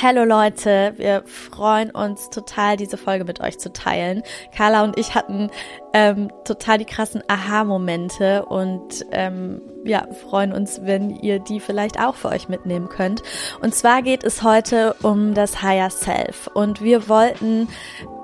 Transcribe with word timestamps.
Hallo 0.00 0.22
Leute, 0.22 0.92
wir 0.98 1.24
freuen 1.26 1.90
uns 1.90 2.30
total, 2.30 2.76
diese 2.76 2.96
Folge 2.96 3.24
mit 3.24 3.40
euch 3.40 3.58
zu 3.58 3.72
teilen. 3.72 4.22
Carla 4.54 4.84
und 4.84 4.96
ich 4.96 5.16
hatten 5.16 5.50
ähm, 5.92 6.30
total 6.44 6.78
die 6.78 6.84
krassen 6.84 7.22
Aha-Momente 7.26 8.44
und 8.44 9.04
ähm, 9.10 9.60
ja, 9.84 10.06
freuen 10.28 10.52
uns, 10.52 10.82
wenn 10.84 11.10
ihr 11.10 11.40
die 11.40 11.58
vielleicht 11.58 11.98
auch 11.98 12.14
für 12.14 12.28
euch 12.28 12.48
mitnehmen 12.48 12.88
könnt. 12.88 13.22
Und 13.60 13.74
zwar 13.74 14.02
geht 14.02 14.22
es 14.22 14.44
heute 14.44 14.94
um 15.02 15.34
das 15.34 15.62
Higher 15.62 15.90
Self 15.90 16.48
und 16.54 16.80
wir 16.80 17.08
wollten 17.08 17.66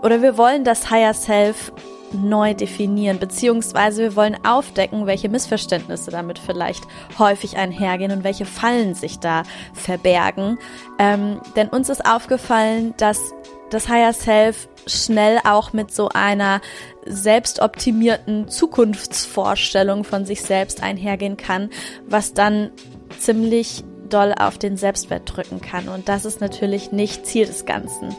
oder 0.03 0.23
wir 0.23 0.37
wollen 0.37 0.63
das 0.63 0.91
Higher 0.91 1.15
Self 1.15 1.73
neu 2.15 2.55
definieren, 2.55 3.19
beziehungsweise 3.19 4.03
wir 4.03 4.17
wollen 4.17 4.37
aufdecken, 4.45 5.07
welche 5.07 5.29
Missverständnisse 5.29 6.11
damit 6.11 6.39
vielleicht 6.39 6.85
häufig 7.19 7.57
einhergehen 7.57 8.13
und 8.13 8.25
welche 8.25 8.47
Fallen 8.47 8.95
sich 8.95 9.19
da 9.19 9.43
verbergen. 9.73 10.59
Ähm, 10.99 11.41
denn 11.57 11.69
uns 11.69 11.89
ist 11.89 12.07
aufgefallen, 12.07 12.95
dass 12.97 13.33
das 13.71 13.89
Higher 13.89 14.13
Self 14.13 14.69
schnell 14.87 15.39
auch 15.45 15.73
mit 15.73 15.93
so 15.93 16.09
einer 16.11 16.61
selbstoptimierten 17.07 18.49
Zukunftsvorstellung 18.49 20.05
von 20.05 20.25
sich 20.25 20.43
selbst 20.43 20.83
einhergehen 20.83 21.37
kann, 21.37 21.71
was 22.07 22.35
dann 22.35 22.71
ziemlich 23.19 23.85
doll 24.09 24.35
auf 24.39 24.59
den 24.59 24.77
Selbstwert 24.77 25.23
drücken 25.25 25.61
kann. 25.61 25.89
Und 25.89 26.09
das 26.09 26.25
ist 26.25 26.41
natürlich 26.41 26.93
nicht 26.93 27.27
Ziel 27.27 27.47
des 27.47 27.65
Ganzen. 27.67 28.15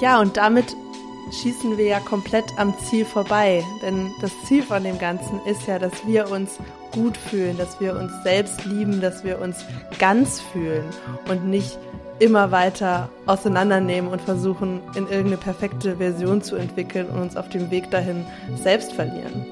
Ja, 0.00 0.20
und 0.20 0.36
damit 0.36 0.76
schießen 1.32 1.76
wir 1.76 1.86
ja 1.86 2.00
komplett 2.00 2.44
am 2.56 2.76
Ziel 2.78 3.04
vorbei. 3.04 3.64
Denn 3.82 4.12
das 4.20 4.32
Ziel 4.44 4.62
von 4.62 4.84
dem 4.84 4.98
Ganzen 4.98 5.40
ist 5.46 5.66
ja, 5.66 5.78
dass 5.78 6.06
wir 6.06 6.30
uns 6.30 6.58
gut 6.92 7.16
fühlen, 7.16 7.58
dass 7.58 7.80
wir 7.80 7.96
uns 7.96 8.12
selbst 8.22 8.64
lieben, 8.64 9.00
dass 9.00 9.24
wir 9.24 9.40
uns 9.40 9.64
ganz 9.98 10.40
fühlen 10.40 10.84
und 11.28 11.46
nicht 11.46 11.78
immer 12.18 12.50
weiter 12.50 13.10
auseinandernehmen 13.26 14.10
und 14.10 14.22
versuchen, 14.22 14.80
in 14.94 15.04
irgendeine 15.04 15.36
perfekte 15.36 15.96
Version 15.96 16.42
zu 16.42 16.56
entwickeln 16.56 17.06
und 17.08 17.20
uns 17.20 17.36
auf 17.36 17.48
dem 17.48 17.70
Weg 17.70 17.90
dahin 17.90 18.24
selbst 18.62 18.92
verlieren. 18.92 19.46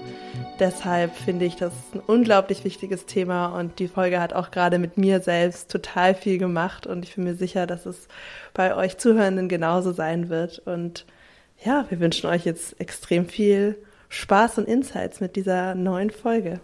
Deshalb 0.61 1.15
finde 1.17 1.47
ich 1.47 1.57
das 1.57 1.73
ein 1.93 2.01
unglaublich 2.07 2.65
wichtiges 2.65 3.07
Thema 3.07 3.47
und 3.59 3.81
die 3.81 3.89
Folge 3.89 4.21
hat 4.21 4.33
auch 4.33 4.53
gerade 4.53 4.79
mit 4.79 4.97
mir 4.97 5.21
selbst 5.21 5.71
total 5.71 6.15
viel 6.15 6.39
gemacht 6.39 6.87
und 6.87 7.05
ich 7.05 7.17
bin 7.17 7.25
mir 7.25 7.35
sicher, 7.35 7.67
dass 7.67 7.87
es 7.87 8.07
bei 8.55 8.75
euch 8.77 8.97
Zuhörenden 8.97 9.49
genauso 9.49 9.93
sein 9.93 10.29
wird 10.29 10.61
und 10.61 11.07
ja, 11.65 11.87
wir 11.89 11.99
wünschen 11.99 12.29
euch 12.29 12.45
jetzt 12.45 12.79
extrem 12.79 13.27
viel 13.27 13.77
Spaß 14.11 14.59
und 14.59 14.69
Insights 14.69 15.21
mit 15.21 15.35
dieser 15.35 15.75
neuen 15.75 16.11
Folge. 16.11 16.61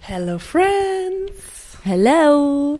Hello 0.00 0.38
Friends! 0.38 1.78
Hello! 1.82 2.78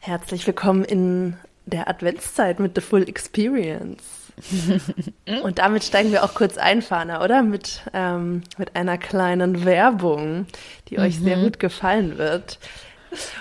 Herzlich 0.00 0.46
willkommen 0.46 0.84
in 0.84 1.36
der 1.66 1.88
Adventszeit 1.88 2.60
mit 2.60 2.74
The 2.74 2.80
Full 2.80 3.08
Experience. 3.08 4.02
und 5.42 5.58
damit 5.58 5.84
steigen 5.84 6.12
wir 6.12 6.24
auch 6.24 6.34
kurz 6.34 6.56
ein, 6.56 6.80
Fana, 6.80 7.22
oder? 7.22 7.42
Mit, 7.42 7.82
ähm, 7.92 8.42
mit 8.56 8.76
einer 8.76 8.96
kleinen 8.96 9.66
Werbung, 9.66 10.46
die 10.88 10.98
euch 10.98 11.18
sehr 11.18 11.36
mhm. 11.36 11.42
gut 11.42 11.60
gefallen 11.60 12.16
wird. 12.16 12.58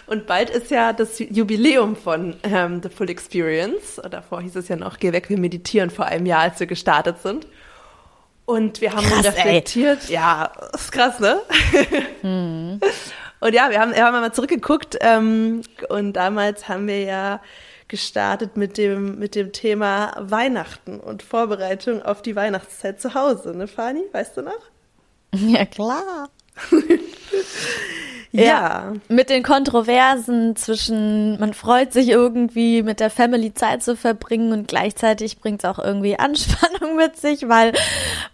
Und 0.07 0.27
bald 0.27 0.49
ist 0.49 0.71
ja 0.71 0.93
das 0.93 1.19
Jubiläum 1.19 1.95
von 1.95 2.35
ähm, 2.43 2.81
The 2.81 2.89
Full 2.89 3.09
Experience. 3.09 4.01
Davor 4.09 4.41
hieß 4.41 4.55
es 4.55 4.67
ja 4.67 4.75
noch, 4.75 4.99
geh 4.99 5.11
weg, 5.11 5.29
wir 5.29 5.39
meditieren 5.39 5.89
vor 5.89 6.05
einem 6.05 6.25
Jahr, 6.25 6.41
als 6.41 6.59
wir 6.59 6.67
gestartet 6.67 7.21
sind. 7.21 7.47
Und 8.45 8.81
wir 8.81 8.93
haben 8.93 9.05
krass, 9.05 9.25
reflektiert. 9.25 9.99
Ey. 10.07 10.15
Ja, 10.15 10.51
ist 10.73 10.91
krass, 10.91 11.19
ne? 11.19 11.39
Hm. 12.21 12.79
Und 13.41 13.53
ja, 13.53 13.69
wir 13.69 13.79
haben, 13.79 13.93
wir 13.93 14.03
haben 14.03 14.19
mal 14.19 14.33
zurückgeguckt 14.33 14.97
ähm, 14.99 15.61
und 15.87 16.13
damals 16.13 16.67
haben 16.67 16.87
wir 16.87 17.01
ja 17.03 17.41
gestartet 17.87 18.57
mit 18.57 18.77
dem, 18.77 19.17
mit 19.17 19.35
dem 19.35 19.51
Thema 19.51 20.15
Weihnachten 20.19 20.99
und 20.99 21.23
Vorbereitung 21.23 22.01
auf 22.01 22.21
die 22.21 22.35
Weihnachtszeit 22.35 22.99
zu 22.99 23.13
Hause, 23.13 23.55
ne, 23.57 23.67
Fani? 23.67 24.03
Weißt 24.11 24.35
du 24.37 24.41
noch? 24.41 24.59
Ja, 25.33 25.65
klar. 25.65 26.29
Ja. 28.31 28.43
ja. 28.43 28.93
Mit 29.07 29.29
den 29.29 29.41
Kontroversen 29.41 30.55
zwischen, 30.55 31.39
man 31.39 31.53
freut 31.53 31.93
sich 31.93 32.09
irgendwie 32.09 32.83
mit 32.83 32.99
der 32.99 33.09
Family 33.09 33.53
Zeit 33.53 33.81
zu 33.81 33.95
verbringen 33.95 34.53
und 34.53 34.67
gleichzeitig 34.67 35.39
bringt 35.39 35.63
es 35.63 35.69
auch 35.69 35.79
irgendwie 35.79 36.17
Anspannung 36.19 36.95
mit 36.95 37.17
sich, 37.17 37.47
weil 37.49 37.73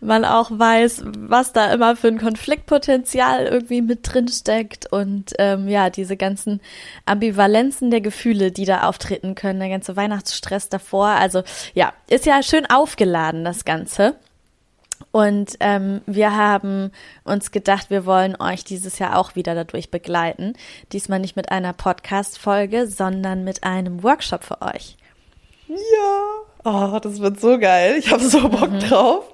man 0.01 0.25
auch 0.25 0.51
weiß, 0.51 1.03
was 1.17 1.53
da 1.53 1.72
immer 1.72 1.95
für 1.95 2.09
ein 2.09 2.19
Konfliktpotenzial 2.19 3.45
irgendwie 3.45 3.81
mit 3.81 4.00
drin 4.03 4.28
steckt 4.28 4.91
und 4.91 5.33
ähm, 5.39 5.69
ja, 5.69 5.89
diese 5.89 6.17
ganzen 6.17 6.59
Ambivalenzen 7.06 7.89
der 7.89 8.01
Gefühle, 8.01 8.51
die 8.51 8.66
da 8.66 8.83
auftreten 8.83 9.35
können, 9.35 9.59
der 9.59 9.69
ganze 9.69 9.95
Weihnachtsstress 9.95 10.67
davor. 10.67 11.07
Also 11.07 11.44
ja, 11.73 11.94
ist 12.09 12.25
ja 12.25 12.44
schön 12.44 12.66
aufgeladen, 12.66 13.45
das 13.45 13.63
Ganze. 13.63 14.16
Und 15.11 15.56
ähm, 15.59 16.01
wir 16.06 16.35
haben 16.35 16.91
uns 17.23 17.51
gedacht, 17.51 17.89
wir 17.89 18.06
wollen 18.06 18.35
euch 18.39 18.63
dieses 18.63 19.00
Jahr 19.00 19.17
auch 19.17 19.35
wieder 19.35 19.56
dadurch 19.56 19.91
begleiten. 19.91 20.53
Diesmal 20.91 21.19
nicht 21.19 21.35
mit 21.35 21.51
einer 21.51 21.73
Podcast-Folge, 21.73 22.88
sondern 22.88 23.44
mit 23.44 23.63
einem 23.63 24.03
Workshop 24.03 24.44
für 24.44 24.61
euch. 24.61 24.97
Ja, 25.67 25.75
oh, 26.63 27.00
das 27.00 27.19
wird 27.19 27.39
so 27.39 27.57
geil. 27.57 27.95
Ich 27.97 28.11
habe 28.11 28.23
so 28.23 28.50
Bock 28.50 28.72
mhm. 28.72 28.79
drauf. 28.79 29.25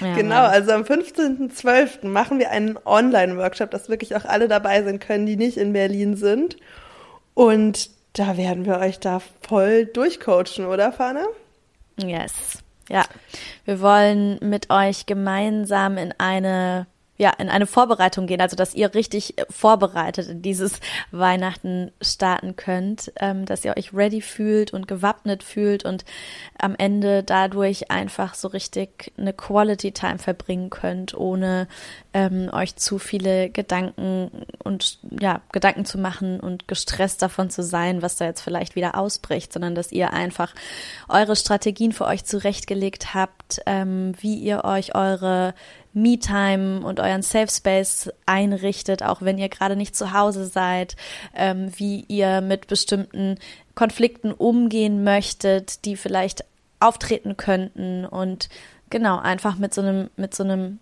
Ja, 0.00 0.14
genau, 0.14 0.44
also 0.44 0.72
am 0.72 0.82
15.12. 0.82 2.06
machen 2.06 2.38
wir 2.38 2.50
einen 2.50 2.78
Online-Workshop, 2.84 3.70
dass 3.72 3.88
wirklich 3.88 4.14
auch 4.14 4.24
alle 4.24 4.46
dabei 4.46 4.82
sein 4.84 5.00
können, 5.00 5.26
die 5.26 5.36
nicht 5.36 5.56
in 5.56 5.72
Berlin 5.72 6.16
sind. 6.16 6.56
Und 7.34 7.90
da 8.12 8.36
werden 8.36 8.64
wir 8.64 8.78
euch 8.78 9.00
da 9.00 9.20
voll 9.46 9.86
durchcoachen, 9.86 10.66
oder, 10.66 10.92
Fana? 10.92 11.26
Yes. 11.96 12.62
Ja, 12.88 13.04
wir 13.64 13.80
wollen 13.80 14.38
mit 14.40 14.70
euch 14.70 15.06
gemeinsam 15.06 15.98
in 15.98 16.14
eine 16.18 16.86
ja, 17.18 17.30
in 17.30 17.48
eine 17.48 17.66
Vorbereitung 17.66 18.26
gehen, 18.26 18.40
also 18.40 18.56
dass 18.56 18.74
ihr 18.74 18.94
richtig 18.94 19.38
äh, 19.38 19.46
vorbereitet 19.48 20.28
in 20.28 20.42
dieses 20.42 20.80
Weihnachten 21.10 21.90
starten 22.02 22.56
könnt, 22.56 23.12
ähm, 23.20 23.46
dass 23.46 23.64
ihr 23.64 23.74
euch 23.76 23.94
ready 23.94 24.20
fühlt 24.20 24.72
und 24.72 24.86
gewappnet 24.86 25.42
fühlt 25.42 25.84
und 25.84 26.04
am 26.58 26.74
Ende 26.76 27.22
dadurch 27.22 27.90
einfach 27.90 28.34
so 28.34 28.48
richtig 28.48 29.12
eine 29.16 29.32
Quality 29.32 29.92
Time 29.92 30.18
verbringen 30.18 30.68
könnt, 30.68 31.14
ohne 31.14 31.68
ähm, 32.16 32.48
euch 32.50 32.76
zu 32.76 32.98
viele 32.98 33.50
Gedanken 33.50 34.30
und 34.64 35.00
ja, 35.20 35.42
Gedanken 35.52 35.84
zu 35.84 35.98
machen 35.98 36.40
und 36.40 36.66
gestresst 36.66 37.20
davon 37.20 37.50
zu 37.50 37.62
sein, 37.62 38.00
was 38.00 38.16
da 38.16 38.24
jetzt 38.24 38.40
vielleicht 38.40 38.74
wieder 38.74 38.96
ausbricht, 38.96 39.52
sondern 39.52 39.74
dass 39.74 39.92
ihr 39.92 40.14
einfach 40.14 40.54
eure 41.10 41.36
Strategien 41.36 41.92
für 41.92 42.06
euch 42.06 42.24
zurechtgelegt 42.24 43.12
habt, 43.12 43.60
ähm, 43.66 44.14
wie 44.18 44.36
ihr 44.36 44.64
euch 44.64 44.94
eure 44.94 45.52
Me-Time 45.92 46.80
und 46.86 47.00
euren 47.00 47.20
Safe 47.20 47.50
Space 47.50 48.10
einrichtet, 48.24 49.02
auch 49.02 49.20
wenn 49.20 49.36
ihr 49.36 49.50
gerade 49.50 49.76
nicht 49.76 49.94
zu 49.94 50.14
Hause 50.14 50.46
seid, 50.46 50.96
ähm, 51.34 51.70
wie 51.76 52.06
ihr 52.08 52.40
mit 52.40 52.66
bestimmten 52.66 53.36
Konflikten 53.74 54.32
umgehen 54.32 55.04
möchtet, 55.04 55.84
die 55.84 55.96
vielleicht 55.96 56.46
auftreten 56.80 57.36
könnten 57.36 58.06
und 58.06 58.48
genau 58.88 59.18
einfach 59.18 59.58
mit 59.58 59.74
so 59.74 59.82
einem 59.82 60.08
mit 60.16 60.34
so 60.34 60.44
einem 60.44 60.78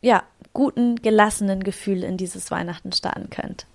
ja 0.00 0.22
guten 0.52 0.96
gelassenen 0.96 1.62
Gefühl 1.62 2.02
in 2.02 2.16
dieses 2.16 2.50
Weihnachten 2.50 2.92
starten 2.92 3.30
könnt. 3.30 3.66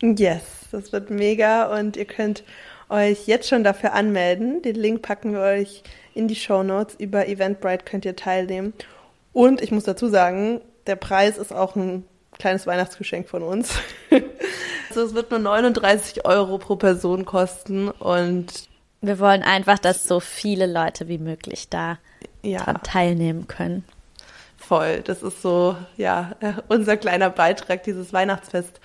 Yes, 0.00 0.42
das 0.70 0.92
wird 0.92 1.10
mega 1.10 1.76
und 1.78 1.96
ihr 1.96 2.04
könnt 2.04 2.44
euch 2.88 3.26
jetzt 3.26 3.48
schon 3.48 3.64
dafür 3.64 3.92
anmelden. 3.94 4.62
Den 4.62 4.76
Link 4.76 5.02
packen 5.02 5.32
wir 5.32 5.40
euch 5.40 5.82
in 6.14 6.28
die 6.28 6.36
Show 6.36 6.62
Notes. 6.62 6.96
Über 6.98 7.26
Eventbrite 7.28 7.84
könnt 7.84 8.04
ihr 8.04 8.16
teilnehmen. 8.16 8.74
Und 9.32 9.62
ich 9.62 9.70
muss 9.70 9.84
dazu 9.84 10.08
sagen, 10.08 10.60
der 10.86 10.96
Preis 10.96 11.38
ist 11.38 11.52
auch 11.52 11.74
ein 11.76 12.04
kleines 12.38 12.66
Weihnachtsgeschenk 12.66 13.28
von 13.28 13.42
uns. 13.42 13.74
also 14.88 15.02
es 15.02 15.14
wird 15.14 15.30
nur 15.30 15.38
39 15.38 16.24
Euro 16.26 16.58
pro 16.58 16.76
Person 16.76 17.24
kosten 17.24 17.88
und 17.88 18.68
wir 19.00 19.18
wollen 19.18 19.42
einfach, 19.42 19.78
dass 19.80 20.04
so 20.04 20.20
viele 20.20 20.66
Leute 20.66 21.08
wie 21.08 21.18
möglich 21.18 21.68
da 21.68 21.98
ja. 22.42 22.74
teilnehmen 22.84 23.48
können. 23.48 23.84
Voll, 24.72 25.02
das 25.02 25.22
ist 25.22 25.42
so, 25.42 25.76
ja, 25.98 26.32
unser 26.68 26.96
kleiner 26.96 27.28
Beitrag, 27.28 27.82
dieses 27.82 28.14
Weihnachtsfest 28.14 28.80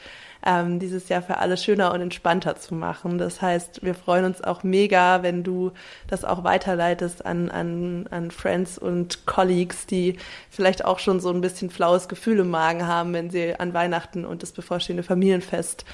ähm, 0.46 0.80
dieses 0.80 1.08
Jahr 1.08 1.22
für 1.22 1.38
alle 1.38 1.56
schöner 1.56 1.94
und 1.94 2.02
entspannter 2.02 2.58
zu 2.58 2.76
machen. 2.76 3.18
Das 3.18 3.42
heißt, 3.42 3.86
wir 3.86 3.96
freuen 3.96 4.26
uns 4.26 4.44
auch 4.44 4.64
mega, 4.64 5.24
wenn 5.24 5.44
du 5.44 5.72
das 6.10 6.26
auch 6.26 6.44
weiterleitest 6.44 7.26
an, 7.26 7.50
an, 7.50 8.06
an 8.12 8.32
Friends 8.32 8.78
und 8.78 9.26
Colleagues, 9.26 9.86
die 9.86 10.18
vielleicht 10.50 10.84
auch 10.84 11.00
schon 11.00 11.22
so 11.22 11.30
ein 11.30 11.40
bisschen 11.40 11.70
flaues 11.70 12.10
Gefühl 12.10 12.40
im 12.40 12.50
Magen 12.50 12.86
haben, 12.86 13.14
wenn 13.14 13.30
sie 13.30 13.58
an 13.58 13.74
Weihnachten 13.74 14.26
und 14.26 14.44
das 14.44 14.52
bevorstehende 14.52 15.04
Familienfest 15.04 15.86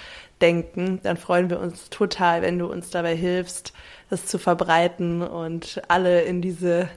denken. 0.41 1.01
Dann 1.03 1.17
freuen 1.17 1.51
wir 1.51 1.59
uns 1.59 1.91
total, 1.91 2.41
wenn 2.41 2.57
du 2.57 2.65
uns 2.65 2.89
dabei 2.89 3.15
hilfst, 3.15 3.73
das 4.09 4.25
zu 4.25 4.39
verbreiten 4.39 5.21
und 5.21 5.83
alle 5.87 6.21
in 6.23 6.41
diese 6.41 6.89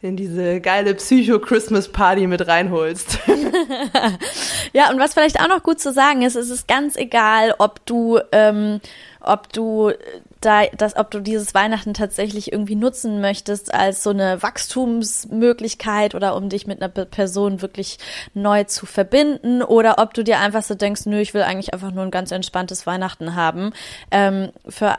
in 0.00 0.16
diese 0.16 0.60
geile 0.60 0.94
Psycho-Christmas-Party 0.94 2.26
mit 2.26 2.46
reinholst. 2.46 3.18
ja, 4.72 4.90
und 4.90 4.98
was 4.98 5.14
vielleicht 5.14 5.40
auch 5.40 5.48
noch 5.48 5.62
gut 5.62 5.80
zu 5.80 5.92
sagen 5.92 6.22
ist, 6.22 6.36
es 6.36 6.50
ist 6.50 6.68
ganz 6.68 6.96
egal, 6.96 7.54
ob 7.58 7.84
du, 7.84 8.20
ähm, 8.32 8.80
ob 9.20 9.52
du 9.52 9.92
da, 10.40 10.66
dass, 10.66 10.96
ob 10.96 11.10
du 11.10 11.20
dieses 11.20 11.52
Weihnachten 11.52 11.94
tatsächlich 11.94 12.52
irgendwie 12.52 12.76
nutzen 12.76 13.20
möchtest 13.20 13.74
als 13.74 14.04
so 14.04 14.10
eine 14.10 14.40
Wachstumsmöglichkeit 14.40 16.14
oder 16.14 16.36
um 16.36 16.48
dich 16.48 16.68
mit 16.68 16.80
einer 16.80 16.88
Person 16.88 17.60
wirklich 17.60 17.98
neu 18.34 18.64
zu 18.64 18.86
verbinden 18.86 19.62
oder 19.62 19.98
ob 19.98 20.14
du 20.14 20.22
dir 20.22 20.38
einfach 20.38 20.62
so 20.62 20.76
denkst, 20.76 21.06
nö, 21.06 21.18
ich 21.18 21.34
will 21.34 21.42
eigentlich 21.42 21.74
einfach 21.74 21.90
nur 21.90 22.04
ein 22.04 22.12
ganz 22.12 22.30
entspanntes 22.30 22.86
Weihnachten 22.86 23.34
haben. 23.34 23.72
Ähm, 24.12 24.50
für 24.68 24.96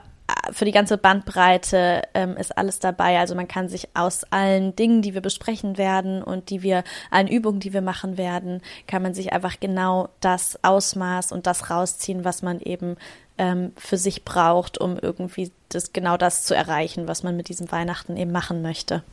für 0.52 0.66
die 0.66 0.72
ganze 0.72 0.98
Bandbreite 0.98 2.04
ähm, 2.14 2.38
ist 2.38 2.58
alles 2.58 2.80
dabei. 2.80 3.20
Also 3.20 3.36
man 3.36 3.48
kann 3.48 3.70
sich 3.70 3.90
aus 3.96 4.24
allen 4.31 4.76
Dingen, 4.76 5.02
die 5.02 5.14
wir 5.14 5.22
besprechen 5.22 5.78
werden 5.78 6.24
und 6.24 6.50
die 6.50 6.62
wir, 6.62 6.84
allen 7.12 7.28
Übungen, 7.28 7.60
die 7.60 7.74
wir 7.74 7.81
machen 7.81 8.18
werden, 8.18 8.62
kann 8.88 9.02
man 9.02 9.14
sich 9.14 9.34
einfach 9.34 9.60
genau 9.60 10.10
das 10.20 10.60
Ausmaß 10.64 11.31
und 11.31 11.48
das 11.48 11.70
rausziehen, 11.70 12.26
was 12.26 12.42
man 12.42 12.60
eben 12.60 12.98
ähm, 13.38 13.72
für 13.78 13.98
sich 13.98 14.26
braucht, 14.26 14.78
um 14.78 14.98
irgendwie 15.00 15.52
das, 15.70 15.94
genau 15.94 16.18
das 16.18 16.44
zu 16.44 16.56
erreichen, 16.56 17.08
was 17.08 17.24
man 17.24 17.36
mit 17.36 17.50
diesem 17.50 17.72
Weihnachten 17.72 18.18
eben 18.18 18.32
machen 18.32 18.62
möchte. 18.62 19.04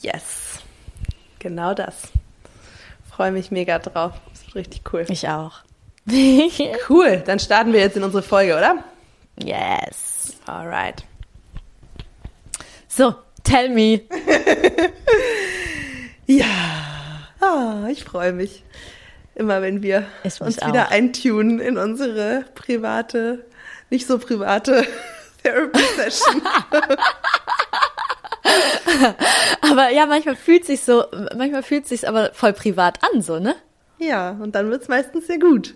Yes, 0.00 0.60
genau 1.38 1.74
das. 1.74 2.08
Freue 3.10 3.32
mich 3.32 3.50
mega 3.50 3.78
drauf. 3.78 4.12
Das 4.30 4.42
ist 4.42 4.54
richtig 4.54 4.82
cool. 4.92 5.06
Ich 5.08 5.28
auch. 5.28 5.60
cool, 6.88 7.22
dann 7.26 7.38
starten 7.38 7.72
wir 7.72 7.80
jetzt 7.80 7.96
in 7.96 8.04
unsere 8.04 8.22
Folge, 8.22 8.56
oder? 8.56 8.84
Yes. 9.42 10.36
Alright. 10.46 11.04
So, 12.88 13.14
tell 13.44 13.68
me. 13.68 14.02
ja, 16.26 16.46
ah, 17.40 17.86
ich 17.90 18.04
freue 18.04 18.32
mich. 18.32 18.64
Immer 19.34 19.60
wenn 19.60 19.82
wir 19.82 20.06
uns 20.40 20.40
auch. 20.40 20.68
wieder 20.68 20.88
eintunen 20.88 21.60
in 21.60 21.76
unsere 21.76 22.46
private, 22.54 23.44
nicht 23.90 24.06
so 24.06 24.18
private 24.18 24.86
Therapy-Session. 25.42 26.40
aber 29.60 29.90
ja, 29.90 30.06
manchmal 30.06 30.36
fühlt 30.36 30.64
sich 30.64 30.80
so, 30.80 31.04
manchmal 31.36 31.62
fühlt 31.62 31.86
sich 31.86 32.08
aber 32.08 32.32
voll 32.32 32.54
privat 32.54 33.00
an, 33.12 33.20
so, 33.20 33.38
ne? 33.38 33.56
Ja, 33.98 34.30
und 34.30 34.54
dann 34.54 34.70
wird 34.70 34.82
es 34.82 34.88
meistens 34.88 35.26
sehr 35.26 35.38
gut. 35.38 35.74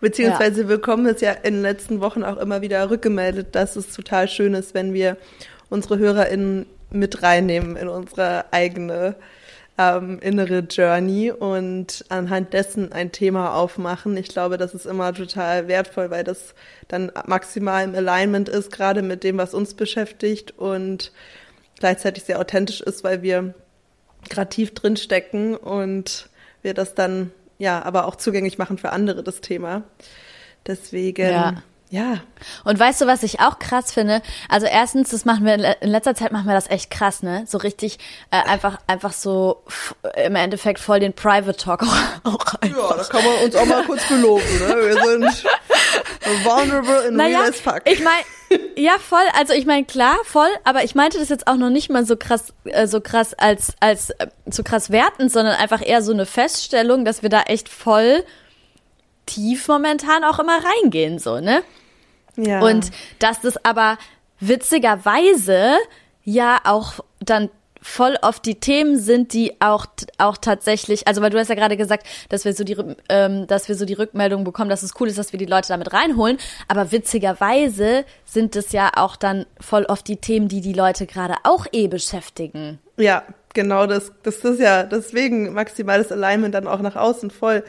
Beziehungsweise 0.00 0.62
ja. 0.62 0.68
wir 0.68 0.76
bekommen 0.76 1.06
es 1.06 1.20
ja 1.20 1.32
in 1.32 1.54
den 1.54 1.62
letzten 1.62 2.00
Wochen 2.00 2.24
auch 2.24 2.38
immer 2.38 2.62
wieder 2.62 2.88
rückgemeldet, 2.90 3.54
dass 3.54 3.76
es 3.76 3.92
total 3.92 4.28
schön 4.28 4.54
ist, 4.54 4.74
wenn 4.74 4.94
wir 4.94 5.16
unsere 5.68 5.98
HörerInnen 5.98 6.66
mit 6.90 7.22
reinnehmen 7.22 7.76
in 7.76 7.88
unsere 7.88 8.52
eigene 8.52 9.14
ähm, 9.78 10.18
innere 10.20 10.60
Journey 10.60 11.30
und 11.30 12.04
anhand 12.08 12.52
dessen 12.52 12.92
ein 12.92 13.12
Thema 13.12 13.54
aufmachen. 13.54 14.16
Ich 14.16 14.28
glaube, 14.28 14.58
das 14.58 14.74
ist 14.74 14.84
immer 14.84 15.14
total 15.14 15.68
wertvoll, 15.68 16.10
weil 16.10 16.24
das 16.24 16.54
dann 16.88 17.10
maximal 17.26 17.84
im 17.84 17.94
Alignment 17.94 18.48
ist, 18.48 18.72
gerade 18.72 19.02
mit 19.02 19.24
dem, 19.24 19.38
was 19.38 19.54
uns 19.54 19.74
beschäftigt 19.74 20.58
und 20.58 21.12
gleichzeitig 21.78 22.24
sehr 22.24 22.40
authentisch 22.40 22.82
ist, 22.82 23.04
weil 23.04 23.22
wir 23.22 23.54
gerade 24.28 24.50
tief 24.50 24.74
drin 24.74 24.98
stecken 24.98 25.56
und 25.56 26.28
wir 26.62 26.74
das 26.74 26.94
dann 26.94 27.32
ja, 27.60 27.82
aber 27.84 28.06
auch 28.06 28.16
zugänglich 28.16 28.56
machen 28.56 28.78
für 28.78 28.90
andere 28.90 29.22
das 29.22 29.42
Thema. 29.42 29.82
Deswegen, 30.66 31.30
ja. 31.30 31.62
ja. 31.90 32.14
Und 32.64 32.78
weißt 32.78 33.02
du, 33.02 33.06
was 33.06 33.22
ich 33.22 33.40
auch 33.40 33.58
krass 33.58 33.92
finde? 33.92 34.22
Also 34.48 34.66
erstens, 34.66 35.10
das 35.10 35.26
machen 35.26 35.44
wir 35.44 35.54
in 35.82 35.90
letzter 35.90 36.14
Zeit 36.14 36.32
machen 36.32 36.46
wir 36.46 36.54
das 36.54 36.70
echt 36.70 36.90
krass, 36.90 37.22
ne? 37.22 37.44
So 37.46 37.58
richtig 37.58 37.98
äh, 38.30 38.42
einfach 38.48 38.78
einfach 38.86 39.12
so 39.12 39.62
im 40.16 40.36
Endeffekt 40.36 40.78
voll 40.78 41.00
den 41.00 41.12
Private 41.12 41.54
Talk 41.54 41.82
auch, 41.82 41.96
auch 42.32 42.44
Ja, 42.64 42.96
da 42.96 43.04
kann 43.04 43.24
man 43.24 43.44
uns 43.44 43.54
auch 43.54 43.66
mal 43.66 43.84
kurz 43.84 44.08
beloben, 44.08 44.58
ne? 44.58 44.76
Wir 44.76 45.04
sind 45.04 45.44
vulnerable 46.44 47.08
in 47.08 47.16
naja, 47.16 47.40
real 47.40 47.50
as 47.50 47.60
fuck. 47.60 47.82
Ich 47.84 48.02
meine 48.02 48.24
ja, 48.76 48.98
voll. 48.98 49.22
Also 49.38 49.52
ich 49.52 49.66
meine, 49.66 49.84
klar, 49.84 50.16
voll, 50.24 50.48
aber 50.64 50.82
ich 50.82 50.94
meinte 50.94 51.18
das 51.18 51.28
jetzt 51.28 51.46
auch 51.46 51.56
noch 51.56 51.70
nicht 51.70 51.90
mal 51.90 52.04
so 52.04 52.16
krass, 52.16 52.52
äh, 52.64 52.86
so 52.86 53.00
krass 53.00 53.34
als, 53.34 53.74
als 53.80 54.10
äh, 54.10 54.26
so 54.46 54.62
krass 54.62 54.90
wertend, 54.90 55.30
sondern 55.30 55.54
einfach 55.54 55.86
eher 55.86 56.02
so 56.02 56.12
eine 56.12 56.26
Feststellung, 56.26 57.04
dass 57.04 57.22
wir 57.22 57.28
da 57.28 57.42
echt 57.42 57.68
voll 57.68 58.24
tief 59.26 59.68
momentan 59.68 60.24
auch 60.24 60.40
immer 60.40 60.58
reingehen, 60.64 61.18
so, 61.18 61.38
ne? 61.40 61.62
Ja. 62.36 62.60
Und 62.60 62.90
dass 63.18 63.40
das 63.40 63.64
aber 63.64 63.98
witzigerweise 64.40 65.76
ja 66.24 66.58
auch 66.64 66.94
dann 67.20 67.50
voll 67.82 68.16
oft 68.22 68.44
die 68.46 68.60
Themen 68.60 68.98
sind, 68.98 69.32
die 69.32 69.60
auch 69.60 69.86
auch 70.18 70.36
tatsächlich, 70.36 71.06
also 71.06 71.22
weil 71.22 71.30
du 71.30 71.38
hast 71.38 71.48
ja 71.48 71.54
gerade 71.54 71.76
gesagt, 71.76 72.06
dass 72.28 72.44
wir 72.44 72.52
so 72.52 72.64
die 72.64 72.76
ähm, 73.08 73.46
dass 73.46 73.68
wir 73.68 73.74
so 73.74 73.84
die 73.84 73.94
Rückmeldung 73.94 74.44
bekommen, 74.44 74.70
dass 74.70 74.82
es 74.82 74.92
cool 75.00 75.08
ist, 75.08 75.18
dass 75.18 75.32
wir 75.32 75.38
die 75.38 75.46
Leute 75.46 75.68
damit 75.68 75.92
reinholen, 75.92 76.38
aber 76.68 76.92
witzigerweise 76.92 78.04
sind 78.24 78.56
es 78.56 78.72
ja 78.72 78.90
auch 78.96 79.16
dann 79.16 79.46
voll 79.60 79.84
oft 79.84 80.06
die 80.08 80.16
Themen, 80.16 80.48
die 80.48 80.60
die 80.60 80.72
Leute 80.72 81.06
gerade 81.06 81.34
auch 81.44 81.66
eh 81.72 81.88
beschäftigen. 81.88 82.78
Ja, 82.96 83.24
genau 83.54 83.86
das 83.86 84.12
das 84.22 84.36
ist 84.36 84.60
ja 84.60 84.84
deswegen 84.84 85.52
maximales 85.52 86.12
Alignment 86.12 86.54
dann 86.54 86.66
auch 86.66 86.80
nach 86.80 86.96
außen 86.96 87.30
voll 87.30 87.64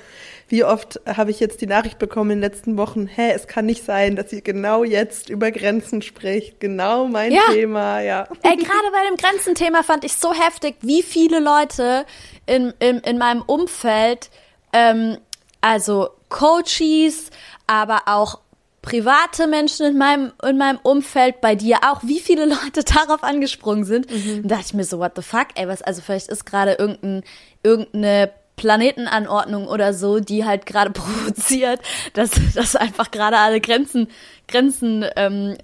wie 0.52 0.66
oft 0.66 1.00
habe 1.08 1.32
ich 1.32 1.40
jetzt 1.40 1.62
die 1.62 1.68
Nachricht 1.68 1.98
bekommen 1.98 2.32
in 2.32 2.42
den 2.42 2.52
letzten 2.52 2.78
Wochen, 2.78 3.08
hä, 3.08 3.32
es 3.34 3.48
kann 3.48 3.66
nicht 3.66 3.86
sein, 3.86 4.18
dass 4.18 4.34
ihr 4.34 4.42
genau 4.42 4.84
jetzt 4.84 5.30
über 5.30 5.50
Grenzen 5.50 6.02
spricht. 6.02 6.60
Genau 6.60 7.08
mein 7.08 7.32
ja. 7.32 7.42
Thema, 7.54 8.02
ja. 8.02 8.28
Ey, 8.44 8.58
gerade 8.58 8.92
bei 8.92 9.08
dem 9.10 9.16
Grenzenthema 9.16 9.82
fand 9.82 10.04
ich 10.04 10.14
so 10.14 10.34
heftig, 10.34 10.76
wie 10.82 11.04
viele 11.04 11.40
Leute 11.40 12.06
in, 12.46 12.74
in, 12.80 13.00
in 13.00 13.18
meinem 13.18 13.42
Umfeld, 13.44 14.30
ähm, 14.74 15.18
also 15.62 16.10
Coaches, 16.28 17.30
aber 17.66 18.02
auch 18.08 18.40
private 18.82 19.48
Menschen 19.48 19.86
in 19.86 19.98
meinem, 19.98 20.34
in 20.44 20.58
meinem 20.58 20.80
Umfeld, 20.84 21.40
bei 21.40 21.56
dir 21.56 21.78
auch, 21.88 22.02
wie 22.04 22.20
viele 22.20 22.46
Leute 22.64 22.84
darauf 22.84 23.24
angesprungen 23.24 23.86
sind. 23.86 24.12
Mhm. 24.12 24.44
Da 24.44 24.56
dachte 24.56 24.66
ich 24.68 24.74
mir 24.74 24.84
so, 24.84 25.00
what 25.00 25.14
the 25.16 25.22
fuck, 25.22 25.48
ey, 25.56 25.68
was, 25.68 25.82
also 25.82 26.02
vielleicht 26.02 26.28
ist 26.28 26.46
gerade 26.46 26.74
irgendein, 26.74 27.24
irgendeine 27.64 28.32
Planetenanordnung 28.62 29.68
oder 29.68 29.92
so, 29.96 30.20
die 30.20 30.46
halt 30.46 30.68
gerade 30.68 30.92
provoziert, 30.92 31.82
dass, 32.14 32.30
dass 32.54 32.76
einfach 32.76 33.10
gerade 33.10 33.38
alle 33.38 33.60
Grenzen, 33.60 34.08
Grenzen, 34.48 35.04
ähm, 35.16 35.58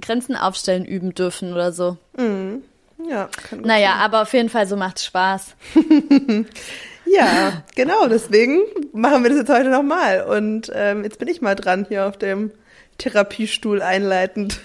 Grenzen 0.00 0.34
aufstellen 0.34 0.84
üben 0.84 1.14
dürfen 1.14 1.52
oder 1.52 1.70
so. 1.72 1.96
Mhm. 2.16 2.62
Ja, 3.08 3.28
kann 3.48 3.60
Naja, 3.60 3.92
sein. 3.92 4.00
aber 4.00 4.22
auf 4.22 4.32
jeden 4.32 4.48
Fall 4.48 4.66
so 4.66 4.74
macht's 4.76 5.04
Spaß. 5.04 5.54
ja, 7.06 7.62
genau, 7.76 8.08
deswegen 8.08 8.62
machen 8.92 9.22
wir 9.22 9.30
das 9.30 9.38
jetzt 9.38 9.50
heute 9.52 9.68
nochmal. 9.70 10.22
Und 10.24 10.72
ähm, 10.74 11.04
jetzt 11.04 11.20
bin 11.20 11.28
ich 11.28 11.40
mal 11.40 11.54
dran 11.54 11.86
hier 11.88 12.08
auf 12.08 12.16
dem 12.16 12.50
Therapiestuhl 12.98 13.80
einleitend. 13.82 14.58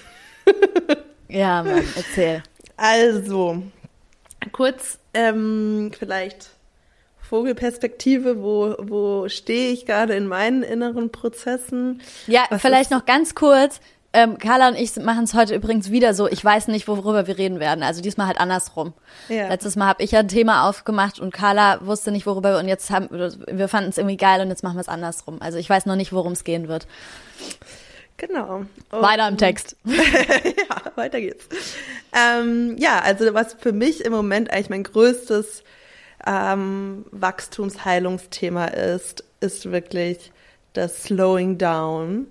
ja, 1.28 1.62
Mann, 1.62 1.84
erzähl. 1.94 2.42
Also, 2.76 3.62
kurz 4.50 4.98
ähm, 5.14 5.92
vielleicht 5.96 6.50
Vogelperspektive, 7.34 8.44
wo, 8.44 8.76
wo 8.78 9.28
stehe 9.28 9.72
ich 9.72 9.86
gerade 9.86 10.14
in 10.14 10.28
meinen 10.28 10.62
inneren 10.62 11.10
Prozessen? 11.10 12.00
Ja, 12.28 12.44
Was 12.48 12.62
vielleicht 12.62 12.92
noch 12.92 13.06
ganz 13.06 13.34
kurz. 13.34 13.80
Ähm, 14.12 14.38
Carla 14.38 14.68
und 14.68 14.76
ich 14.76 14.94
machen 14.94 15.24
es 15.24 15.34
heute 15.34 15.56
übrigens 15.56 15.90
wieder 15.90 16.14
so. 16.14 16.28
Ich 16.28 16.44
weiß 16.44 16.68
nicht, 16.68 16.86
worüber 16.86 17.26
wir 17.26 17.36
reden 17.36 17.58
werden. 17.58 17.82
Also 17.82 18.02
diesmal 18.02 18.28
halt 18.28 18.38
andersrum. 18.38 18.92
Ja. 19.28 19.48
Letztes 19.48 19.74
Mal 19.74 19.88
habe 19.88 20.04
ich 20.04 20.12
ja 20.12 20.20
ein 20.20 20.28
Thema 20.28 20.68
aufgemacht 20.68 21.18
und 21.18 21.34
Carla 21.34 21.84
wusste 21.84 22.12
nicht, 22.12 22.24
worüber 22.24 22.52
wir 22.52 22.60
und 22.60 22.68
jetzt 22.68 22.92
haben 22.92 23.08
wir 23.10 23.66
fanden 23.66 23.90
es 23.90 23.98
irgendwie 23.98 24.16
geil 24.16 24.40
und 24.40 24.50
jetzt 24.50 24.62
machen 24.62 24.76
wir 24.76 24.82
es 24.82 24.88
andersrum. 24.88 25.42
Also 25.42 25.58
ich 25.58 25.68
weiß 25.68 25.86
noch 25.86 25.96
nicht, 25.96 26.12
worum 26.12 26.34
es 26.34 26.44
gehen 26.44 26.68
wird. 26.68 26.86
Genau. 28.16 28.58
Und 28.58 29.02
weiter 29.02 29.26
im 29.26 29.38
Text. 29.38 29.74
ja, 29.84 30.92
weiter 30.94 31.20
geht's. 31.20 31.48
Ähm, 32.12 32.76
ja, 32.78 33.00
also 33.00 33.34
was 33.34 33.54
für 33.54 33.72
mich 33.72 34.04
im 34.04 34.12
Moment 34.12 34.52
eigentlich 34.52 34.70
mein 34.70 34.84
größtes 34.84 35.64
ähm, 36.26 37.04
Wachstumsheilungsthema 37.10 38.66
ist, 38.66 39.24
ist 39.40 39.70
wirklich 39.70 40.32
das 40.72 41.04
Slowing 41.04 41.58
Down, 41.58 42.26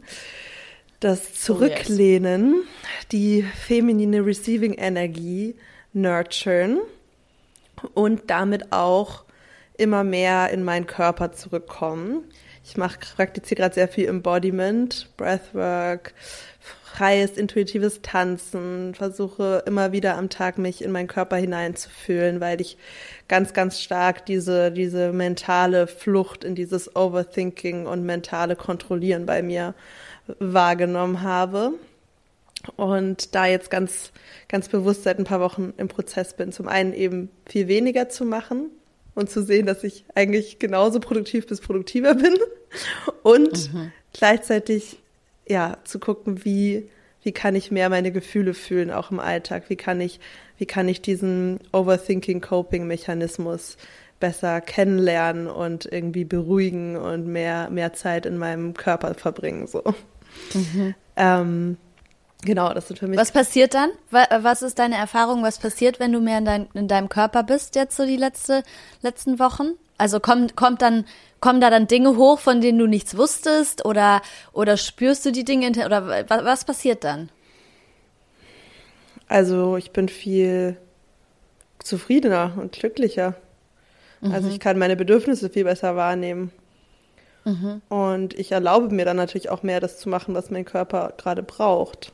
das 1.00 1.34
Zurücklehnen, 1.34 2.54
oh 2.54 2.58
yes. 2.58 3.08
die 3.12 3.44
feminine 3.44 4.26
Receiving 4.26 4.74
Energie 4.74 5.56
nurturen 5.94 6.80
und 7.94 8.30
damit 8.30 8.72
auch 8.72 9.24
immer 9.78 10.04
mehr 10.04 10.50
in 10.50 10.64
meinen 10.64 10.88
Körper 10.88 11.32
zurückkommen. 11.32 12.24
Ich 12.64 12.78
mache 12.78 13.00
praktiziere 13.16 13.62
gerade 13.62 13.76
sehr 13.76 13.88
viel 13.88 14.08
Embodiment, 14.08 15.10
Breathwork, 15.18 16.14
freies, 16.94 17.38
intuitives 17.38 18.02
Tanzen, 18.04 18.94
versuche 18.94 19.64
immer 19.66 19.92
wieder 19.92 20.16
am 20.16 20.30
Tag 20.30 20.60
mich 20.60 20.84
in 20.84 20.92
meinen 20.92 21.08
Körper 21.08 21.38
hineinzufühlen, 21.38 22.40
weil 22.40 22.62
ich 22.62 22.78
ganz, 23.28 23.54
ganz 23.54 23.82
stark 23.82 24.28
diese, 24.28 24.72
diese 24.72 25.12
mentale 25.12 25.88
Flucht 25.88 26.44
in 26.44 26.54
dieses 26.54 26.96
Overthinking 26.96 27.88
und 27.88 28.06
mentale 28.06 28.56
Kontrollieren 28.56 29.26
bei 29.26 29.42
mir 29.42 29.74
wahrgenommen 30.38 31.24
habe. 31.24 31.74
Und 32.76 33.34
da 33.34 33.48
jetzt 33.48 33.72
ganz, 33.72 34.12
ganz 34.48 34.70
bewusst 34.70 35.04
seit 35.04 35.18
ein 35.18 35.26
paar 35.26 35.42
Wochen 35.42 35.74
im 35.78 35.88
Prozess 35.88 36.36
bin, 36.36 36.52
zum 36.52 36.68
einen 36.68 36.94
eben 36.94 37.30
viel 37.48 37.68
weniger 37.68 38.08
zu 38.08 38.24
machen 38.24 38.70
und 39.16 39.32
zu 39.32 39.42
sehen, 39.42 39.66
dass 39.66 39.84
ich 39.84 40.06
eigentlich 40.14 40.60
genauso 40.60 41.00
produktiv 41.00 41.48
bis 41.48 41.60
produktiver 41.60 42.14
bin 42.14 42.36
und 43.24 43.74
mhm. 43.74 43.92
gleichzeitig 44.14 45.03
ja, 45.48 45.78
zu 45.84 46.00
gucken, 46.00 46.46
wie 46.46 46.90
wie 47.24 47.32
kann 47.32 47.56
ich 47.56 47.72
mehr 47.72 47.90
meine 47.90 48.12
Gefühle 48.12 48.54
fühlen, 48.54 48.92
auch 48.92 49.10
im 49.10 49.20
Alltag? 49.20 49.64
Wie 49.70 49.78
kann 49.78 50.00
ich, 50.02 50.20
wie 50.58 50.66
kann 50.66 50.90
ich 50.90 51.02
diesen 51.02 51.62
Overthinking-Coping-Mechanismus 51.72 53.78
besser 54.20 54.62
kennenlernen 54.62 55.48
und 55.48 55.92
irgendwie 55.92 56.26
beruhigen 56.26 56.98
und 56.98 57.28
mehr, 57.28 57.70
mehr 57.70 57.94
Zeit 57.94 58.26
in 58.26 58.38
meinem 58.38 58.74
Körper 58.74 59.14
verbringen, 59.16 59.68
so. 59.68 59.84
Mhm. 60.54 60.96
Ähm, 61.16 61.78
genau, 62.44 62.74
das 62.74 62.88
sind 62.88 62.98
für 63.00 63.08
mich. 63.08 63.20
Was 63.20 63.32
passiert 63.32 63.74
dann? 63.74 63.90
Was 64.12 64.62
ist 64.62 64.80
deine 64.80 64.96
Erfahrung? 64.96 65.44
Was 65.44 65.60
passiert, 65.60 66.00
wenn 66.00 66.12
du 66.12 66.22
mehr 66.22 66.40
in, 66.40 66.46
dein, 66.46 66.68
in 66.74 66.88
deinem 66.88 67.10
Körper 67.10 67.44
bist, 67.44 67.76
jetzt 67.76 67.96
so 67.96 68.06
die 68.06 68.18
letzte, 68.18 68.64
letzten 69.02 69.40
Wochen? 69.40 69.74
Also 70.04 70.20
kommt, 70.20 70.58
kommt 70.58 70.82
dann, 70.82 71.06
kommen 71.40 71.62
da 71.62 71.70
dann 71.70 71.88
Dinge 71.88 72.18
hoch, 72.18 72.40
von 72.40 72.60
denen 72.60 72.78
du 72.78 72.88
nichts 72.88 73.16
wusstest 73.16 73.86
oder, 73.86 74.22
oder 74.52 74.76
spürst 74.76 75.26
du 75.26 75.32
die 75.32 75.46
Dinge 75.46 75.70
oder 75.86 76.28
was, 76.28 76.44
was 76.44 76.66
passiert 76.66 77.06
dann? 77.06 77.30
Also 79.30 79.78
ich 79.78 79.92
bin 79.92 80.10
viel 80.10 80.76
zufriedener 81.80 82.52
und 82.58 82.74
glücklicher. 82.74 83.36
Also 84.20 84.28
mhm. 84.28 84.34
Also 84.34 84.50
ich 84.50 84.60
kann 84.60 84.78
meine 84.78 84.98
Bedürfnisse 84.98 85.50
viel 85.50 85.64
besser 85.64 85.96
wahrnehmen. 85.96 86.52
Mhm. 87.46 87.82
Und 87.88 88.38
ich 88.38 88.52
erlaube 88.52 88.94
mir 88.94 89.06
dann 89.06 89.16
natürlich 89.16 89.50
auch 89.52 89.64
mehr, 89.64 89.80
das 89.80 90.00
zu 90.00 90.10
machen, 90.10 90.36
was 90.36 90.52
mein 90.52 90.66
Körper 90.66 91.14
gerade 91.16 91.44
braucht. 91.44 92.12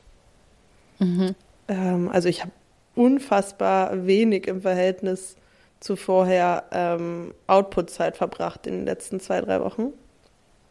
Mhm. 1.00 1.34
Ähm, 1.66 2.08
also 2.08 2.28
ich 2.28 2.42
habe 2.42 2.52
unfassbar 2.94 4.06
wenig 4.06 4.46
im 4.46 4.62
Verhältnis 4.62 5.34
zu 5.80 5.96
vorher 5.96 6.64
ähm, 6.72 7.34
Output-Zeit 7.46 8.16
verbracht 8.16 8.66
in 8.66 8.74
den 8.74 8.84
letzten 8.84 9.18
zwei, 9.18 9.40
drei 9.40 9.60
Wochen. 9.60 9.92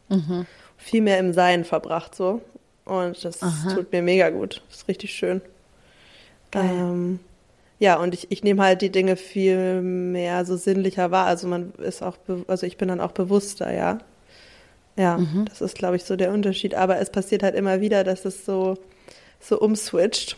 Mhm. 0.08 0.46
Viel 0.76 1.02
mehr 1.02 1.18
im 1.18 1.32
Sein 1.32 1.64
verbracht 1.64 2.14
so. 2.14 2.40
Und 2.84 3.24
das 3.24 3.42
Aha. 3.42 3.74
tut 3.74 3.92
mir 3.92 4.02
mega 4.02 4.30
gut. 4.30 4.62
Das 4.68 4.78
ist 4.78 4.88
richtig 4.88 5.12
schön. 5.12 5.40
Ähm, 6.52 7.20
ja, 7.78 7.96
und 7.98 8.14
ich, 8.14 8.30
ich 8.30 8.42
nehme 8.42 8.62
halt 8.62 8.82
die 8.82 8.90
Dinge 8.90 9.16
viel 9.16 9.80
mehr 9.80 10.44
so 10.44 10.56
sinnlicher 10.56 11.10
wahr. 11.10 11.26
Also 11.26 11.46
man 11.48 11.72
ist 11.78 12.02
auch, 12.02 12.16
also 12.46 12.66
ich 12.66 12.76
bin 12.76 12.88
dann 12.88 13.00
auch 13.00 13.12
bewusster, 13.12 13.72
ja. 13.72 13.98
Ja, 14.96 15.18
mhm. 15.18 15.46
das 15.46 15.60
ist, 15.60 15.76
glaube 15.76 15.96
ich, 15.96 16.04
so 16.04 16.16
der 16.16 16.32
Unterschied. 16.32 16.74
Aber 16.74 16.98
es 16.98 17.10
passiert 17.10 17.42
halt 17.42 17.54
immer 17.54 17.80
wieder, 17.80 18.04
dass 18.04 18.24
es 18.24 18.44
so, 18.44 18.76
so 19.40 19.58
umswitcht. 19.58 20.36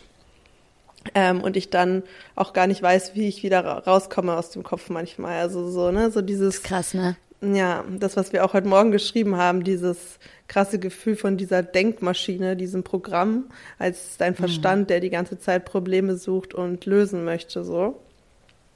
Ähm, 1.15 1.41
und 1.41 1.57
ich 1.57 1.69
dann 1.69 2.03
auch 2.35 2.53
gar 2.53 2.67
nicht 2.67 2.81
weiß, 2.81 3.13
wie 3.15 3.27
ich 3.27 3.43
wieder 3.43 3.61
rauskomme 3.63 4.35
aus 4.35 4.51
dem 4.51 4.63
Kopf 4.63 4.89
manchmal. 4.89 5.39
Also 5.39 5.69
so, 5.69 5.91
ne, 5.91 6.11
so 6.11 6.21
dieses. 6.21 6.63
krass, 6.63 6.93
ne? 6.93 7.15
Ja, 7.41 7.83
das, 7.99 8.15
was 8.15 8.31
wir 8.31 8.45
auch 8.45 8.53
heute 8.53 8.69
Morgen 8.69 8.91
geschrieben 8.91 9.35
haben, 9.35 9.65
dieses 9.65 10.17
krasse 10.47 10.79
Gefühl 10.79 11.17
von 11.17 11.35
dieser 11.35 11.61
Denkmaschine, 11.61 12.55
diesem 12.55 12.83
Programm, 12.83 13.49
als 13.79 14.15
dein 14.17 14.31
mhm. 14.31 14.37
Verstand, 14.37 14.81
mhm. 14.83 14.87
der 14.87 14.99
die 15.01 15.09
ganze 15.09 15.37
Zeit 15.37 15.65
Probleme 15.65 16.15
sucht 16.15 16.53
und 16.53 16.85
lösen 16.85 17.25
möchte, 17.25 17.65
so. 17.65 17.99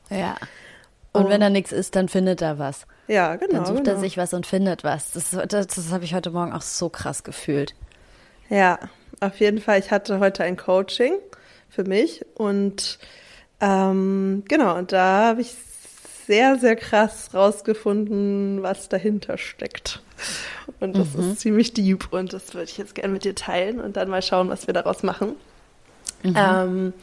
Ja. 0.10 0.36
Und, 1.13 1.25
und 1.25 1.29
wenn 1.29 1.39
da 1.39 1.50
nichts 1.50 1.72
ist, 1.72 1.96
dann 1.96 2.10
findet 2.10 2.41
er 2.41 2.60
was. 2.60 2.86
Ja, 3.07 3.38
genau. 3.38 3.53
Dann 3.53 3.65
sucht 3.65 3.86
genau. 3.86 3.91
er 3.91 4.00
sich 4.00 4.17
was 4.17 4.34
und 4.34 4.46
findet 4.46 4.84
was. 4.84 5.13
Das, 5.13 5.29
das, 5.29 5.67
das 5.67 5.91
habe 5.91 6.03
ich 6.03 6.13
heute 6.13 6.31
Morgen 6.31 6.51
auch 6.51 6.62
so 6.62 6.89
krass 6.89 7.24
gefühlt. 7.24 7.74
Ja, 8.50 8.79
auf 9.22 9.39
jeden 9.39 9.60
Fall. 9.60 9.79
Ich 9.79 9.91
hatte 9.91 10.19
heute 10.19 10.43
ein 10.43 10.57
Coaching 10.57 11.13
für 11.77 11.84
mich 11.84 12.25
und 12.34 12.98
ähm, 13.62 14.43
genau, 14.48 14.75
und 14.77 14.91
da 14.91 15.27
habe 15.27 15.41
ich 15.41 15.55
sehr, 16.25 16.57
sehr 16.57 16.75
krass 16.75 17.29
rausgefunden, 17.36 18.63
was 18.63 18.89
dahinter 18.89 19.38
steckt. 19.38 20.01
Und 20.79 20.98
das 20.98 21.13
mhm. 21.13 21.31
ist 21.31 21.39
ziemlich 21.39 21.74
deep 21.74 22.12
und 22.12 22.34
das 22.34 22.55
würde 22.55 22.63
ich 22.65 22.79
jetzt 22.79 22.96
gerne 22.96 23.13
mit 23.13 23.24
dir 23.24 23.36
teilen 23.36 23.79
und 23.79 23.96
dann 23.96 24.10
mal 24.10 24.24
schauen, 24.24 24.50
was 24.50 24.65
wir 24.65 24.74
daraus 24.74 25.03
machen. 25.03 25.36
Mhm. 26.24 26.36
Ähm, 26.36 26.93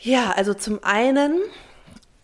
ja, 0.00 0.32
also 0.32 0.52
zum 0.52 0.82
einen 0.82 1.40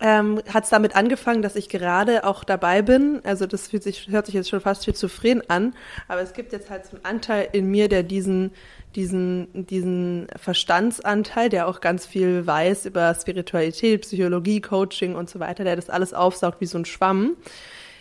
ähm, 0.01 0.41
hat 0.53 0.65
es 0.65 0.71
damit 0.71 0.97
angefangen, 0.97 1.43
dass 1.43 1.57
ich 1.57 1.69
gerade 1.69 2.25
auch 2.25 2.43
dabei 2.43 2.83
bin. 2.83 3.21
Also 3.25 3.47
das 3.47 3.69
fühlt 3.69 3.83
sich, 3.83 4.09
hört 4.09 4.27
sich 4.27 4.35
jetzt 4.35 4.49
schon 4.49 4.61
fast 4.61 4.85
schizophren 4.85 5.43
an, 5.49 5.75
aber 6.09 6.23
es 6.23 6.33
gibt 6.33 6.53
jetzt 6.53 6.71
halt 6.71 6.87
so 6.87 6.97
einen 6.97 7.05
Anteil 7.05 7.49
in 7.53 7.67
mir, 7.67 7.89
der 7.89 8.03
diesen, 8.03 8.53
diesen, 8.95 9.49
diesen 9.67 10.29
Verstandsanteil, 10.37 11.51
der 11.51 11.69
auch 11.69 11.81
ganz 11.81 12.07
viel 12.07 12.47
weiß 12.47 12.87
über 12.87 13.15
Spiritualität, 13.15 14.03
Psychologie, 14.03 14.61
Coaching 14.61 15.15
und 15.15 15.29
so 15.29 15.39
weiter, 15.39 15.65
der 15.65 15.77
das 15.77 15.91
alles 15.91 16.15
aufsaugt 16.15 16.61
wie 16.61 16.67
so 16.67 16.79
ein 16.79 16.87
Schwamm, 16.87 17.37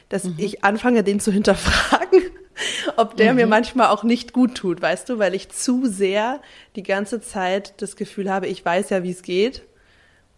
dass 0.07 0.23
mhm. 0.23 0.35
ich 0.37 0.63
anfange, 0.63 1.03
den 1.03 1.19
zu 1.19 1.31
hinterfragen. 1.31 2.21
ob 2.97 3.15
der 3.15 3.31
mhm. 3.31 3.37
mir 3.37 3.47
manchmal 3.47 3.87
auch 3.87 4.03
nicht 4.03 4.33
gut 4.33 4.55
tut, 4.55 4.81
weißt 4.81 5.07
du, 5.07 5.17
weil 5.17 5.33
ich 5.33 5.47
zu 5.47 5.85
sehr 5.85 6.41
die 6.75 6.83
ganze 6.83 7.21
Zeit 7.21 7.81
das 7.81 7.95
Gefühl 7.95 8.29
habe, 8.29 8.47
ich 8.47 8.65
weiß 8.65 8.89
ja, 8.89 9.01
wie 9.03 9.11
es 9.11 9.21
geht 9.21 9.63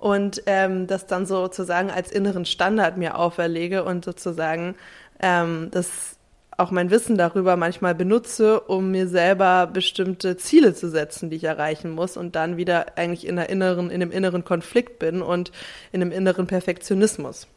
und 0.01 0.41
ähm, 0.48 0.88
das 0.88 1.05
dann 1.05 1.27
sozusagen 1.27 1.91
als 1.91 2.12
inneren 2.12 2.43
Standard 2.46 2.98
mir 2.98 3.20
auferlege 3.20 3.84
und 3.84 4.03
sozusagen 4.03 4.75
ähm, 5.22 5.70
das 5.70 6.17
auch 6.58 6.72
mein 6.72 6.89
Wissen 6.89 7.17
darüber 7.17 7.55
manchmal 7.55 7.93
benutze, 7.93 8.62
um 8.62 8.89
mir 8.89 9.08
selber 9.08 9.67
bestimmte 9.67 10.38
Ziele 10.38 10.74
zu 10.74 10.89
setzen, 10.89 11.29
die 11.29 11.36
ich 11.36 11.43
erreichen 11.43 11.91
muss 11.91 12.17
und 12.17 12.36
dann 12.36 12.58
wieder 12.58 12.98
eigentlich 12.98 13.27
in, 13.27 13.36
der 13.36 13.50
inneren, 13.50 13.91
in 13.91 14.01
einem 14.01 14.12
inneren 14.12 14.43
Konflikt 14.43 14.98
bin 14.98 15.22
und 15.22 15.51
in 15.91 16.01
einem 16.01 16.12
inneren 16.12 16.48
Perfektionismus. 16.48 17.48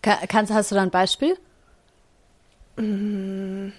Kannst, 0.00 0.52
hast 0.52 0.70
du 0.70 0.74
da 0.74 0.82
ein 0.82 0.90
Beispiel? 0.90 1.36
Mmh. 2.76 3.72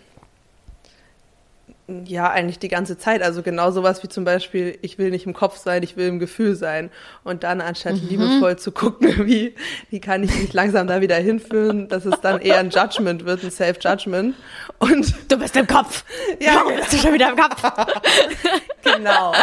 Ja, 1.87 2.31
eigentlich 2.31 2.57
die 2.57 2.67
ganze 2.67 2.97
Zeit. 2.97 3.21
Also 3.21 3.43
genau 3.43 3.69
sowas 3.69 4.01
wie 4.01 4.09
zum 4.09 4.23
Beispiel, 4.23 4.77
ich 4.81 4.97
will 4.97 5.11
nicht 5.11 5.27
im 5.27 5.33
Kopf 5.33 5.57
sein, 5.57 5.83
ich 5.83 5.95
will 5.95 6.07
im 6.07 6.17
Gefühl 6.17 6.55
sein. 6.55 6.89
Und 7.23 7.43
dann 7.43 7.61
anstatt 7.61 8.01
mhm. 8.01 8.07
liebevoll 8.07 8.57
zu 8.57 8.71
gucken, 8.71 9.13
wie, 9.27 9.53
wie 9.91 9.99
kann 9.99 10.23
ich 10.23 10.35
mich 10.35 10.51
langsam 10.53 10.87
da 10.87 11.01
wieder 11.01 11.15
hinführen, 11.17 11.87
dass 11.87 12.05
es 12.05 12.19
dann 12.21 12.41
eher 12.41 12.57
ein 12.57 12.71
Judgment 12.71 13.25
wird, 13.25 13.43
ein 13.43 13.51
Self-Judgment. 13.51 14.35
Und 14.79 15.13
du 15.29 15.37
bist 15.37 15.55
im 15.55 15.67
Kopf. 15.67 16.03
Ja, 16.39 16.55
Warum 16.55 16.75
bist 16.75 16.91
du 16.91 16.97
schon 16.97 17.13
wieder 17.13 17.29
im 17.29 17.35
Kopf? 17.35 17.61
genau. 18.83 19.33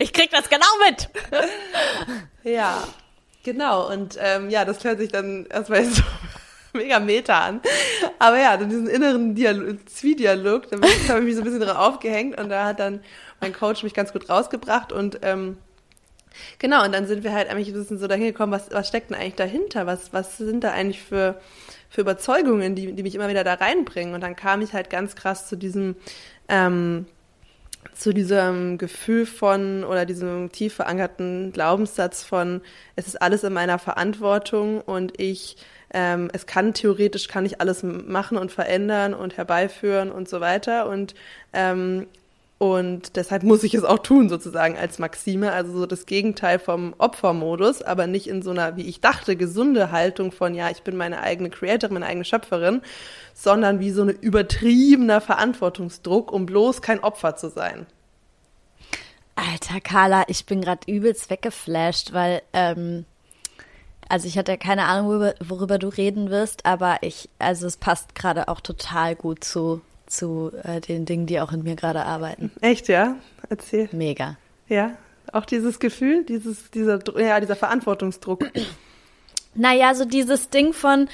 ich 0.00 0.12
krieg 0.12 0.30
das 0.32 0.48
genau 0.50 0.66
mit. 0.88 1.08
Ja, 2.42 2.82
genau. 3.44 3.88
Und 3.88 4.18
ähm, 4.20 4.50
ja, 4.50 4.64
das 4.64 4.82
hört 4.82 4.98
sich 4.98 5.12
dann 5.12 5.46
erstmal 5.46 5.84
so 5.84 6.02
mega 6.78 6.98
Meta 7.00 7.38
an. 7.40 7.60
Aber 8.18 8.38
ja, 8.38 8.56
dann 8.56 8.68
diesen 8.68 8.88
inneren 8.88 9.34
Dialog, 9.34 9.88
Zwiedialog, 9.88 10.70
da 10.70 10.76
habe 10.76 11.20
ich 11.20 11.24
mich 11.24 11.34
so 11.34 11.40
ein 11.42 11.44
bisschen 11.44 11.60
dran 11.60 11.76
aufgehängt 11.76 12.40
und 12.40 12.48
da 12.48 12.66
hat 12.66 12.80
dann 12.80 13.00
mein 13.40 13.52
Coach 13.52 13.82
mich 13.82 13.94
ganz 13.94 14.12
gut 14.12 14.28
rausgebracht 14.28 14.92
und 14.92 15.18
ähm, 15.22 15.58
genau, 16.58 16.84
und 16.84 16.92
dann 16.92 17.06
sind 17.06 17.24
wir 17.24 17.32
halt 17.32 17.50
eigentlich 17.50 17.68
ein 17.68 17.74
bisschen 17.74 17.98
so 17.98 18.06
dahin 18.06 18.24
gekommen, 18.24 18.52
was, 18.52 18.70
was 18.70 18.88
steckt 18.88 19.10
denn 19.10 19.16
eigentlich 19.18 19.34
dahinter? 19.34 19.86
Was, 19.86 20.12
was 20.12 20.38
sind 20.38 20.64
da 20.64 20.72
eigentlich 20.72 21.02
für, 21.02 21.40
für 21.90 22.00
Überzeugungen, 22.00 22.74
die, 22.74 22.92
die 22.92 23.02
mich 23.02 23.14
immer 23.14 23.28
wieder 23.28 23.44
da 23.44 23.54
reinbringen? 23.54 24.14
Und 24.14 24.22
dann 24.22 24.36
kam 24.36 24.62
ich 24.62 24.72
halt 24.72 24.90
ganz 24.90 25.16
krass 25.16 25.48
zu 25.48 25.56
diesem, 25.56 25.96
ähm, 26.48 27.06
zu 27.94 28.14
diesem 28.14 28.78
Gefühl 28.78 29.26
von 29.26 29.84
oder 29.84 30.06
diesem 30.06 30.52
tief 30.52 30.74
verankerten 30.74 31.52
Glaubenssatz 31.52 32.22
von, 32.22 32.62
es 32.96 33.08
ist 33.08 33.20
alles 33.20 33.42
in 33.42 33.52
meiner 33.52 33.78
Verantwortung 33.78 34.80
und 34.80 35.20
ich 35.20 35.56
ähm, 35.92 36.30
es 36.32 36.46
kann 36.46 36.74
theoretisch, 36.74 37.28
kann 37.28 37.46
ich 37.46 37.60
alles 37.60 37.82
machen 37.82 38.38
und 38.38 38.52
verändern 38.52 39.14
und 39.14 39.36
herbeiführen 39.36 40.10
und 40.10 40.28
so 40.28 40.40
weiter 40.40 40.88
und 40.88 41.14
ähm, 41.52 42.06
und 42.62 43.16
deshalb 43.16 43.42
muss 43.42 43.64
ich 43.64 43.74
es 43.74 43.82
auch 43.82 43.98
tun, 43.98 44.28
sozusagen 44.28 44.78
als 44.78 45.00
Maxime, 45.00 45.50
also 45.50 45.72
so 45.72 45.84
das 45.84 46.06
Gegenteil 46.06 46.60
vom 46.60 46.94
Opfermodus, 46.96 47.82
aber 47.82 48.06
nicht 48.06 48.28
in 48.28 48.40
so 48.40 48.50
einer, 48.50 48.76
wie 48.76 48.86
ich 48.86 49.00
dachte, 49.00 49.34
gesunde 49.34 49.90
Haltung 49.90 50.30
von, 50.30 50.54
ja, 50.54 50.70
ich 50.70 50.82
bin 50.84 50.96
meine 50.96 51.20
eigene 51.22 51.50
Creatorin, 51.50 51.94
meine 51.94 52.06
eigene 52.06 52.24
Schöpferin, 52.24 52.80
sondern 53.34 53.80
wie 53.80 53.90
so 53.90 54.02
ein 54.02 54.10
übertriebener 54.10 55.20
Verantwortungsdruck, 55.20 56.30
um 56.30 56.46
bloß 56.46 56.82
kein 56.82 57.02
Opfer 57.02 57.34
zu 57.34 57.50
sein. 57.50 57.84
Alter 59.34 59.80
Carla, 59.80 60.22
ich 60.28 60.46
bin 60.46 60.60
gerade 60.60 60.88
übelst 60.88 61.30
weggeflasht, 61.30 62.12
weil 62.12 62.42
ähm, 62.52 63.06
also 64.12 64.28
ich 64.28 64.36
hatte 64.36 64.58
keine 64.58 64.84
Ahnung, 64.84 65.08
worüber, 65.08 65.34
worüber 65.42 65.78
du 65.78 65.88
reden 65.88 66.28
wirst, 66.28 66.66
aber 66.66 66.98
ich, 67.00 67.30
also 67.38 67.66
es 67.66 67.78
passt 67.78 68.14
gerade 68.14 68.48
auch 68.48 68.60
total 68.60 69.16
gut 69.16 69.42
zu, 69.42 69.80
zu 70.04 70.52
äh, 70.64 70.82
den 70.82 71.06
Dingen, 71.06 71.24
die 71.24 71.40
auch 71.40 71.50
in 71.50 71.62
mir 71.62 71.76
gerade 71.76 72.04
arbeiten. 72.04 72.52
Echt, 72.60 72.88
ja? 72.88 73.16
Erzähl. 73.48 73.88
Mega. 73.92 74.36
Ja, 74.68 74.98
auch 75.32 75.46
dieses 75.46 75.80
Gefühl, 75.80 76.24
dieses, 76.24 76.70
dieser, 76.70 77.00
ja, 77.18 77.40
dieser 77.40 77.56
Verantwortungsdruck. 77.56 78.50
Naja, 79.54 79.94
so 79.94 80.04
dieses 80.04 80.50
Ding 80.50 80.74
von, 80.74 81.08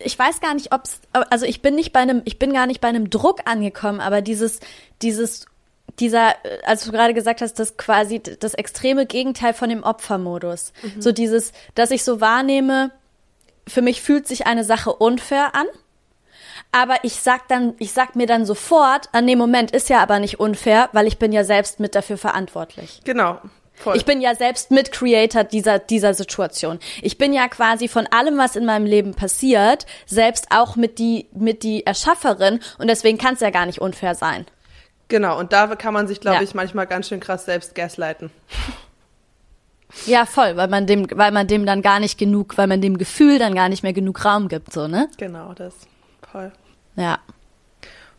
ich 0.00 0.18
weiß 0.18 0.40
gar 0.40 0.54
nicht, 0.54 0.74
ob's, 0.74 1.00
also 1.12 1.46
ich 1.46 1.62
bin 1.62 1.76
nicht 1.76 1.92
bei 1.92 2.00
einem, 2.00 2.22
ich 2.24 2.40
bin 2.40 2.52
gar 2.52 2.66
nicht 2.66 2.80
bei 2.80 2.88
einem 2.88 3.10
Druck 3.10 3.42
angekommen, 3.44 4.00
aber 4.00 4.22
dieses, 4.22 4.58
dieses 5.02 5.46
dieser, 6.00 6.30
äh, 6.44 6.58
als 6.64 6.84
du 6.84 6.92
gerade 6.92 7.14
gesagt 7.14 7.40
hast, 7.40 7.58
das 7.58 7.76
quasi 7.76 8.20
das 8.20 8.54
extreme 8.54 9.06
Gegenteil 9.06 9.54
von 9.54 9.68
dem 9.68 9.82
Opfermodus. 9.82 10.72
Mhm. 10.82 11.02
So 11.02 11.12
dieses, 11.12 11.52
dass 11.74 11.90
ich 11.90 12.04
so 12.04 12.20
wahrnehme, 12.20 12.90
für 13.66 13.82
mich 13.82 14.02
fühlt 14.02 14.26
sich 14.26 14.46
eine 14.46 14.64
Sache 14.64 14.92
unfair 14.92 15.54
an, 15.54 15.66
aber 16.72 16.96
ich 17.02 17.14
sag 17.14 17.48
dann, 17.48 17.74
ich 17.78 17.92
sag 17.92 18.16
mir 18.16 18.26
dann 18.26 18.44
sofort, 18.44 19.08
an 19.12 19.26
dem 19.26 19.38
Moment 19.38 19.70
ist 19.70 19.88
ja 19.88 20.00
aber 20.00 20.18
nicht 20.18 20.40
unfair, 20.40 20.88
weil 20.92 21.06
ich 21.06 21.18
bin 21.18 21.32
ja 21.32 21.44
selbst 21.44 21.80
mit 21.80 21.94
dafür 21.94 22.18
verantwortlich. 22.18 23.00
Genau. 23.04 23.38
Voll. 23.76 23.96
Ich 23.96 24.04
bin 24.04 24.20
ja 24.20 24.34
selbst 24.34 24.70
mit 24.70 24.92
Creator 24.92 25.44
dieser, 25.44 25.78
dieser 25.78 26.14
Situation. 26.14 26.78
Ich 27.02 27.18
bin 27.18 27.32
ja 27.32 27.48
quasi 27.48 27.88
von 27.88 28.06
allem, 28.06 28.38
was 28.38 28.54
in 28.54 28.64
meinem 28.64 28.86
Leben 28.86 29.14
passiert, 29.14 29.84
selbst 30.06 30.46
auch 30.50 30.76
mit 30.76 30.98
die, 30.98 31.26
mit 31.32 31.62
die 31.64 31.84
Erschafferin 31.84 32.60
und 32.78 32.86
deswegen 32.86 33.18
kann 33.18 33.34
es 33.34 33.40
ja 33.40 33.50
gar 33.50 33.66
nicht 33.66 33.80
unfair 33.80 34.14
sein. 34.14 34.46
Genau, 35.08 35.38
und 35.38 35.52
da 35.52 35.74
kann 35.76 35.94
man 35.94 36.06
sich, 36.06 36.20
glaube 36.20 36.38
ja. 36.38 36.42
ich, 36.42 36.54
manchmal 36.54 36.86
ganz 36.86 37.08
schön 37.08 37.20
krass 37.20 37.44
selbst 37.44 37.74
gaslighten. 37.74 38.30
Ja, 40.06 40.26
voll, 40.26 40.56
weil 40.56 40.68
man 40.68 40.86
dem, 40.86 41.06
weil 41.14 41.30
man 41.30 41.46
dem 41.46 41.64
dann 41.66 41.80
gar 41.80 42.00
nicht 42.00 42.18
genug, 42.18 42.58
weil 42.58 42.66
man 42.66 42.80
dem 42.80 42.98
Gefühl 42.98 43.38
dann 43.38 43.54
gar 43.54 43.68
nicht 43.68 43.82
mehr 43.82 43.92
genug 43.92 44.24
Raum 44.24 44.48
gibt, 44.48 44.72
so, 44.72 44.88
ne? 44.88 45.08
Genau, 45.18 45.54
das. 45.54 45.74
Voll. 46.30 46.52
Ja. 46.96 47.18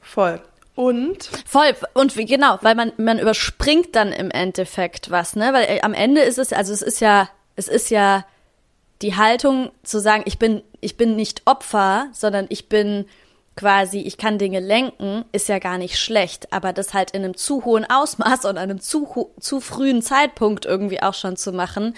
Voll. 0.01 0.41
Und? 0.75 1.29
Voll. 1.45 1.75
Und 1.93 2.17
wie, 2.17 2.25
genau, 2.25 2.59
weil 2.61 2.75
man, 2.75 2.91
man 2.97 3.19
überspringt 3.19 3.95
dann 3.95 4.11
im 4.11 4.31
Endeffekt 4.31 5.11
was, 5.11 5.35
ne? 5.35 5.53
Weil 5.53 5.65
äh, 5.65 5.81
am 5.81 5.93
Ende 5.93 6.21
ist 6.21 6.37
es, 6.37 6.53
also 6.53 6.73
es 6.73 6.81
ist 6.81 7.01
ja, 7.01 7.29
es 7.55 7.67
ist 7.67 7.89
ja 7.89 8.25
die 9.01 9.15
Haltung 9.15 9.71
zu 9.83 9.99
sagen, 9.99 10.23
ich 10.25 10.39
bin, 10.39 10.61
ich 10.81 10.97
bin 10.97 11.15
nicht 11.15 11.41
Opfer, 11.45 12.07
sondern 12.13 12.45
ich 12.49 12.69
bin 12.69 13.05
quasi, 13.55 13.99
ich 13.99 14.17
kann 14.17 14.37
Dinge 14.37 14.59
lenken, 14.59 15.23
ist 15.31 15.47
ja 15.47 15.59
gar 15.59 15.77
nicht 15.77 15.97
schlecht, 15.97 16.51
aber 16.51 16.73
das 16.73 16.93
halt 16.93 17.11
in 17.11 17.23
einem 17.23 17.37
zu 17.37 17.63
hohen 17.63 17.85
Ausmaß 17.89 18.45
und 18.45 18.57
einem 18.57 18.79
zu, 18.81 19.31
zu 19.39 19.61
frühen 19.61 20.01
Zeitpunkt 20.01 20.65
irgendwie 20.65 21.01
auch 21.01 21.13
schon 21.13 21.37
zu 21.37 21.53
machen, 21.53 21.95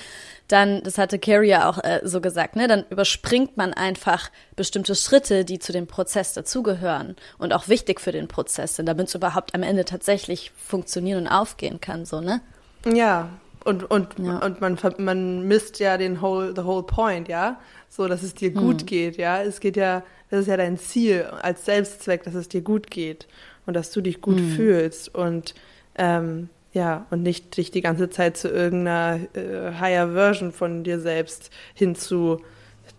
dann, 0.48 0.82
das 0.84 0.98
hatte 0.98 1.20
Carrie 1.20 1.50
ja 1.50 1.70
auch 1.70 1.84
äh, 1.84 2.00
so 2.04 2.22
gesagt, 2.22 2.56
ne, 2.56 2.68
dann 2.68 2.86
überspringt 2.90 3.58
man 3.58 3.74
einfach 3.74 4.30
bestimmte 4.56 4.96
Schritte, 4.96 5.44
die 5.44 5.60
zu 5.60 5.74
dem 5.74 5.88
Prozess 5.88 6.34
dazugehören 6.34 7.16
und 7.38 7.54
auch 7.54 7.68
wichtig 7.68 8.00
für 8.00 8.12
den 8.12 8.28
Prozess 8.28 8.76
sind, 8.76 8.86
damit 8.86 9.08
es 9.08 9.16
überhaupt 9.16 9.56
am 9.56 9.64
Ende 9.64 9.84
tatsächlich 9.84 10.52
funktionieren 10.56 11.24
und 11.24 11.28
aufgehen 11.28 11.82
kann, 11.82 12.06
so, 12.06 12.22
ne? 12.22 12.42
Ja, 12.86 13.30
und, 13.66 13.84
und, 13.84 14.18
ja. 14.20 14.38
und 14.38 14.62
man, 14.62 14.78
man 14.98 15.42
misst 15.46 15.80
ja 15.80 15.98
den 15.98 16.22
whole, 16.22 16.54
the 16.56 16.64
whole 16.64 16.84
point, 16.84 17.28
ja? 17.28 17.60
So, 17.90 18.08
dass 18.08 18.24
es 18.24 18.34
dir 18.34 18.52
gut 18.52 18.82
hm. 18.82 18.86
geht, 18.86 19.18
ja? 19.18 19.42
Es 19.42 19.60
geht 19.60 19.78
ja, 19.78 20.04
das 20.30 20.42
ist 20.42 20.48
ja 20.48 20.58
dein 20.58 20.78
Ziel 20.78 21.24
als 21.24 21.66
Selbstzweck, 21.66 22.24
dass 22.24 22.36
es 22.36 22.50
dir 22.50 22.62
gut 22.62 22.92
geht 22.92 23.28
und 23.66 23.74
dass 23.74 23.92
du 23.92 24.02
dich 24.02 24.22
gut 24.22 24.38
hm. 24.38 24.52
fühlst 24.52 25.14
und 25.16 25.56
ähm, 25.98 26.50
ja, 26.74 27.08
und 27.10 27.24
nicht 27.24 27.58
dich 27.58 27.72
die 27.72 27.82
ganze 27.82 28.10
Zeit 28.10 28.38
zu 28.38 28.50
irgendeiner 28.50 29.20
äh, 29.34 29.74
higher 29.80 30.12
Version 30.14 30.52
von 30.52 30.84
dir 30.84 31.00
selbst 31.00 31.50
hinzu 31.74 32.40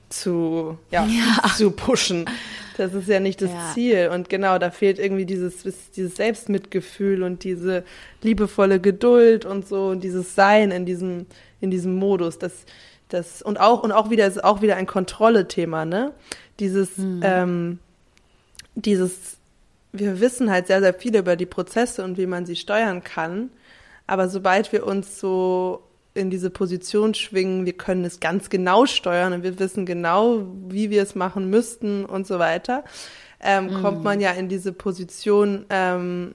zu, 0.08 0.78
ja, 0.90 1.06
ja. 1.06 1.48
zu 1.56 1.70
pushen. 1.70 2.24
Das 2.76 2.94
ist 2.94 3.08
ja 3.08 3.20
nicht 3.20 3.42
das 3.42 3.50
ja. 3.50 3.70
Ziel. 3.74 4.10
Und 4.12 4.28
genau, 4.28 4.58
da 4.58 4.70
fehlt 4.70 4.98
irgendwie 4.98 5.26
dieses, 5.26 5.62
dieses 5.94 6.16
Selbstmitgefühl 6.16 7.22
und 7.22 7.44
diese 7.44 7.84
liebevolle 8.22 8.80
Geduld 8.80 9.44
und 9.44 9.66
so 9.66 9.88
und 9.88 10.02
dieses 10.02 10.34
Sein 10.34 10.70
in 10.70 10.86
diesem, 10.86 11.26
in 11.60 11.70
diesem 11.70 11.94
Modus. 11.96 12.38
Das, 12.38 12.64
das, 13.08 13.42
und 13.42 13.58
auch, 13.58 13.82
und 13.82 13.92
auch 13.92 14.10
wieder, 14.10 14.26
ist 14.26 14.42
auch 14.42 14.62
wieder 14.62 14.76
ein 14.76 14.86
Kontrolle-Thema, 14.86 15.84
ne? 15.84 16.12
Dieses, 16.60 16.96
hm. 16.96 17.20
ähm, 17.22 17.78
dieses, 18.74 19.38
wir 19.92 20.20
wissen 20.20 20.50
halt 20.50 20.66
sehr, 20.66 20.80
sehr 20.80 20.94
viel 20.94 21.16
über 21.16 21.36
die 21.36 21.46
Prozesse 21.46 22.04
und 22.04 22.18
wie 22.18 22.26
man 22.26 22.46
sie 22.46 22.56
steuern 22.56 23.02
kann. 23.02 23.50
Aber 24.06 24.28
sobald 24.28 24.72
wir 24.72 24.86
uns 24.86 25.18
so 25.18 25.82
in 26.14 26.30
diese 26.30 26.50
Position 26.50 27.14
schwingen, 27.14 27.64
wir 27.64 27.74
können 27.74 28.04
es 28.04 28.20
ganz 28.20 28.50
genau 28.50 28.86
steuern 28.86 29.32
und 29.32 29.42
wir 29.42 29.58
wissen 29.58 29.86
genau, 29.86 30.46
wie 30.68 30.90
wir 30.90 31.02
es 31.02 31.14
machen 31.14 31.48
müssten 31.48 32.04
und 32.04 32.26
so 32.26 32.38
weiter, 32.38 32.84
ähm, 33.40 33.66
mm. 33.66 33.82
kommt 33.82 34.04
man 34.04 34.20
ja 34.20 34.32
in 34.32 34.48
diese 34.48 34.72
Position, 34.72 35.66
ähm, 35.70 36.32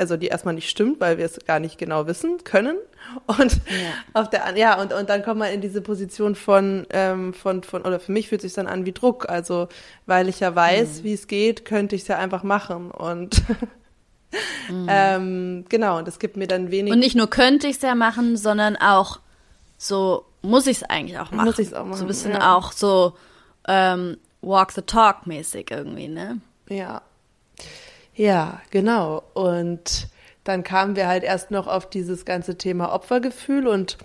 also 0.00 0.16
die 0.16 0.28
erstmal 0.28 0.54
nicht 0.54 0.68
stimmt, 0.68 1.00
weil 1.00 1.18
wir 1.18 1.24
es 1.24 1.38
gar 1.46 1.60
nicht 1.60 1.78
genau 1.78 2.06
wissen 2.06 2.42
können. 2.44 2.76
Und 3.26 3.52
ja. 3.52 3.92
auf 4.14 4.30
der 4.30 4.56
ja, 4.56 4.80
und, 4.80 4.92
und 4.92 5.08
dann 5.08 5.22
kommt 5.22 5.38
man 5.38 5.52
in 5.52 5.60
diese 5.60 5.80
Position 5.80 6.34
von, 6.34 6.86
ähm, 6.90 7.34
von, 7.34 7.62
von, 7.62 7.82
oder 7.82 8.00
für 8.00 8.12
mich 8.12 8.28
fühlt 8.28 8.40
sich 8.40 8.52
dann 8.52 8.66
an 8.66 8.86
wie 8.86 8.92
Druck. 8.92 9.28
Also 9.28 9.68
weil 10.06 10.28
ich 10.28 10.40
ja 10.40 10.54
weiß, 10.54 11.00
mm. 11.00 11.04
wie 11.04 11.12
es 11.12 11.26
geht, 11.26 11.64
könnte 11.64 11.96
ich 11.96 12.02
es 12.02 12.08
ja 12.08 12.18
einfach 12.18 12.42
machen. 12.42 12.90
Und 12.90 13.42
Mhm. 14.68 14.86
Ähm, 14.88 15.64
genau, 15.68 15.98
und 15.98 16.06
das 16.06 16.18
gibt 16.18 16.36
mir 16.36 16.46
dann 16.46 16.70
wenig. 16.70 16.92
Und 16.92 17.00
nicht 17.00 17.16
nur 17.16 17.28
könnte 17.28 17.66
ich 17.66 17.76
es 17.76 17.82
ja 17.82 17.94
machen, 17.94 18.36
sondern 18.36 18.76
auch 18.76 19.18
so 19.78 20.24
muss 20.42 20.66
ich 20.66 20.78
es 20.78 20.82
eigentlich 20.84 21.18
auch 21.18 21.30
machen. 21.30 21.46
Muss 21.46 21.58
ich 21.58 21.68
es 21.68 21.74
auch 21.74 21.84
machen. 21.84 21.96
So 21.96 22.04
ein 22.04 22.08
bisschen 22.08 22.32
ja. 22.32 22.56
auch 22.56 22.72
so 22.72 23.14
ähm, 23.66 24.16
Walk 24.40 24.72
the 24.72 24.82
Talk 24.82 25.26
mäßig 25.26 25.70
irgendwie, 25.70 26.08
ne? 26.08 26.40
Ja. 26.68 27.02
Ja, 28.20 28.60
genau. 28.70 29.22
Und 29.32 30.08
dann 30.44 30.62
kamen 30.62 30.94
wir 30.94 31.08
halt 31.08 31.24
erst 31.24 31.50
noch 31.50 31.66
auf 31.66 31.88
dieses 31.88 32.26
ganze 32.26 32.58
Thema 32.58 32.92
Opfergefühl 32.92 33.66
und 33.66 33.96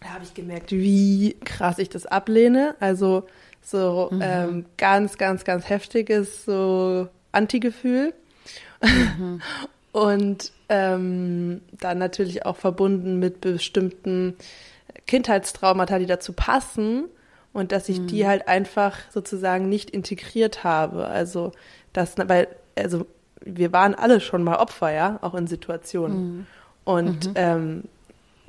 da 0.00 0.08
habe 0.10 0.24
ich 0.24 0.34
gemerkt, 0.34 0.70
wie 0.70 1.34
krass 1.42 1.78
ich 1.78 1.88
das 1.88 2.04
ablehne. 2.04 2.74
Also 2.78 3.26
so 3.62 4.10
mhm. 4.12 4.20
ähm, 4.22 4.66
ganz, 4.76 5.16
ganz, 5.16 5.44
ganz 5.44 5.70
heftiges 5.70 6.44
so 6.44 7.08
Antigefühl. 7.32 8.12
Mhm. 8.82 9.40
Und 9.92 10.52
ähm, 10.68 11.62
dann 11.80 11.96
natürlich 11.96 12.44
auch 12.44 12.56
verbunden 12.56 13.18
mit 13.18 13.40
bestimmten 13.40 14.36
Kindheitstraumata, 15.06 15.98
die 15.98 16.04
dazu 16.04 16.34
passen 16.34 17.06
und 17.54 17.72
dass 17.72 17.88
ich 17.88 18.00
mhm. 18.00 18.06
die 18.08 18.26
halt 18.26 18.46
einfach 18.46 18.98
sozusagen 19.10 19.70
nicht 19.70 19.88
integriert 19.88 20.64
habe. 20.64 21.06
Also 21.06 21.52
das, 21.94 22.12
weil, 22.18 22.48
also 22.76 23.06
wir 23.40 23.72
waren 23.72 23.94
alle 23.94 24.20
schon 24.20 24.44
mal 24.44 24.56
Opfer, 24.56 24.92
ja, 24.92 25.18
auch 25.22 25.34
in 25.34 25.46
Situationen. 25.46 26.18
Mhm. 26.18 26.46
Und 26.84 27.26
mhm. 27.26 27.32
Ähm, 27.34 27.82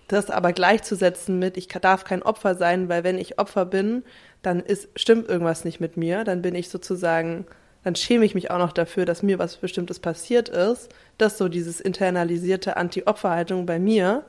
das 0.08 0.30
aber 0.30 0.54
gleichzusetzen 0.54 1.38
mit, 1.38 1.58
ich 1.58 1.68
darf 1.68 2.06
kein 2.06 2.24
Opfer 2.24 2.56
sein, 2.56 2.88
weil 2.88 3.04
wenn 3.04 3.18
ich 3.18 3.40
Opfer 3.40 3.66
bin, 3.66 4.04
dann 4.42 4.62
ist, 4.62 4.88
stimmt 4.96 5.28
irgendwas 5.28 5.66
nicht 5.66 5.82
mit 5.82 5.98
mir, 5.98 6.24
dann 6.24 6.42
bin 6.42 6.56
ich 6.56 6.70
sozusagen 6.70 7.46
dann 7.88 7.96
schäme 7.96 8.26
ich 8.26 8.36
mich 8.36 8.52
auch 8.52 8.58
noch 8.58 8.74
dafür, 8.74 9.06
dass 9.06 9.24
mir 9.24 9.40
was 9.40 9.56
Bestimmtes 9.56 10.00
passiert 10.00 10.50
ist. 10.50 10.90
Das 11.18 11.38
so 11.38 11.48
dieses 11.48 11.80
internalisierte 11.80 12.76
Anti-Opfer-Haltung 12.76 13.66
bei 13.66 13.80
mir 13.80 14.26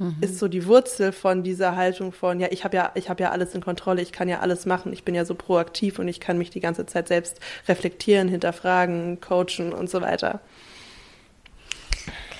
mhm. 0.00 0.16
ist 0.20 0.38
so 0.38 0.48
die 0.48 0.66
Wurzel 0.66 1.12
von 1.12 1.44
dieser 1.44 1.76
Haltung 1.76 2.12
von, 2.12 2.40
ja, 2.40 2.48
ich 2.50 2.64
habe 2.64 2.76
ja, 2.76 2.90
ich 2.94 3.08
habe 3.08 3.22
ja 3.22 3.30
alles 3.30 3.54
in 3.54 3.60
Kontrolle, 3.60 4.02
ich 4.02 4.10
kann 4.10 4.28
ja 4.28 4.40
alles 4.40 4.66
machen, 4.66 4.92
ich 4.92 5.04
bin 5.04 5.14
ja 5.14 5.24
so 5.24 5.36
proaktiv 5.36 6.00
und 6.00 6.08
ich 6.08 6.18
kann 6.18 6.38
mich 6.38 6.50
die 6.50 6.60
ganze 6.60 6.86
Zeit 6.86 7.06
selbst 7.06 7.38
reflektieren, 7.68 8.26
hinterfragen, 8.26 9.20
coachen 9.20 9.72
und 9.72 9.88
so 9.88 10.00
weiter. 10.00 10.40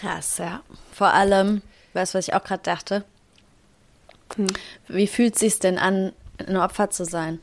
Krass, 0.00 0.38
ja. 0.38 0.62
Vor 0.92 1.12
allem, 1.14 1.62
weißt 1.92 2.14
du, 2.14 2.18
was 2.18 2.28
ich 2.28 2.34
auch 2.34 2.42
gerade 2.42 2.62
dachte? 2.62 3.04
Hm. 4.36 4.46
Wie 4.88 5.06
fühlt 5.06 5.34
es 5.34 5.40
sich 5.40 5.58
denn 5.58 5.78
an, 5.78 6.12
ein 6.38 6.56
Opfer 6.56 6.90
zu 6.90 7.04
sein? 7.04 7.40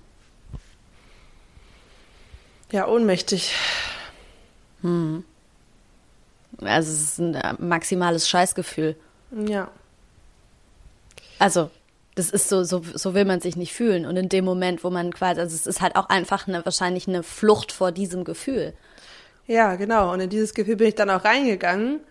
Ja, 2.72 2.88
ohnmächtig. 2.88 3.56
Hm. 4.82 5.24
Also 6.60 6.92
es 6.92 7.02
ist 7.02 7.20
ein 7.20 7.36
äh, 7.36 7.54
maximales 7.60 8.28
Scheißgefühl. 8.28 8.96
Ja. 9.32 9.70
Also, 11.40 11.70
das 12.16 12.32
ist 12.32 12.50
so, 12.50 12.64
so, 12.64 12.82
so 12.94 13.14
will 13.14 13.26
man 13.26 13.42
sich 13.42 13.56
nicht 13.56 13.74
fühlen. 13.74 14.06
Und 14.06 14.18
in 14.18 14.30
dem 14.30 14.44
Moment, 14.44 14.84
wo 14.84 14.90
man 14.90 15.14
quasi, 15.14 15.40
also 15.40 15.56
es 15.56 15.68
ist 15.68 15.82
halt 15.82 15.96
auch 15.96 16.10
einfach 16.10 16.48
eine, 16.48 16.66
wahrscheinlich 16.66 17.08
eine 17.08 17.24
Flucht 17.24 17.72
vor 17.72 17.92
diesem 17.92 18.24
Gefühl. 18.24 18.74
Ja, 19.46 19.76
genau. 19.76 20.12
Und 20.12 20.20
in 20.20 20.30
dieses 20.30 20.54
Gefühl 20.54 20.76
bin 20.78 20.88
ich 20.88 20.96
dann 20.96 21.10
auch 21.10 21.24
reingegangen. 21.24 22.02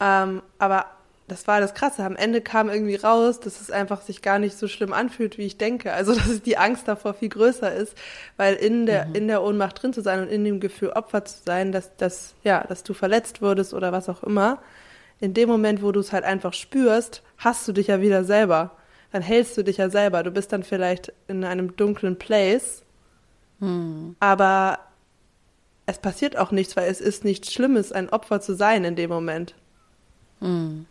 Ähm, 0.00 0.42
aber 0.58 0.86
das 1.28 1.46
war 1.46 1.60
das 1.60 1.74
Krasse. 1.74 2.04
Am 2.04 2.16
Ende 2.16 2.40
kam 2.40 2.68
irgendwie 2.68 2.96
raus, 2.96 3.40
dass 3.40 3.60
es 3.60 3.70
einfach 3.70 4.02
sich 4.02 4.20
gar 4.20 4.38
nicht 4.38 4.58
so 4.58 4.68
schlimm 4.68 4.92
anfühlt, 4.92 5.38
wie 5.38 5.46
ich 5.46 5.56
denke. 5.56 5.92
Also, 5.92 6.14
dass 6.16 6.42
die 6.42 6.58
Angst 6.58 6.88
davor 6.88 7.14
viel 7.14 7.28
größer 7.28 7.72
ist, 7.72 7.96
weil 8.36 8.54
in 8.54 8.86
der, 8.86 9.06
mhm. 9.06 9.14
in 9.14 9.28
der 9.28 9.42
Ohnmacht 9.42 9.82
drin 9.82 9.92
zu 9.92 10.02
sein 10.02 10.20
und 10.20 10.28
in 10.28 10.44
dem 10.44 10.60
Gefühl 10.60 10.90
Opfer 10.90 11.24
zu 11.24 11.38
sein, 11.44 11.72
dass, 11.72 11.96
dass, 11.96 12.34
ja, 12.42 12.64
dass 12.64 12.82
du 12.82 12.94
verletzt 12.94 13.42
wurdest 13.42 13.74
oder 13.74 13.92
was 13.92 14.08
auch 14.08 14.22
immer, 14.22 14.58
in 15.22 15.34
dem 15.34 15.48
Moment, 15.48 15.82
wo 15.82 15.92
du 15.92 16.00
es 16.00 16.12
halt 16.12 16.24
einfach 16.24 16.52
spürst, 16.52 17.22
hast 17.38 17.66
du 17.68 17.72
dich 17.72 17.86
ja 17.86 18.00
wieder 18.00 18.24
selber. 18.24 18.72
Dann 19.12 19.22
hältst 19.22 19.56
du 19.56 19.62
dich 19.62 19.76
ja 19.76 19.88
selber. 19.88 20.24
Du 20.24 20.32
bist 20.32 20.52
dann 20.52 20.64
vielleicht 20.64 21.12
in 21.28 21.44
einem 21.44 21.76
dunklen 21.76 22.18
Place, 22.18 22.82
mhm. 23.60 24.16
aber 24.18 24.80
es 25.86 25.98
passiert 25.98 26.36
auch 26.36 26.50
nichts, 26.50 26.76
weil 26.76 26.90
es 26.90 27.00
ist 27.00 27.24
nichts 27.24 27.52
Schlimmes, 27.52 27.92
ein 27.92 28.08
Opfer 28.08 28.40
zu 28.40 28.56
sein 28.56 28.84
in 28.84 28.96
dem 28.96 29.10
Moment. 29.10 29.54
Mhm. 30.40 30.86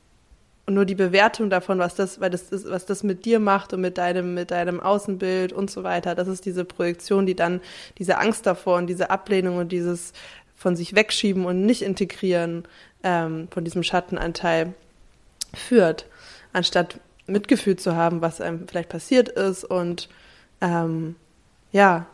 Und 0.66 0.76
nur 0.76 0.86
die 0.86 0.96
Bewertung 0.96 1.50
davon, 1.50 1.80
was 1.80 1.96
das, 1.96 2.22
weil 2.22 2.30
das 2.30 2.44
ist, 2.44 2.70
was 2.70 2.86
das 2.86 3.04
mit 3.04 3.26
dir 3.26 3.42
macht 3.42 3.74
und 3.74 3.82
mit 3.82 3.98
deinem, 3.98 4.34
mit 4.34 4.52
deinem 4.52 4.80
Außenbild 4.80 5.52
und 5.52 5.70
so 5.70 5.84
weiter, 5.84 6.16
das 6.16 6.30
ist 6.30 6.46
diese 6.46 6.64
Projektion, 6.64 7.26
die 7.26 7.36
dann 7.36 7.60
diese 7.98 8.18
Angst 8.18 8.46
davor 8.46 8.78
und 8.78 8.88
diese 8.88 9.10
Ablehnung 9.10 9.58
und 9.58 9.74
dieses 9.74 10.14
von 10.62 10.76
sich 10.76 10.94
wegschieben 10.94 11.46
und 11.46 11.66
nicht 11.66 11.82
integrieren 11.82 12.68
ähm, 13.02 13.48
von 13.50 13.66
diesem 13.66 13.82
Schattenanteil 13.82 14.76
führt, 15.56 16.06
anstatt 16.54 17.00
Mitgefühl 17.26 17.78
zu 17.78 17.96
haben, 17.96 18.22
was 18.22 18.42
einem 18.42 18.68
vielleicht 18.68 18.90
passiert 18.90 19.28
ist 19.28 19.64
und 19.64 20.08
ähm, 20.62 21.16
ja, 21.72 22.06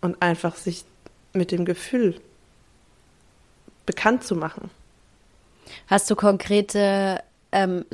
und 0.00 0.20
einfach 0.20 0.56
sich 0.56 0.84
mit 1.32 1.52
dem 1.52 1.64
Gefühl 1.64 2.20
bekannt 3.86 4.24
zu 4.24 4.34
machen. 4.34 4.68
Hast 5.86 6.10
du 6.10 6.16
konkrete 6.16 7.22
ähm, 7.52 7.84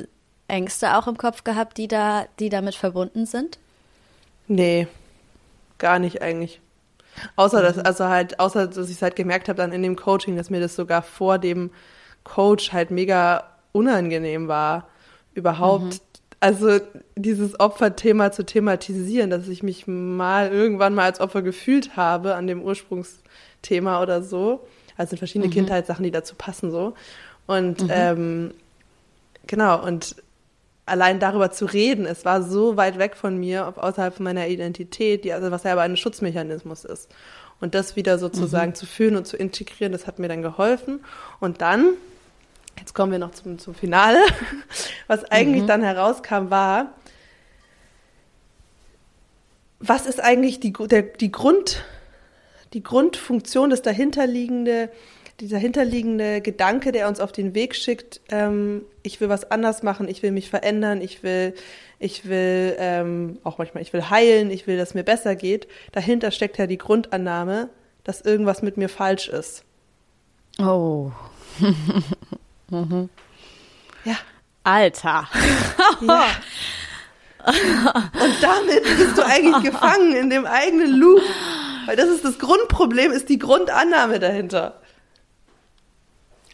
Ängste 0.47 0.97
auch 0.97 1.05
im 1.05 1.17
Kopf 1.17 1.43
gehabt, 1.43 1.77
die 1.77 1.87
da, 1.87 2.25
die 2.39 2.49
damit 2.49 2.73
verbunden 2.73 3.27
sind? 3.27 3.59
Nee, 4.47 4.87
gar 5.77 5.99
nicht 5.99 6.23
eigentlich. 6.23 6.61
Außer 7.35 7.61
dass, 7.61 7.77
mhm. 7.77 7.83
also 7.85 8.05
halt, 8.05 8.39
außer 8.39 8.67
dass 8.67 8.89
ich 8.89 8.95
es 8.95 9.01
halt 9.01 9.15
gemerkt 9.15 9.49
habe 9.49 9.57
dann 9.57 9.71
in 9.71 9.83
dem 9.83 9.95
Coaching, 9.95 10.35
dass 10.35 10.49
mir 10.49 10.59
das 10.59 10.75
sogar 10.75 11.01
vor 11.01 11.39
dem 11.39 11.71
Coach 12.23 12.73
halt 12.73 12.91
mega 12.91 13.43
unangenehm 13.71 14.47
war, 14.47 14.87
überhaupt, 15.33 15.83
mhm. 15.83 15.99
also 16.39 16.79
dieses 17.15 17.59
Opferthema 17.59 18.31
zu 18.31 18.45
thematisieren, 18.45 19.29
dass 19.29 19.47
ich 19.47 19.63
mich 19.63 19.87
mal 19.87 20.51
irgendwann 20.51 20.95
mal 20.95 21.05
als 21.05 21.19
Opfer 21.19 21.41
gefühlt 21.41 21.95
habe 21.95 22.35
an 22.35 22.47
dem 22.47 22.61
Ursprungsthema 22.61 24.01
oder 24.01 24.23
so. 24.23 24.65
Also 24.97 25.15
verschiedene 25.15 25.47
mhm. 25.47 25.53
Kindheitssachen, 25.53 26.03
die 26.03 26.11
dazu 26.11 26.35
passen 26.35 26.71
so. 26.71 26.95
Und 27.45 27.83
mhm. 27.83 27.89
ähm, 27.91 28.53
genau, 29.45 29.83
und 29.85 30.15
allein 30.87 31.19
darüber 31.19 31.51
zu 31.51 31.65
reden, 31.65 32.05
es 32.05 32.25
war 32.25 32.41
so 32.41 32.77
weit 32.77 32.97
weg 32.97 33.15
von 33.15 33.37
mir, 33.37 33.73
außerhalb 33.77 34.15
von 34.15 34.23
meiner 34.23 34.47
Identität, 34.47 35.23
die, 35.23 35.33
also 35.33 35.51
was 35.51 35.63
ja 35.63 35.73
aber 35.73 35.81
ein 35.81 35.97
Schutzmechanismus 35.97 36.85
ist. 36.85 37.09
Und 37.59 37.75
das 37.75 37.95
wieder 37.95 38.19
sozusagen 38.19 38.71
mhm. 38.71 38.75
zu 38.75 38.85
fühlen 38.85 39.15
und 39.15 39.25
zu 39.25 39.35
integrieren, 39.35 39.91
das 39.91 40.07
hat 40.07 40.19
mir 40.19 40.27
dann 40.27 40.41
geholfen. 40.41 41.03
Und 41.39 41.61
dann, 41.61 41.89
jetzt 42.77 42.93
kommen 42.93 43.11
wir 43.11 43.19
noch 43.19 43.31
zum, 43.31 43.59
zum 43.59 43.75
Finale, 43.75 44.19
was 45.07 45.23
eigentlich 45.25 45.63
mhm. 45.63 45.67
dann 45.67 45.81
herauskam, 45.83 46.49
war, 46.49 46.93
was 49.79 50.05
ist 50.05 50.23
eigentlich 50.23 50.59
die, 50.59 50.73
der, 50.73 51.03
die 51.03 51.31
Grund, 51.31 51.83
die 52.73 52.83
Grundfunktion, 52.83 53.69
das 53.69 53.81
dahinterliegende, 53.81 54.89
dieser 55.39 55.57
hinterliegende 55.57 56.41
Gedanke, 56.41 56.91
der 56.91 57.07
uns 57.07 57.19
auf 57.19 57.31
den 57.31 57.53
Weg 57.53 57.75
schickt, 57.75 58.21
ähm, 58.29 58.83
ich 59.03 59.21
will 59.21 59.29
was 59.29 59.51
anders 59.51 59.83
machen, 59.83 60.07
ich 60.07 60.23
will 60.23 60.31
mich 60.31 60.49
verändern, 60.49 60.99
ich 61.01 61.21
will, 61.21 61.53
ich 61.99 62.27
will 62.27 62.75
ähm, 62.79 63.37
auch 63.43 63.59
manchmal, 63.59 63.83
ich 63.83 63.93
will 63.93 64.09
heilen, 64.09 64.49
ich 64.49 64.65
will, 64.65 64.77
dass 64.77 64.95
mir 64.95 65.03
besser 65.03 65.35
geht. 65.35 65.67
Dahinter 65.91 66.31
steckt 66.31 66.57
ja 66.57 66.65
die 66.65 66.79
Grundannahme, 66.79 67.69
dass 68.03 68.21
irgendwas 68.21 68.61
mit 68.63 68.77
mir 68.77 68.89
falsch 68.89 69.27
ist. 69.27 69.63
Oh. 70.59 71.11
mhm. 72.69 73.09
Ja. 74.05 74.15
Alter. 74.63 75.29
ja. 76.01 76.25
Und 77.45 78.35
damit 78.41 78.83
bist 78.83 79.17
du 79.17 79.25
eigentlich 79.25 79.71
gefangen 79.71 80.15
in 80.15 80.29
dem 80.29 80.45
eigenen 80.45 80.97
Loop. 80.97 81.21
Weil 81.85 81.95
das 81.95 82.09
ist 82.09 82.25
das 82.25 82.37
Grundproblem, 82.37 83.13
ist 83.13 83.29
die 83.29 83.39
Grundannahme 83.39 84.19
dahinter. 84.19 84.81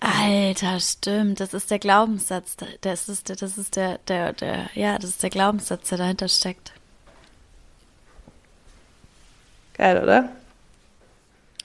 Alter, 0.04 0.82
stimmt. 0.82 1.40
Das 1.40 1.54
ist 1.54 1.72
der 1.72 1.80
Glaubenssatz. 1.80 2.58
Das 2.82 3.08
ist, 3.08 3.30
das 3.30 3.58
ist 3.58 3.78
der, 3.78 4.00
der, 4.00 4.34
der, 4.34 4.70
ja, 4.74 5.00
das 5.00 5.12
ist 5.12 5.24
der 5.24 5.30
Glaubenssatz, 5.30 5.88
der 5.90 5.98
dahinter 5.98 6.28
steckt. 6.28 6.74
Geil, 9.78 10.04
oder? 10.04 10.28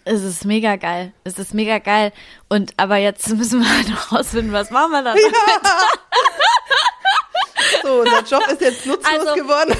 Es 0.05 0.23
ist 0.23 0.45
mega 0.45 0.77
geil. 0.77 1.13
Es 1.25 1.37
ist 1.41 1.53
mega 1.53 1.79
geil. 1.79 2.13
Und 2.49 2.75
aber 2.77 2.97
jetzt 2.99 3.29
müssen 3.35 3.61
wir 3.61 3.77
halt 3.77 3.89
noch 3.89 4.13
rausfinden, 4.13 4.53
was 4.53 4.71
machen 4.71 4.93
wir 4.93 5.03
dann? 5.03 5.17
Ja. 5.17 5.23
so, 7.83 8.01
unser 8.03 8.23
Job 8.23 8.47
ist 8.53 8.61
jetzt 8.61 8.87
nutzlos 8.87 9.21
also, 9.21 9.35
geworden. 9.35 9.77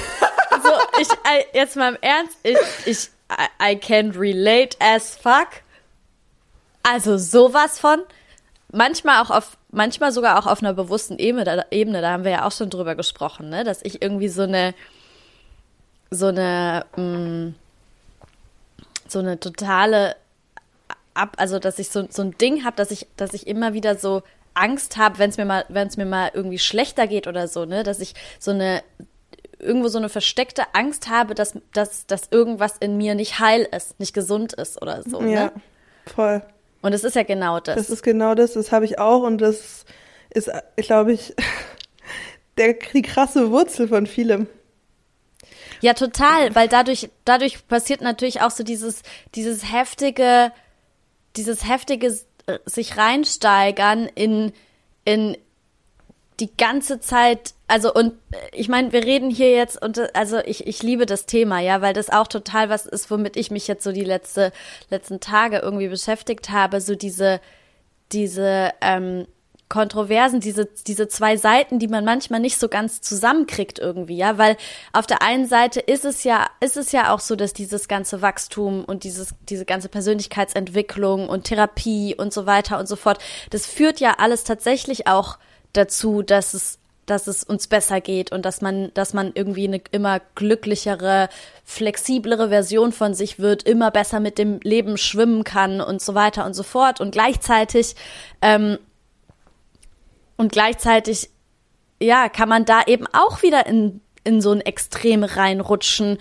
so, 0.61 0.99
ich, 0.99 1.07
jetzt 1.53 1.77
mal 1.77 1.95
im 1.95 2.01
Ernst, 2.01 2.37
ich, 2.43 2.57
ich, 2.85 3.09
I, 3.31 3.71
I 3.71 3.75
can 3.77 4.11
relate 4.11 4.75
as 4.81 5.15
fuck. 5.15 5.47
Also 6.83 7.17
sowas 7.17 7.79
von 7.79 8.03
manchmal 8.71 9.21
auch 9.21 9.29
auf, 9.29 9.57
manchmal 9.71 10.11
sogar 10.11 10.39
auch 10.39 10.47
auf 10.47 10.61
einer 10.61 10.73
bewussten 10.73 11.17
Ebene, 11.17 11.43
da, 11.43 11.65
Ebene, 11.71 12.01
da 12.01 12.11
haben 12.11 12.23
wir 12.23 12.31
ja 12.31 12.45
auch 12.45 12.51
schon 12.51 12.69
drüber 12.69 12.95
gesprochen, 12.95 13.49
ne, 13.49 13.63
dass 13.63 13.81
ich 13.83 14.01
irgendwie 14.01 14.29
so 14.29 14.43
eine, 14.43 14.73
so 16.11 16.27
eine, 16.27 16.85
mh, 16.95 17.03
mm, 17.03 17.55
so 19.07 19.19
eine 19.19 19.39
totale 19.39 20.15
ab, 21.13 21.35
also 21.37 21.59
dass 21.59 21.79
ich 21.79 21.89
so, 21.89 22.07
so 22.09 22.21
ein 22.21 22.37
Ding 22.37 22.63
habe, 22.63 22.75
dass 22.75 22.91
ich, 22.91 23.07
dass 23.17 23.33
ich 23.33 23.47
immer 23.47 23.73
wieder 23.73 23.95
so 23.95 24.21
Angst 24.53 24.97
habe, 24.97 25.17
wenn 25.17 25.29
es 25.29 25.37
mir 25.37 25.45
mal, 25.45 25.65
wenn 25.69 25.87
es 25.87 25.97
mir 25.97 26.05
mal 26.05 26.31
irgendwie 26.33 26.59
schlechter 26.59 27.07
geht 27.07 27.27
oder 27.27 27.47
so, 27.47 27.65
ne, 27.65 27.83
dass 27.83 27.99
ich 27.99 28.13
so 28.39 28.51
eine 28.51 28.83
irgendwo 29.57 29.89
so 29.89 29.97
eine 29.97 30.09
versteckte 30.09 30.63
Angst 30.73 31.09
habe, 31.09 31.35
dass, 31.35 31.57
dass, 31.73 32.07
dass 32.07 32.29
irgendwas 32.31 32.77
in 32.77 32.97
mir 32.97 33.13
nicht 33.15 33.39
heil 33.39 33.67
ist, 33.75 33.99
nicht 33.99 34.13
gesund 34.13 34.53
ist 34.53 34.81
oder 34.81 35.03
so. 35.03 35.21
Ja, 35.21 35.45
ne? 35.45 35.51
voll. 36.05 36.41
Und 36.81 36.93
es 36.93 37.03
ist 37.03 37.15
ja 37.15 37.23
genau 37.23 37.59
das. 37.59 37.75
Das 37.75 37.89
ist 37.89 38.03
genau 38.03 38.35
das, 38.35 38.53
das 38.53 38.71
habe 38.71 38.85
ich 38.85 38.99
auch 38.99 39.23
und 39.23 39.39
das 39.39 39.85
ist, 40.29 40.49
glaube 40.77 41.13
ich, 41.13 41.35
der, 42.57 42.73
die 42.73 43.01
krasse 43.01 43.51
Wurzel 43.51 43.87
von 43.87 44.07
vielem. 44.07 44.47
Ja, 45.81 45.93
total, 45.93 46.53
weil 46.55 46.67
dadurch, 46.67 47.09
dadurch 47.25 47.67
passiert 47.67 48.01
natürlich 48.01 48.41
auch 48.41 48.51
so 48.51 48.63
dieses, 48.63 49.01
dieses 49.35 49.71
heftige, 49.71 50.51
dieses 51.35 51.67
heftige 51.67 52.07
äh, 52.47 52.59
sich 52.65 52.97
reinsteigern 52.97 54.09
in, 54.13 54.51
in 55.05 55.37
die 56.39 56.55
ganze 56.55 56.99
Zeit 56.99 57.53
also 57.69 57.93
und 57.93 58.13
ich 58.51 58.67
meine, 58.67 58.91
wir 58.91 59.03
reden 59.03 59.29
hier 59.29 59.51
jetzt 59.51 59.81
und 59.81 60.15
also 60.15 60.39
ich, 60.39 60.65
ich 60.65 60.81
liebe 60.81 61.05
das 61.05 61.27
Thema, 61.27 61.59
ja, 61.59 61.81
weil 61.81 61.93
das 61.93 62.09
auch 62.09 62.27
total 62.27 62.69
was 62.69 62.87
ist, 62.87 63.11
womit 63.11 63.37
ich 63.37 63.51
mich 63.51 63.67
jetzt 63.67 63.83
so 63.83 63.91
die 63.91 64.03
letzte, 64.03 64.51
letzten 64.89 65.19
Tage 65.19 65.59
irgendwie 65.59 65.87
beschäftigt 65.87 66.49
habe, 66.49 66.81
so 66.81 66.95
diese, 66.95 67.39
diese 68.11 68.71
ähm, 68.81 69.27
Kontroversen, 69.69 70.39
diese, 70.39 70.65
diese 70.65 71.07
zwei 71.09 71.37
Seiten, 71.37 71.77
die 71.77 71.87
man 71.87 72.03
manchmal 72.03 72.39
nicht 72.39 72.57
so 72.57 72.69
ganz 72.69 73.01
zusammenkriegt 73.01 73.77
irgendwie, 73.77 74.17
ja, 74.17 74.39
weil 74.39 74.57
auf 74.91 75.05
der 75.05 75.21
einen 75.21 75.45
Seite 75.45 75.79
ist 75.79 76.05
es 76.05 76.23
ja, 76.23 76.47
ist 76.59 76.75
es 76.75 76.91
ja 76.91 77.13
auch 77.13 77.19
so, 77.19 77.35
dass 77.35 77.53
dieses 77.53 77.87
ganze 77.87 78.23
Wachstum 78.23 78.83
und 78.83 79.03
dieses, 79.03 79.35
diese 79.47 79.65
ganze 79.65 79.89
Persönlichkeitsentwicklung 79.89 81.29
und 81.29 81.43
Therapie 81.43 82.15
und 82.15 82.33
so 82.33 82.47
weiter 82.47 82.79
und 82.79 82.87
so 82.87 82.95
fort, 82.95 83.19
das 83.51 83.67
führt 83.67 83.99
ja 83.99 84.15
alles 84.17 84.43
tatsächlich 84.43 85.05
auch 85.05 85.37
dazu, 85.73 86.21
dass 86.21 86.53
es 86.53 86.79
dass 87.09 87.27
es 87.27 87.43
uns 87.43 87.67
besser 87.67 88.01
geht 88.01 88.31
und 88.31 88.45
dass 88.45 88.61
man, 88.61 88.93
dass 88.93 89.13
man 89.13 89.31
irgendwie 89.33 89.67
eine 89.67 89.81
immer 89.91 90.21
glücklichere, 90.35 91.29
flexiblere 91.63 92.49
Version 92.49 92.91
von 92.91 93.13
sich 93.13 93.39
wird, 93.39 93.63
immer 93.63 93.91
besser 93.91 94.19
mit 94.19 94.37
dem 94.37 94.59
Leben 94.63 94.97
schwimmen 94.97 95.43
kann 95.43 95.81
und 95.81 96.01
so 96.01 96.15
weiter 96.15 96.45
und 96.45 96.53
so 96.53 96.63
fort. 96.63 97.01
Und 97.01 97.11
gleichzeitig, 97.11 97.95
ähm, 98.41 98.77
und 100.37 100.51
gleichzeitig, 100.51 101.29
ja, 102.01 102.29
kann 102.29 102.49
man 102.49 102.65
da 102.65 102.83
eben 102.85 103.07
auch 103.11 103.41
wieder 103.41 103.65
in, 103.65 104.01
in 104.23 104.41
so 104.41 104.51
ein 104.51 104.61
Extrem 104.61 105.23
reinrutschen, 105.23 106.17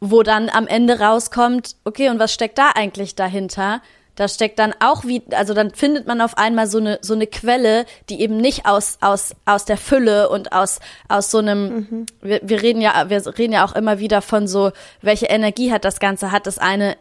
wo 0.00 0.22
dann 0.22 0.48
am 0.48 0.66
Ende 0.66 1.00
rauskommt, 1.00 1.76
okay, 1.84 2.08
und 2.08 2.18
was 2.18 2.32
steckt 2.32 2.58
da 2.58 2.70
eigentlich 2.74 3.14
dahinter? 3.14 3.82
Da 4.14 4.28
steckt 4.28 4.58
dann 4.58 4.74
auch 4.80 5.04
wie, 5.04 5.22
also 5.30 5.54
dann 5.54 5.72
findet 5.72 6.06
man 6.06 6.20
auf 6.20 6.36
einmal 6.36 6.66
so 6.66 6.78
eine 6.78 6.98
so 7.00 7.14
eine 7.14 7.26
Quelle, 7.26 7.86
die 8.10 8.20
eben 8.20 8.36
nicht 8.36 8.66
aus 8.66 8.98
aus 9.00 9.34
aus 9.46 9.64
der 9.64 9.78
Fülle 9.78 10.28
und 10.28 10.52
aus 10.52 10.80
aus 11.08 11.30
so 11.30 11.38
einem. 11.38 11.74
Mhm. 11.74 12.06
Wir, 12.20 12.40
wir 12.42 12.62
reden 12.62 12.82
ja, 12.82 13.08
wir 13.08 13.38
reden 13.38 13.54
ja 13.54 13.64
auch 13.64 13.74
immer 13.74 13.98
wieder 13.98 14.20
von 14.20 14.46
so, 14.46 14.72
welche 15.00 15.26
Energie 15.26 15.72
hat 15.72 15.84
das 15.84 15.98
Ganze? 15.98 16.30
Hat 16.30 16.46
das 16.46 16.58
eine 16.58 16.96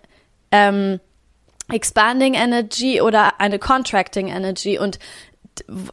ähm, 0.51 1.01
Expanding 1.69 2.33
Energy 2.33 3.01
oder 3.01 3.39
eine 3.41 3.59
Contracting 3.59 4.29
Energy? 4.29 4.79
Und 4.79 4.97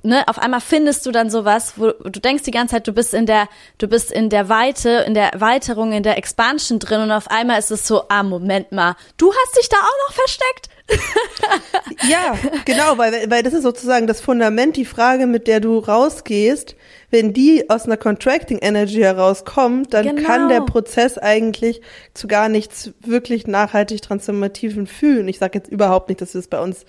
ne, 0.03 0.27
auf 0.29 0.39
einmal 0.39 0.61
findest 0.61 1.05
du 1.07 1.11
dann 1.11 1.31
sowas, 1.31 1.75
wo 1.77 1.91
du 1.91 2.21
denkst 2.21 2.45
die 2.45 2.51
ganze 2.51 2.77
Zeit, 2.77 2.87
du 2.87 2.93
bist 2.93 3.15
in 3.15 3.27
der, 3.27 3.49
du 3.79 3.89
bist 3.89 4.13
in 4.13 4.31
der 4.31 4.49
Weite, 4.49 5.05
in 5.07 5.15
der 5.15 5.33
Erweiterung, 5.33 5.93
in 5.93 6.03
der 6.03 6.19
Expansion 6.19 6.79
drin 6.79 7.01
und 7.01 7.13
auf 7.13 7.29
einmal 7.29 7.59
ist 7.59 7.71
es 7.71 7.87
so, 7.87 8.09
ah, 8.09 8.23
Moment 8.23 8.73
mal, 8.73 8.97
du 9.17 9.33
hast 9.33 9.59
dich 9.59 9.69
da 9.69 9.77
auch 9.77 10.09
noch 10.09 10.15
versteckt? 10.15 10.69
ja, 12.09 12.37
genau, 12.65 12.97
weil, 12.97 13.31
weil 13.31 13.43
das 13.43 13.53
ist 13.53 13.63
sozusagen 13.63 14.07
das 14.07 14.21
Fundament, 14.21 14.77
die 14.77 14.85
Frage, 14.85 15.27
mit 15.27 15.47
der 15.47 15.61
du 15.61 15.79
rausgehst. 15.79 16.77
Wenn 17.11 17.33
die 17.33 17.71
aus 17.71 17.87
einer 17.87 17.97
Contracting 17.97 18.59
Energy 18.59 19.01
herauskommt, 19.01 19.95
dann 19.95 20.17
genau. 20.17 20.27
kann 20.27 20.49
der 20.49 20.61
Prozess 20.61 21.17
eigentlich 21.17 21.81
zu 22.15 22.27
gar 22.27 22.49
nichts 22.49 22.93
wirklich 23.01 23.47
nachhaltig 23.47 24.03
Transformativen 24.03 24.87
fühlen. 24.87 25.29
Ich 25.29 25.39
sage 25.39 25.59
jetzt 25.59 25.71
überhaupt 25.71 26.09
nicht, 26.09 26.21
dass 26.21 26.35
es 26.35 26.49
bei 26.49 26.61
uns 26.61 26.85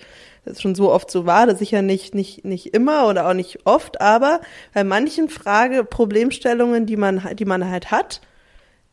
schon 0.58 0.74
so 0.74 0.90
oft 0.90 1.10
so 1.10 1.26
war, 1.26 1.46
das 1.46 1.58
sicher 1.58 1.82
nicht, 1.82 2.14
nicht, 2.14 2.44
nicht 2.44 2.74
immer 2.74 3.06
oder 3.06 3.28
auch 3.28 3.34
nicht 3.34 3.60
oft, 3.66 4.00
aber 4.00 4.40
bei 4.72 4.84
manchen 4.84 5.28
Frage, 5.28 5.84
Problemstellungen, 5.84 6.86
die 6.86 6.96
man, 6.96 7.22
die 7.34 7.44
man 7.44 7.70
halt 7.70 7.90
hat, 7.90 8.20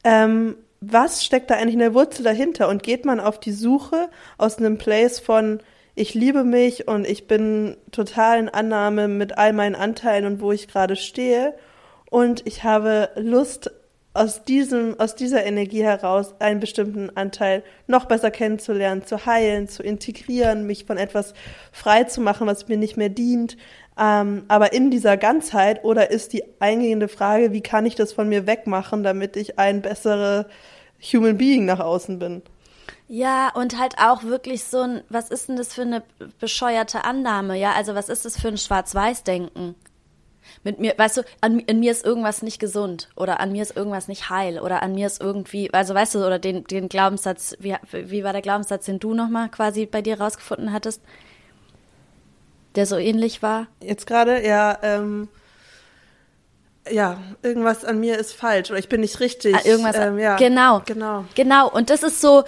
ähm, 0.03 0.55
was 0.81 1.23
steckt 1.25 1.49
da 1.49 1.55
eigentlich 1.55 1.73
in 1.73 1.79
der 1.79 1.93
Wurzel 1.93 2.23
dahinter? 2.23 2.67
Und 2.69 2.83
geht 2.83 3.05
man 3.05 3.19
auf 3.19 3.39
die 3.39 3.51
Suche 3.51 4.09
aus 4.37 4.57
einem 4.57 4.77
Place 4.77 5.19
von, 5.19 5.59
ich 5.95 6.13
liebe 6.13 6.43
mich 6.43 6.87
und 6.87 7.07
ich 7.07 7.27
bin 7.27 7.75
total 7.91 8.39
in 8.39 8.49
Annahme 8.49 9.07
mit 9.07 9.37
all 9.37 9.53
meinen 9.53 9.75
Anteilen 9.75 10.25
und 10.25 10.41
wo 10.41 10.51
ich 10.51 10.67
gerade 10.67 10.95
stehe 10.95 11.55
und 12.09 12.45
ich 12.45 12.63
habe 12.63 13.09
Lust 13.15 13.71
aus 14.13 14.43
diesem, 14.43 14.99
aus 14.99 15.15
dieser 15.15 15.45
Energie 15.45 15.83
heraus 15.83 16.33
einen 16.39 16.59
bestimmten 16.59 17.15
Anteil 17.15 17.63
noch 17.85 18.05
besser 18.05 18.31
kennenzulernen, 18.31 19.05
zu 19.05 19.25
heilen, 19.25 19.67
zu 19.67 19.83
integrieren, 19.83 20.65
mich 20.65 20.85
von 20.85 20.97
etwas 20.97 21.33
frei 21.71 22.03
zu 22.05 22.21
machen, 22.21 22.47
was 22.47 22.67
mir 22.67 22.77
nicht 22.77 22.97
mehr 22.97 23.09
dient. 23.09 23.57
Ähm, 23.99 24.45
aber 24.47 24.73
in 24.73 24.91
dieser 24.91 25.17
Ganzheit 25.17 25.83
oder 25.83 26.11
ist 26.11 26.33
die 26.33 26.43
eingehende 26.59 27.07
Frage, 27.07 27.51
wie 27.51 27.61
kann 27.61 27.85
ich 27.85 27.95
das 27.95 28.13
von 28.13 28.29
mir 28.29 28.45
wegmachen, 28.45 29.03
damit 29.03 29.35
ich 29.35 29.57
ein 29.57 29.81
bessere 29.81 30.47
Human 31.01 31.37
Being 31.37 31.65
nach 31.65 31.79
außen 31.79 32.19
bin? 32.19 32.43
Ja, 33.07 33.51
und 33.55 33.79
halt 33.79 33.95
auch 33.99 34.23
wirklich 34.23 34.65
so 34.65 34.81
ein, 34.81 35.01
was 35.09 35.29
ist 35.29 35.47
denn 35.47 35.55
das 35.55 35.73
für 35.73 35.83
eine 35.83 36.03
bescheuerte 36.39 37.05
Annahme? 37.05 37.57
Ja, 37.57 37.71
also 37.71 37.95
was 37.95 38.09
ist 38.09 38.25
das 38.25 38.39
für 38.39 38.49
ein 38.49 38.57
Schwarz-Weiß-Denken? 38.57 39.75
Mit 40.63 40.79
mir, 40.79 40.93
weißt 40.97 41.17
du, 41.17 41.21
an, 41.41 41.59
in 41.59 41.79
mir 41.79 41.91
ist 41.91 42.05
irgendwas 42.05 42.41
nicht 42.41 42.59
gesund 42.59 43.09
oder 43.15 43.39
an 43.39 43.51
mir 43.51 43.61
ist 43.61 43.75
irgendwas 43.75 44.07
nicht 44.07 44.29
heil 44.29 44.59
oder 44.59 44.83
an 44.83 44.93
mir 44.93 45.07
ist 45.07 45.21
irgendwie, 45.21 45.73
also 45.73 45.93
weißt 45.93 46.15
du, 46.15 46.25
oder 46.25 46.39
den, 46.39 46.65
den 46.65 46.89
Glaubenssatz, 46.89 47.55
wie, 47.59 47.75
wie 47.91 48.23
war 48.23 48.33
der 48.33 48.41
Glaubenssatz, 48.41 48.85
den 48.85 48.99
du 48.99 49.13
nochmal 49.13 49.49
quasi 49.49 49.85
bei 49.85 50.01
dir 50.01 50.19
rausgefunden 50.19 50.71
hattest, 50.71 51.01
der 52.75 52.85
so 52.85 52.97
ähnlich 52.97 53.41
war? 53.41 53.67
Jetzt 53.81 54.07
gerade, 54.07 54.45
ja, 54.45 54.77
ähm, 54.81 55.27
ja, 56.89 57.17
irgendwas 57.41 57.83
an 57.83 57.99
mir 57.99 58.17
ist 58.17 58.33
falsch 58.33 58.69
oder 58.69 58.79
ich 58.79 58.89
bin 58.89 59.01
nicht 59.01 59.19
richtig. 59.19 59.55
Ah, 59.55 59.61
irgendwas, 59.65 59.97
ähm, 59.97 60.19
ja. 60.19 60.35
Genau. 60.37 60.81
Genau. 60.85 61.25
Genau. 61.35 61.69
Und 61.69 61.89
das 61.89 62.03
ist 62.03 62.21
so, 62.21 62.43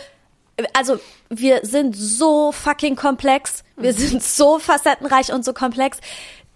also 0.73 0.99
wir 1.29 1.59
sind 1.63 1.95
so 1.95 2.51
fucking 2.51 2.95
komplex, 2.95 3.63
wir 3.75 3.93
mhm. 3.93 3.97
sind 3.97 4.23
so 4.23 4.59
facettenreich 4.59 5.31
und 5.33 5.43
so 5.43 5.53
komplex 5.53 5.99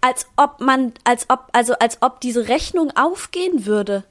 als 0.04 0.26
ob 0.36 0.60
man, 0.60 0.92
als 1.04 1.30
ob, 1.30 1.48
also 1.52 1.72
als 1.78 2.02
ob 2.02 2.20
diese 2.20 2.48
Rechnung 2.48 2.90
aufgehen 2.94 3.64
würde. 3.64 4.04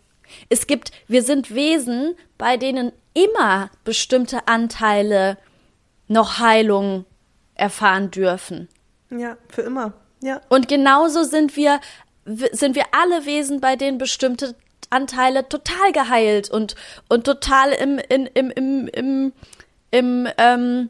Es 0.49 0.65
gibt, 0.65 0.91
wir 1.07 1.21
sind 1.21 1.53
Wesen, 1.53 2.15
bei 2.39 2.57
denen 2.57 2.91
immer 3.13 3.69
bestimmte 3.83 4.47
Anteile 4.47 5.37
noch 6.07 6.39
Heilung 6.39 7.05
erfahren 7.53 8.09
dürfen. 8.09 8.69
Ja, 9.17 9.37
für 9.49 9.61
immer. 9.61 9.93
Ja. 10.21 10.41
Und 10.49 10.67
genauso 10.67 11.23
sind 11.23 11.55
wir, 11.55 11.79
sind 12.25 12.75
wir 12.75 12.85
alle 12.91 13.25
Wesen, 13.25 13.59
bei 13.59 13.75
denen 13.75 13.97
bestimmte 13.97 14.55
Anteile 14.89 15.49
total 15.49 15.91
geheilt 15.91 16.49
und, 16.49 16.75
und 17.09 17.25
total 17.25 17.71
im, 17.73 17.97
in, 17.97 18.25
im, 18.27 18.51
im, 18.51 18.87
im, 18.87 19.33
im, 19.91 20.27
ähm, 20.37 20.89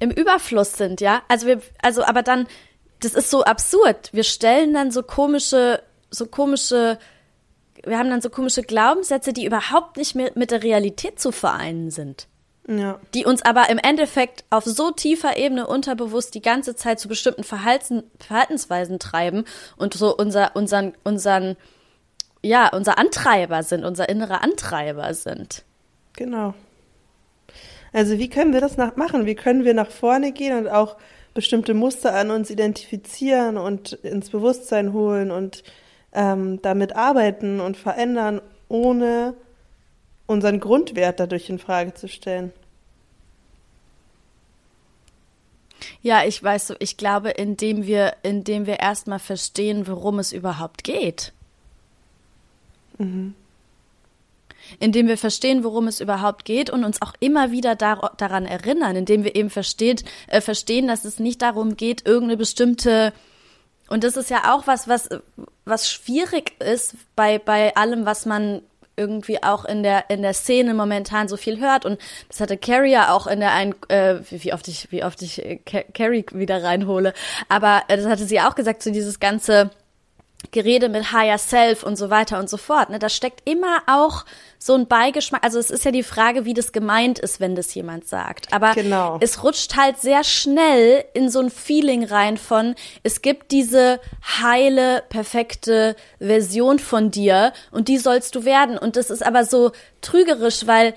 im 0.00 0.10
Überfluss 0.10 0.74
sind, 0.74 1.00
ja. 1.00 1.22
Also 1.28 1.46
wir, 1.46 1.60
also 1.80 2.04
aber 2.04 2.22
dann 2.22 2.46
das 3.04 3.14
ist 3.14 3.30
so 3.30 3.44
absurd. 3.44 4.10
Wir 4.12 4.24
stellen 4.24 4.72
dann 4.74 4.90
so 4.90 5.02
komische, 5.02 5.82
so 6.10 6.26
komische, 6.26 6.98
wir 7.84 7.98
haben 7.98 8.10
dann 8.10 8.22
so 8.22 8.30
komische 8.30 8.62
Glaubenssätze, 8.62 9.32
die 9.32 9.44
überhaupt 9.44 9.96
nicht 9.96 10.14
mehr 10.14 10.32
mit 10.34 10.50
der 10.50 10.62
Realität 10.62 11.20
zu 11.20 11.32
vereinen 11.32 11.90
sind. 11.90 12.28
Ja. 12.66 12.98
Die 13.12 13.26
uns 13.26 13.42
aber 13.42 13.68
im 13.68 13.78
Endeffekt 13.78 14.44
auf 14.48 14.64
so 14.64 14.90
tiefer 14.90 15.36
Ebene 15.36 15.66
unterbewusst 15.66 16.34
die 16.34 16.40
ganze 16.40 16.74
Zeit 16.74 16.98
zu 16.98 17.08
bestimmten 17.08 17.44
Verhalten, 17.44 18.04
Verhaltensweisen 18.18 18.98
treiben 18.98 19.44
und 19.76 19.92
so 19.94 20.16
unser, 20.16 20.56
unseren, 20.56 20.94
unseren, 21.04 21.56
ja, 22.42 22.68
unser 22.68 22.98
Antreiber 22.98 23.62
sind, 23.62 23.84
unser 23.84 24.08
innerer 24.08 24.42
Antreiber 24.42 25.12
sind. 25.12 25.64
Genau. 26.14 26.54
Also 27.92 28.18
wie 28.18 28.30
können 28.30 28.54
wir 28.54 28.60
das 28.60 28.76
machen? 28.76 29.26
Wie 29.26 29.34
können 29.34 29.64
wir 29.64 29.74
nach 29.74 29.90
vorne 29.90 30.32
gehen 30.32 30.56
und 30.56 30.68
auch 30.68 30.96
bestimmte 31.34 31.74
Muster 31.74 32.14
an 32.14 32.30
uns 32.30 32.48
identifizieren 32.48 33.58
und 33.58 33.92
ins 33.92 34.30
Bewusstsein 34.30 34.92
holen 34.92 35.30
und 35.30 35.64
ähm, 36.12 36.62
damit 36.62 36.96
arbeiten 36.96 37.60
und 37.60 37.76
verändern, 37.76 38.40
ohne 38.68 39.34
unseren 40.26 40.60
Grundwert 40.60 41.20
dadurch 41.20 41.48
in 41.48 41.58
Frage 41.58 41.94
zu 41.94 42.08
stellen. 42.08 42.52
Ja, 46.02 46.24
ich 46.24 46.42
weiß 46.42 46.68
so, 46.68 46.74
ich 46.78 46.96
glaube, 46.96 47.30
indem 47.30 47.84
wir, 47.84 48.16
indem 48.22 48.66
wir 48.66 48.80
erstmal 48.80 49.18
verstehen, 49.18 49.86
worum 49.86 50.18
es 50.18 50.32
überhaupt 50.32 50.84
geht. 50.84 51.32
Mhm 52.98 53.34
indem 54.78 55.08
wir 55.08 55.18
verstehen, 55.18 55.64
worum 55.64 55.88
es 55.88 56.00
überhaupt 56.00 56.44
geht 56.44 56.70
und 56.70 56.84
uns 56.84 57.02
auch 57.02 57.12
immer 57.20 57.50
wieder 57.50 57.76
dar 57.76 58.12
daran 58.16 58.46
erinnern, 58.46 58.96
indem 58.96 59.24
wir 59.24 59.36
eben 59.36 59.50
versteht, 59.50 60.04
äh, 60.26 60.40
verstehen, 60.40 60.86
dass 60.86 61.04
es 61.04 61.18
nicht 61.18 61.42
darum 61.42 61.76
geht, 61.76 62.06
irgendeine 62.06 62.36
bestimmte 62.36 63.12
und 63.88 64.02
das 64.02 64.16
ist 64.16 64.30
ja 64.30 64.54
auch 64.54 64.66
was, 64.66 64.88
was, 64.88 65.10
was 65.66 65.90
schwierig 65.90 66.58
ist 66.60 66.96
bei, 67.16 67.38
bei 67.38 67.76
allem, 67.76 68.06
was 68.06 68.24
man 68.24 68.62
irgendwie 68.96 69.42
auch 69.42 69.64
in 69.64 69.82
der 69.82 70.10
in 70.10 70.22
der 70.22 70.34
Szene 70.34 70.74
momentan 70.74 71.28
so 71.28 71.36
viel 71.36 71.60
hört. 71.60 71.84
Und 71.84 72.00
das 72.28 72.40
hatte 72.40 72.56
Carrie 72.56 72.92
ja 72.92 73.12
auch 73.12 73.26
in 73.26 73.40
der 73.40 73.52
ein 73.52 73.74
äh, 73.88 74.16
wie 74.30 74.52
oft 74.52 74.68
ich 74.68 74.90
wie 74.90 75.04
oft 75.04 75.22
ich 75.22 75.44
äh, 75.44 75.56
Carrie 75.56 76.24
wieder 76.32 76.62
reinhole. 76.62 77.12
Aber 77.48 77.82
äh, 77.88 77.96
das 77.96 78.06
hatte 78.06 78.24
sie 78.24 78.40
auch 78.40 78.54
gesagt 78.54 78.82
so 78.82 78.90
dieses 78.90 79.20
ganze 79.20 79.70
Gerede 80.50 80.88
mit 80.88 81.12
Higher 81.12 81.38
Self 81.38 81.82
und 81.82 81.96
so 81.96 82.10
weiter 82.10 82.38
und 82.38 82.48
so 82.48 82.56
fort. 82.56 82.90
Ne? 82.90 82.98
Da 82.98 83.08
steckt 83.08 83.48
immer 83.48 83.82
auch 83.86 84.24
so 84.58 84.74
ein 84.74 84.86
Beigeschmack. 84.86 85.44
Also 85.44 85.58
es 85.58 85.70
ist 85.70 85.84
ja 85.84 85.90
die 85.90 86.02
Frage, 86.02 86.44
wie 86.44 86.54
das 86.54 86.72
gemeint 86.72 87.18
ist, 87.18 87.38
wenn 87.38 87.54
das 87.54 87.74
jemand 87.74 88.08
sagt. 88.08 88.52
Aber 88.52 88.72
genau. 88.72 89.18
es 89.20 89.42
rutscht 89.44 89.76
halt 89.76 89.98
sehr 89.98 90.24
schnell 90.24 91.04
in 91.12 91.28
so 91.28 91.40
ein 91.40 91.50
Feeling 91.50 92.04
rein 92.04 92.38
von, 92.38 92.74
es 93.02 93.20
gibt 93.20 93.52
diese 93.52 94.00
heile, 94.42 95.02
perfekte 95.08 95.96
Version 96.18 96.78
von 96.78 97.10
dir 97.10 97.52
und 97.72 97.88
die 97.88 97.98
sollst 97.98 98.34
du 98.34 98.44
werden. 98.44 98.78
Und 98.78 98.96
das 98.96 99.10
ist 99.10 99.24
aber 99.24 99.44
so 99.44 99.72
trügerisch, 100.00 100.66
weil 100.66 100.94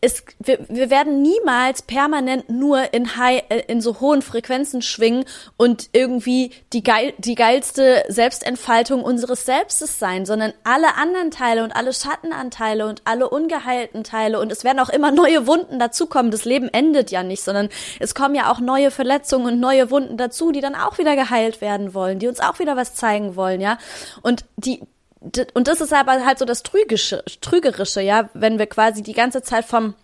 es, 0.00 0.22
wir, 0.38 0.60
wir 0.68 0.90
werden 0.90 1.22
niemals 1.22 1.82
permanent 1.82 2.48
nur 2.48 2.94
in 2.94 3.16
high, 3.16 3.42
äh, 3.48 3.62
in 3.66 3.80
so 3.80 3.98
hohen 4.00 4.22
Frequenzen 4.22 4.80
schwingen 4.80 5.24
und 5.56 5.90
irgendwie 5.92 6.52
die 6.72 6.84
geil, 6.84 7.14
die 7.18 7.34
geilste 7.34 8.04
Selbstentfaltung 8.08 9.02
unseres 9.02 9.44
Selbstes 9.44 9.98
sein, 9.98 10.24
sondern 10.24 10.52
alle 10.62 10.94
anderen 10.96 11.32
Teile 11.32 11.64
und 11.64 11.74
alle 11.74 11.92
Schattenanteile 11.92 12.86
und 12.86 13.02
alle 13.04 13.28
ungeheilten 13.28 14.04
Teile 14.04 14.38
und 14.38 14.52
es 14.52 14.62
werden 14.62 14.78
auch 14.78 14.88
immer 14.88 15.10
neue 15.10 15.48
Wunden 15.48 15.80
dazukommen. 15.80 16.30
Das 16.30 16.44
Leben 16.44 16.68
endet 16.68 17.10
ja 17.10 17.24
nicht, 17.24 17.42
sondern 17.42 17.68
es 17.98 18.14
kommen 18.14 18.36
ja 18.36 18.52
auch 18.52 18.60
neue 18.60 18.92
Verletzungen 18.92 19.54
und 19.54 19.60
neue 19.60 19.90
Wunden 19.90 20.16
dazu, 20.16 20.52
die 20.52 20.60
dann 20.60 20.76
auch 20.76 20.98
wieder 20.98 21.16
geheilt 21.16 21.60
werden 21.60 21.92
wollen, 21.92 22.20
die 22.20 22.28
uns 22.28 22.38
auch 22.38 22.60
wieder 22.60 22.76
was 22.76 22.94
zeigen 22.94 23.34
wollen, 23.34 23.60
ja. 23.60 23.78
Und 24.22 24.44
die, 24.56 24.80
und 25.20 25.68
das 25.68 25.80
ist 25.80 25.92
aber 25.92 26.24
halt 26.24 26.38
so 26.38 26.44
das 26.44 26.62
Trügische, 26.62 27.24
Trügerische, 27.40 28.00
ja, 28.00 28.28
wenn 28.34 28.58
wir 28.58 28.66
quasi 28.66 29.02
die 29.02 29.14
ganze 29.14 29.42
Zeit 29.42 29.64
vom 29.64 29.94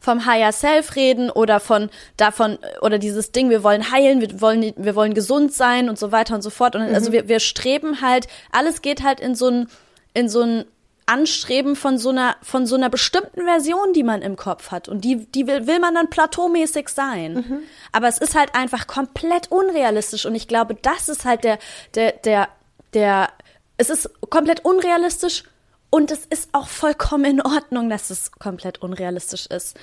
vom 0.00 0.26
Higher 0.26 0.52
Self 0.52 0.96
reden 0.96 1.30
oder 1.30 1.60
von 1.60 1.88
davon 2.16 2.58
oder 2.80 2.98
dieses 2.98 3.32
Ding, 3.32 3.50
wir 3.50 3.62
wollen 3.62 3.90
heilen, 3.90 4.20
wir 4.20 4.40
wollen 4.40 4.74
wir 4.76 4.94
wollen 4.94 5.14
gesund 5.14 5.52
sein 5.52 5.88
und 5.88 5.98
so 5.98 6.12
weiter 6.12 6.34
und 6.34 6.42
so 6.42 6.50
fort 6.50 6.74
und 6.74 6.82
also 6.82 6.90
mhm. 6.90 6.96
also 6.96 7.12
wir 7.12 7.28
wir 7.28 7.40
streben 7.40 8.02
halt, 8.02 8.26
alles 8.50 8.82
geht 8.82 9.02
halt 9.02 9.20
in 9.20 9.34
so 9.34 9.48
ein 9.48 9.68
in 10.12 10.28
so 10.28 10.42
ein 10.42 10.64
Anstreben 11.06 11.74
von 11.74 11.98
so 11.98 12.10
einer 12.10 12.36
von 12.42 12.66
so 12.66 12.74
einer 12.74 12.90
bestimmten 12.90 13.44
Version, 13.44 13.92
die 13.94 14.02
man 14.02 14.22
im 14.22 14.36
Kopf 14.36 14.70
hat 14.70 14.88
und 14.88 15.04
die 15.04 15.26
die 15.26 15.46
will, 15.46 15.66
will 15.66 15.78
man 15.78 15.94
dann 15.94 16.10
plateaumäßig 16.10 16.88
sein. 16.88 17.34
Mhm. 17.34 17.58
Aber 17.92 18.08
es 18.08 18.18
ist 18.18 18.34
halt 18.34 18.54
einfach 18.54 18.86
komplett 18.86 19.50
unrealistisch 19.50 20.26
und 20.26 20.34
ich 20.34 20.48
glaube, 20.48 20.74
das 20.74 21.08
ist 21.08 21.24
halt 21.24 21.44
der 21.44 21.58
der 21.94 22.12
der 22.12 22.48
der 22.94 23.28
es 23.76 23.90
ist 23.90 24.10
komplett 24.30 24.64
unrealistisch 24.64 25.44
und 25.90 26.10
es 26.10 26.24
ist 26.26 26.48
auch 26.52 26.68
vollkommen 26.68 27.24
in 27.24 27.40
Ordnung, 27.42 27.90
dass 27.90 28.10
es 28.10 28.32
komplett 28.32 28.80
unrealistisch 28.82 29.46
ist. 29.46 29.78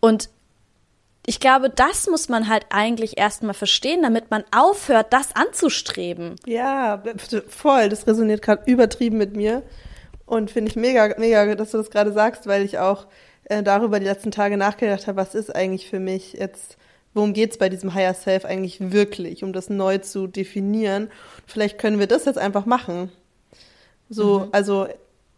Und 0.00 0.30
ich 1.26 1.40
glaube, 1.40 1.68
das 1.68 2.06
muss 2.06 2.30
man 2.30 2.48
halt 2.48 2.64
eigentlich 2.70 3.18
erstmal 3.18 3.52
verstehen, 3.52 4.02
damit 4.02 4.30
man 4.30 4.44
aufhört, 4.50 5.12
das 5.12 5.36
anzustreben. 5.36 6.36
Ja, 6.46 7.02
voll. 7.48 7.90
Das 7.90 8.06
resoniert 8.06 8.40
gerade 8.40 8.62
übertrieben 8.70 9.18
mit 9.18 9.36
mir. 9.36 9.62
Und 10.24 10.50
finde 10.50 10.70
ich 10.70 10.76
mega, 10.76 11.14
mega, 11.18 11.54
dass 11.54 11.72
du 11.72 11.76
das 11.78 11.90
gerade 11.90 12.12
sagst, 12.12 12.46
weil 12.46 12.62
ich 12.64 12.78
auch 12.78 13.06
äh, 13.44 13.62
darüber 13.62 14.00
die 14.00 14.06
letzten 14.06 14.30
Tage 14.30 14.56
nachgedacht 14.56 15.06
habe, 15.06 15.18
was 15.18 15.34
ist 15.34 15.54
eigentlich 15.54 15.88
für 15.88 16.00
mich 16.00 16.32
jetzt, 16.32 16.78
worum 17.18 17.32
geht 17.32 17.50
es 17.50 17.58
bei 17.58 17.68
diesem 17.68 17.94
Higher 17.94 18.14
Self 18.14 18.44
eigentlich 18.44 18.92
wirklich, 18.92 19.42
um 19.42 19.52
das 19.52 19.68
neu 19.68 19.98
zu 19.98 20.28
definieren. 20.28 21.10
Vielleicht 21.48 21.76
können 21.76 21.98
wir 21.98 22.06
das 22.06 22.26
jetzt 22.26 22.38
einfach 22.38 22.64
machen. 22.64 23.10
So, 24.08 24.38
mhm. 24.38 24.48
also 24.52 24.86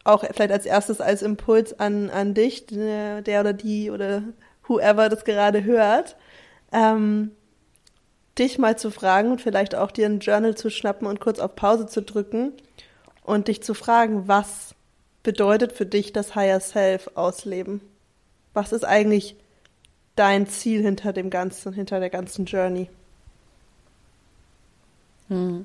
auch 0.04 0.22
vielleicht 0.30 0.52
als 0.52 0.66
erstes 0.66 1.00
als 1.00 1.22
Impuls 1.22 1.80
an, 1.80 2.10
an 2.10 2.34
dich, 2.34 2.66
der, 2.66 3.22
der 3.22 3.40
oder 3.40 3.52
die 3.54 3.90
oder 3.90 4.22
whoever 4.68 5.08
das 5.08 5.24
gerade 5.24 5.64
hört, 5.64 6.16
ähm, 6.70 7.30
dich 8.38 8.58
mal 8.58 8.76
zu 8.76 8.90
fragen 8.90 9.30
und 9.30 9.40
vielleicht 9.40 9.74
auch 9.74 9.90
dir 9.90 10.04
ein 10.04 10.20
Journal 10.20 10.56
zu 10.56 10.68
schnappen 10.68 11.06
und 11.06 11.18
kurz 11.18 11.38
auf 11.38 11.56
Pause 11.56 11.86
zu 11.86 12.02
drücken 12.02 12.52
und 13.22 13.48
dich 13.48 13.62
zu 13.62 13.72
fragen, 13.72 14.28
was 14.28 14.74
bedeutet 15.22 15.72
für 15.72 15.86
dich 15.86 16.12
das 16.12 16.34
Higher 16.34 16.60
Self 16.60 17.08
ausleben? 17.14 17.80
Was 18.52 18.72
ist 18.72 18.84
eigentlich 18.84 19.36
dein 20.20 20.46
Ziel 20.46 20.82
hinter 20.82 21.14
dem 21.14 21.30
ganzen, 21.30 21.72
hinter 21.72 21.98
der 21.98 22.10
ganzen 22.10 22.44
Journey? 22.44 22.90
Hm. 25.28 25.64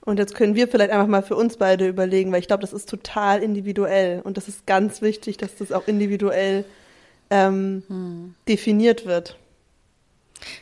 Und 0.00 0.18
jetzt 0.18 0.34
können 0.34 0.56
wir 0.56 0.66
vielleicht 0.66 0.90
einfach 0.90 1.06
mal 1.06 1.22
für 1.22 1.36
uns 1.36 1.58
beide 1.58 1.86
überlegen, 1.86 2.32
weil 2.32 2.40
ich 2.40 2.48
glaube, 2.48 2.62
das 2.62 2.72
ist 2.72 2.88
total 2.88 3.40
individuell 3.40 4.20
und 4.24 4.36
das 4.36 4.48
ist 4.48 4.66
ganz 4.66 5.00
wichtig, 5.00 5.36
dass 5.36 5.54
das 5.54 5.70
auch 5.70 5.86
individuell 5.86 6.64
ähm, 7.30 7.84
hm. 7.86 8.34
definiert 8.48 9.06
wird. 9.06 9.36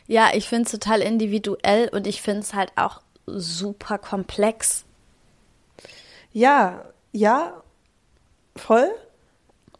Ja, 0.07 0.31
ich 0.35 0.47
finde 0.49 0.65
es 0.65 0.73
total 0.73 1.01
individuell 1.01 1.89
und 1.89 2.07
ich 2.07 2.21
finde 2.21 2.41
es 2.41 2.53
halt 2.53 2.73
auch 2.77 3.01
super 3.27 3.97
komplex. 3.97 4.85
Ja, 6.33 6.85
ja, 7.13 7.63
voll. 8.57 8.91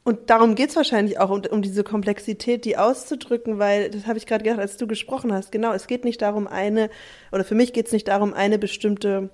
Und 0.07 0.31
darum 0.31 0.55
geht 0.55 0.71
es 0.71 0.77
wahrscheinlich 0.77 1.19
auch, 1.19 1.31
um, 1.31 1.43
um, 1.51 1.63
diese 1.63 1.83
Komplexität, 1.83 2.65
die 2.65 2.77
auszudrücken, 2.77 3.59
weil, 3.59 3.91
das 3.91 4.07
habe 4.07 4.19
ich 4.19 4.27
gerade 4.27 4.45
gedacht, 4.45 4.61
als 4.61 4.77
du 4.77 4.87
gesprochen 4.87 5.33
hast, 5.33 5.51
genau, 5.51 5.73
es 5.73 5.89
geht 5.89 6.05
nicht 6.05 6.23
darum, 6.23 6.47
eine, 6.47 6.91
oder 7.33 7.43
für 7.43 7.57
mich 7.57 7.73
geht 7.73 7.87
es 7.87 7.93
nicht 7.93 8.07
darum, 8.07 8.33
eine 8.33 8.57
bestimmte 8.57 9.31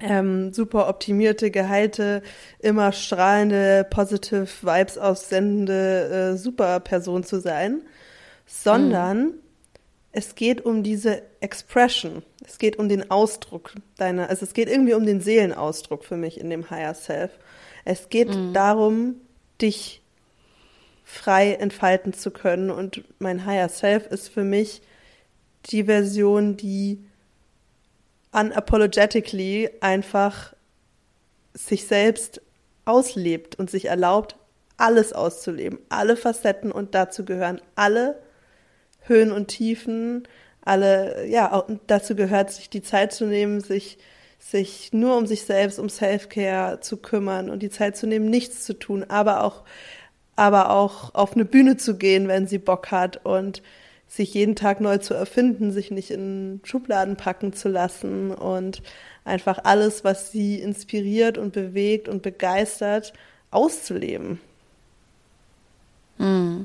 ähm, 0.00 0.52
super 0.52 0.88
optimierte, 0.88 1.50
geheilte, 1.50 2.22
immer 2.60 2.92
strahlende, 2.92 3.84
positive 3.90 4.46
Vibes 4.62 4.98
aussendende 4.98 6.34
äh, 6.34 6.36
super 6.36 6.78
Person 6.78 7.24
zu 7.24 7.40
sein, 7.40 7.82
sondern 8.46 9.20
mhm. 9.20 9.34
es 10.12 10.36
geht 10.36 10.64
um 10.64 10.84
diese 10.84 11.22
Expression. 11.40 12.22
Es 12.46 12.58
geht 12.58 12.78
um 12.78 12.88
den 12.88 13.10
Ausdruck 13.10 13.72
deiner, 13.96 14.28
also 14.28 14.44
es 14.44 14.54
geht 14.54 14.68
irgendwie 14.68 14.94
um 14.94 15.04
den 15.04 15.20
Seelenausdruck 15.20 16.04
für 16.04 16.16
mich 16.16 16.38
in 16.38 16.50
dem 16.50 16.70
Higher 16.70 16.94
Self. 16.94 17.32
Es 17.84 18.08
geht 18.10 18.28
mhm. 18.28 18.52
darum, 18.52 19.16
dich 19.60 20.02
frei 21.04 21.54
entfalten 21.54 22.12
zu 22.12 22.30
können. 22.30 22.70
Und 22.70 23.04
mein 23.18 23.46
Higher 23.46 23.68
Self 23.68 24.06
ist 24.06 24.28
für 24.28 24.44
mich 24.44 24.82
die 25.66 25.84
Version, 25.84 26.56
die 26.56 27.04
unapologetically 28.32 29.70
einfach 29.80 30.54
sich 31.54 31.86
selbst 31.86 32.40
auslebt 32.84 33.58
und 33.58 33.70
sich 33.70 33.86
erlaubt, 33.86 34.36
alles 34.76 35.12
auszuleben, 35.12 35.80
alle 35.88 36.16
Facetten 36.16 36.70
und 36.70 36.94
dazu 36.94 37.24
gehören 37.24 37.60
alle 37.74 38.20
Höhen 39.00 39.32
und 39.32 39.48
Tiefen, 39.48 40.28
alle, 40.62 41.26
ja, 41.26 41.66
dazu 41.86 42.14
gehört, 42.14 42.50
sich 42.52 42.70
die 42.70 42.82
Zeit 42.82 43.12
zu 43.12 43.26
nehmen, 43.26 43.60
sich, 43.60 43.98
sich 44.38 44.92
nur 44.92 45.16
um 45.16 45.26
sich 45.26 45.44
selbst, 45.44 45.78
um 45.78 45.88
Self-Care 45.88 46.80
zu 46.80 46.96
kümmern 46.96 47.50
und 47.50 47.62
die 47.62 47.70
Zeit 47.70 47.96
zu 47.96 48.06
nehmen, 48.06 48.30
nichts 48.30 48.64
zu 48.64 48.78
tun, 48.78 49.04
aber 49.08 49.44
auch, 49.44 49.64
aber 50.36 50.70
auch 50.70 51.14
auf 51.14 51.34
eine 51.34 51.44
Bühne 51.44 51.76
zu 51.76 51.96
gehen, 51.96 52.28
wenn 52.28 52.46
sie 52.46 52.58
Bock 52.58 52.90
hat 52.90 53.24
und 53.24 53.62
sich 54.06 54.32
jeden 54.32 54.56
Tag 54.56 54.80
neu 54.80 54.98
zu 54.98 55.12
erfinden, 55.12 55.70
sich 55.70 55.90
nicht 55.90 56.10
in 56.10 56.60
Schubladen 56.64 57.16
packen 57.16 57.52
zu 57.52 57.68
lassen 57.68 58.30
und 58.30 58.82
einfach 59.24 59.60
alles, 59.64 60.02
was 60.02 60.32
sie 60.32 60.58
inspiriert 60.60 61.36
und 61.36 61.52
bewegt 61.52 62.08
und 62.08 62.22
begeistert, 62.22 63.12
auszuleben. 63.50 64.40
Mm. 66.16 66.62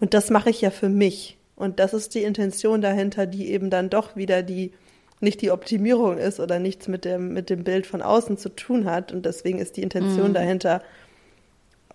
Und 0.00 0.14
das 0.14 0.30
mache 0.30 0.50
ich 0.50 0.60
ja 0.60 0.70
für 0.70 0.88
mich. 0.88 1.36
Und 1.54 1.78
das 1.78 1.94
ist 1.94 2.14
die 2.16 2.24
Intention 2.24 2.80
dahinter, 2.80 3.26
die 3.26 3.50
eben 3.50 3.70
dann 3.70 3.88
doch 3.88 4.16
wieder 4.16 4.42
die 4.42 4.72
nicht 5.20 5.40
die 5.40 5.50
Optimierung 5.50 6.18
ist 6.18 6.40
oder 6.40 6.58
nichts 6.58 6.88
mit 6.88 7.04
dem, 7.04 7.32
mit 7.32 7.50
dem 7.50 7.64
Bild 7.64 7.86
von 7.86 8.02
außen 8.02 8.36
zu 8.36 8.50
tun 8.50 8.84
hat. 8.84 9.12
Und 9.12 9.24
deswegen 9.24 9.58
ist 9.58 9.76
die 9.76 9.82
Intention 9.82 10.32
mm. 10.32 10.34
dahinter, 10.34 10.82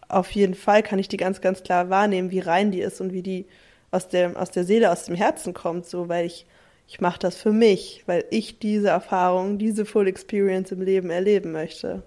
auf 0.07 0.31
jeden 0.31 0.55
Fall 0.55 0.81
kann 0.81 0.99
ich 0.99 1.07
die 1.07 1.17
ganz, 1.17 1.39
ganz 1.39 1.63
klar 1.63 1.89
wahrnehmen, 1.89 2.31
wie 2.31 2.39
rein 2.39 2.71
die 2.71 2.81
ist 2.81 2.99
und 2.99 3.13
wie 3.13 3.21
die 3.21 3.45
aus 3.91 4.07
der, 4.07 4.39
aus 4.39 4.51
der 4.51 4.65
Seele, 4.65 4.91
aus 4.91 5.05
dem 5.05 5.15
Herzen 5.15 5.53
kommt, 5.53 5.85
so, 5.85 6.09
weil 6.09 6.25
ich, 6.25 6.45
ich 6.87 6.99
mache 6.99 7.19
das 7.19 7.35
für 7.35 7.51
mich, 7.51 8.03
weil 8.07 8.25
ich 8.31 8.59
diese 8.59 8.89
Erfahrung, 8.89 9.57
diese 9.57 9.85
Full 9.85 10.07
Experience 10.07 10.71
im 10.71 10.81
Leben 10.81 11.09
erleben 11.09 11.51
möchte. 11.51 12.01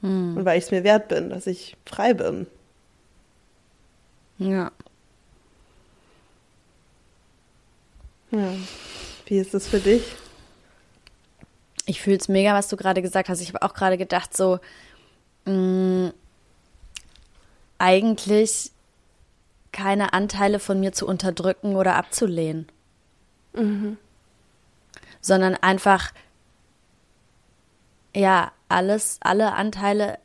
Hm. 0.00 0.36
Und 0.36 0.44
weil 0.44 0.58
ich 0.58 0.64
es 0.64 0.70
mir 0.70 0.84
wert 0.84 1.08
bin, 1.08 1.30
dass 1.30 1.46
ich 1.46 1.76
frei 1.86 2.12
bin. 2.14 2.46
Ja. 4.38 4.70
Ja. 8.30 8.52
Wie 9.26 9.38
ist 9.38 9.54
das 9.54 9.66
für 9.66 9.80
dich? 9.80 10.14
Ich 11.84 12.00
fühle 12.00 12.16
es 12.16 12.28
mega, 12.28 12.54
was 12.54 12.68
du 12.68 12.76
gerade 12.76 13.02
gesagt 13.02 13.28
hast. 13.28 13.40
Ich 13.40 13.52
habe 13.52 13.62
auch 13.62 13.74
gerade 13.74 13.98
gedacht, 13.98 14.36
so, 14.36 14.58
mh, 15.44 15.52
mm, 15.52 16.12
eigentlich 17.78 18.70
keine 19.72 20.12
Anteile 20.14 20.58
von 20.58 20.80
mir 20.80 20.92
zu 20.92 21.06
unterdrücken 21.06 21.76
oder 21.76 21.96
abzulehnen. 21.96 22.66
Mhm. 23.52 23.98
Sondern 25.20 25.54
einfach, 25.54 26.12
ja, 28.14 28.52
alles, 28.68 29.18
alle 29.20 29.52
Anteile, 29.52 30.18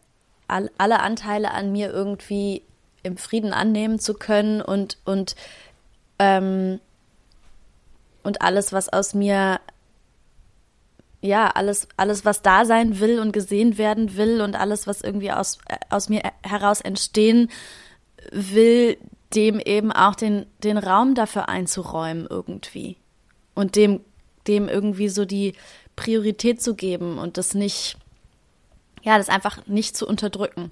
all, 0.48 0.72
alle 0.78 1.02
Anteile 1.02 1.52
an 1.52 1.72
mir 1.72 1.90
irgendwie 1.92 2.64
im 3.04 3.18
Frieden 3.18 3.52
annehmen 3.52 4.00
zu 4.00 4.14
können 4.14 4.62
und, 4.62 5.00
und, 5.06 5.36
ähm, 6.20 6.80
und 8.24 8.42
alles, 8.42 8.74
was 8.74 8.90
aus 8.90 9.14
mir, 9.14 9.60
ja, 11.22 11.48
alles, 11.48 11.88
alles, 11.98 12.26
was 12.26 12.42
da 12.42 12.66
sein 12.66 13.00
will 13.00 13.20
und 13.20 13.32
gesehen 13.32 13.78
werden 13.78 14.16
will 14.18 14.42
und 14.42 14.56
alles, 14.56 14.88
was 14.88 15.02
irgendwie 15.02 15.32
aus, 15.32 15.60
äh, 15.68 15.78
aus 15.90 16.10
mir 16.10 16.22
heraus 16.44 16.82
entstehen 16.82 17.50
will, 18.32 18.98
dem 19.34 19.60
eben 19.60 19.92
auch 19.92 20.16
den, 20.16 20.46
den 20.64 20.78
Raum 20.78 21.16
dafür 21.16 21.50
einzuräumen 21.50 22.28
irgendwie. 22.30 22.98
Und 23.54 23.76
dem, 23.76 24.02
dem 24.48 24.68
irgendwie 24.68 25.10
so 25.10 25.26
die 25.26 25.54
Priorität 25.96 26.62
zu 26.62 26.76
geben 26.76 27.18
und 27.18 27.38
das 27.38 27.54
nicht, 27.54 27.98
ja, 29.04 29.18
das 29.18 29.30
einfach 29.30 29.66
nicht 29.68 29.96
zu 29.96 30.08
unterdrücken. 30.08 30.72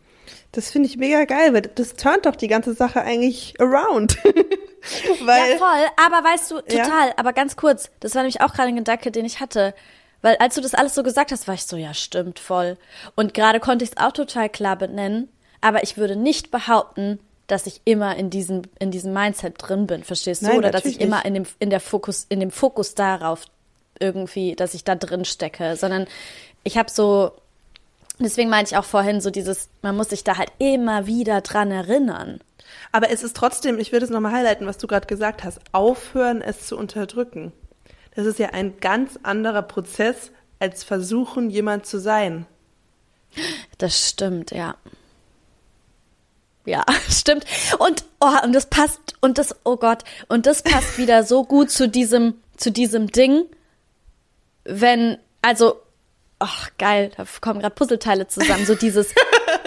Das 0.51 0.71
finde 0.71 0.87
ich 0.87 0.97
mega 0.97 1.25
geil, 1.25 1.53
weil 1.53 1.61
das 1.61 1.93
turnt 1.95 2.25
doch 2.25 2.35
die 2.35 2.47
ganze 2.47 2.73
Sache 2.73 3.01
eigentlich 3.01 3.55
around. 3.59 4.17
weil, 4.23 5.51
ja, 5.51 5.57
voll, 5.57 5.85
aber 5.97 6.27
weißt 6.27 6.51
du, 6.51 6.55
total, 6.61 7.07
ja? 7.09 7.13
aber 7.17 7.33
ganz 7.33 7.55
kurz, 7.55 7.89
das 7.99 8.15
war 8.15 8.23
nämlich 8.23 8.41
auch 8.41 8.53
gerade 8.53 8.69
ein 8.69 8.75
Gedanke, 8.75 9.11
den 9.11 9.25
ich 9.25 9.39
hatte. 9.39 9.73
Weil 10.21 10.35
als 10.37 10.55
du 10.55 10.61
das 10.61 10.73
alles 10.73 10.95
so 10.95 11.03
gesagt 11.03 11.31
hast, 11.31 11.47
war 11.47 11.55
ich 11.55 11.65
so, 11.65 11.77
ja, 11.77 11.93
stimmt, 11.93 12.39
voll. 12.39 12.77
Und 13.15 13.33
gerade 13.33 13.59
konnte 13.59 13.85
ich 13.85 13.91
es 13.91 13.97
auch 13.97 14.11
total 14.11 14.49
klar 14.49 14.75
benennen, 14.75 15.29
aber 15.61 15.83
ich 15.83 15.97
würde 15.97 16.15
nicht 16.15 16.51
behaupten, 16.51 17.19
dass 17.47 17.65
ich 17.65 17.81
immer 17.85 18.15
in 18.15 18.29
diesem, 18.29 18.63
in 18.79 18.91
diesem 18.91 19.13
Mindset 19.13 19.55
drin 19.57 19.87
bin, 19.87 20.03
verstehst 20.03 20.41
du? 20.41 20.47
Nein, 20.47 20.57
Oder 20.57 20.71
dass 20.71 20.85
ich 20.85 21.01
immer 21.01 21.25
in 21.25 21.33
dem, 21.33 21.45
in 21.59 21.69
der 21.69 21.79
Fokus, 21.79 22.25
in 22.29 22.39
dem 22.39 22.51
Fokus 22.51 22.95
darauf 22.95 23.45
irgendwie, 23.99 24.55
dass 24.55 24.73
ich 24.73 24.83
da 24.83 24.95
drin 24.95 25.25
stecke, 25.25 25.75
sondern 25.75 26.05
ich 26.63 26.77
habe 26.77 26.91
so, 26.91 27.31
deswegen 28.25 28.49
meinte 28.49 28.71
ich 28.71 28.77
auch 28.77 28.85
vorhin 28.85 29.21
so 29.21 29.29
dieses, 29.29 29.69
man 29.81 29.95
muss 29.95 30.09
sich 30.09 30.23
da 30.23 30.37
halt 30.37 30.51
immer 30.57 31.07
wieder 31.07 31.41
dran 31.41 31.71
erinnern. 31.71 32.39
Aber 32.91 33.09
es 33.09 33.23
ist 33.23 33.35
trotzdem, 33.35 33.79
ich 33.79 33.91
würde 33.91 34.05
es 34.05 34.11
nochmal 34.11 34.33
highlighten, 34.33 34.67
was 34.67 34.77
du 34.77 34.87
gerade 34.87 35.07
gesagt 35.07 35.43
hast, 35.43 35.59
aufhören, 35.71 36.41
es 36.41 36.67
zu 36.67 36.77
unterdrücken. 36.77 37.51
Das 38.15 38.25
ist 38.25 38.39
ja 38.39 38.49
ein 38.49 38.79
ganz 38.79 39.19
anderer 39.23 39.61
Prozess, 39.61 40.31
als 40.59 40.83
versuchen, 40.83 41.49
jemand 41.49 41.85
zu 41.85 41.99
sein. 41.99 42.45
Das 43.77 44.09
stimmt, 44.09 44.51
ja. 44.51 44.75
Ja, 46.65 46.83
stimmt. 47.09 47.45
Und 47.77 48.03
oh, 48.19 48.43
und 48.43 48.53
das 48.53 48.65
passt 48.67 48.99
und 49.21 49.37
das 49.37 49.55
oh 49.63 49.77
Gott, 49.77 50.03
und 50.27 50.45
das 50.45 50.61
passt 50.61 50.97
wieder 50.97 51.23
so 51.23 51.45
gut 51.45 51.71
zu 51.71 51.87
diesem 51.87 52.35
zu 52.57 52.71
diesem 52.71 53.07
Ding, 53.07 53.45
wenn 54.65 55.17
also 55.41 55.79
ach 56.39 56.69
geil, 56.77 57.11
da 57.15 57.25
kommen 57.41 57.59
gerade 57.59 57.75
Puzzleteile 57.75 58.27
zusammen, 58.27 58.65
so 58.65 58.75
dieses 58.75 59.13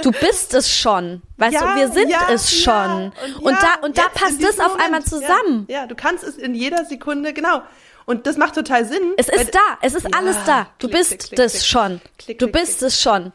du 0.02 0.10
bist 0.12 0.54
es 0.54 0.74
schon. 0.74 1.22
Weißt 1.36 1.54
ja, 1.54 1.74
du, 1.74 1.80
wir 1.80 1.88
sind 1.88 2.10
ja, 2.10 2.28
es 2.30 2.50
schon. 2.50 2.74
Ja, 2.74 3.12
und, 3.38 3.46
und 3.46 3.56
da 3.62 3.74
und 3.82 3.98
da 3.98 4.08
passt 4.12 4.42
das 4.42 4.58
auf 4.58 4.78
einmal 4.78 5.02
zusammen. 5.02 5.66
Ja, 5.68 5.86
du 5.86 5.94
kannst 5.94 6.24
es 6.24 6.36
in 6.36 6.54
jeder 6.54 6.84
Sekunde, 6.84 7.32
genau. 7.32 7.62
Und 8.04 8.26
das 8.26 8.36
macht 8.36 8.54
total 8.54 8.84
Sinn. 8.84 9.14
Es 9.16 9.28
ist 9.28 9.54
da, 9.54 9.60
es 9.80 9.94
ist 9.94 10.12
alles 10.14 10.36
da. 10.44 10.66
Du 10.78 10.88
klick, 10.88 10.98
bist 10.98 11.10
klick, 11.10 11.20
klick, 11.20 11.36
das 11.36 11.66
schon. 11.66 12.00
du 12.38 12.48
bist 12.48 12.82
es 12.82 13.00
schon. 13.00 13.32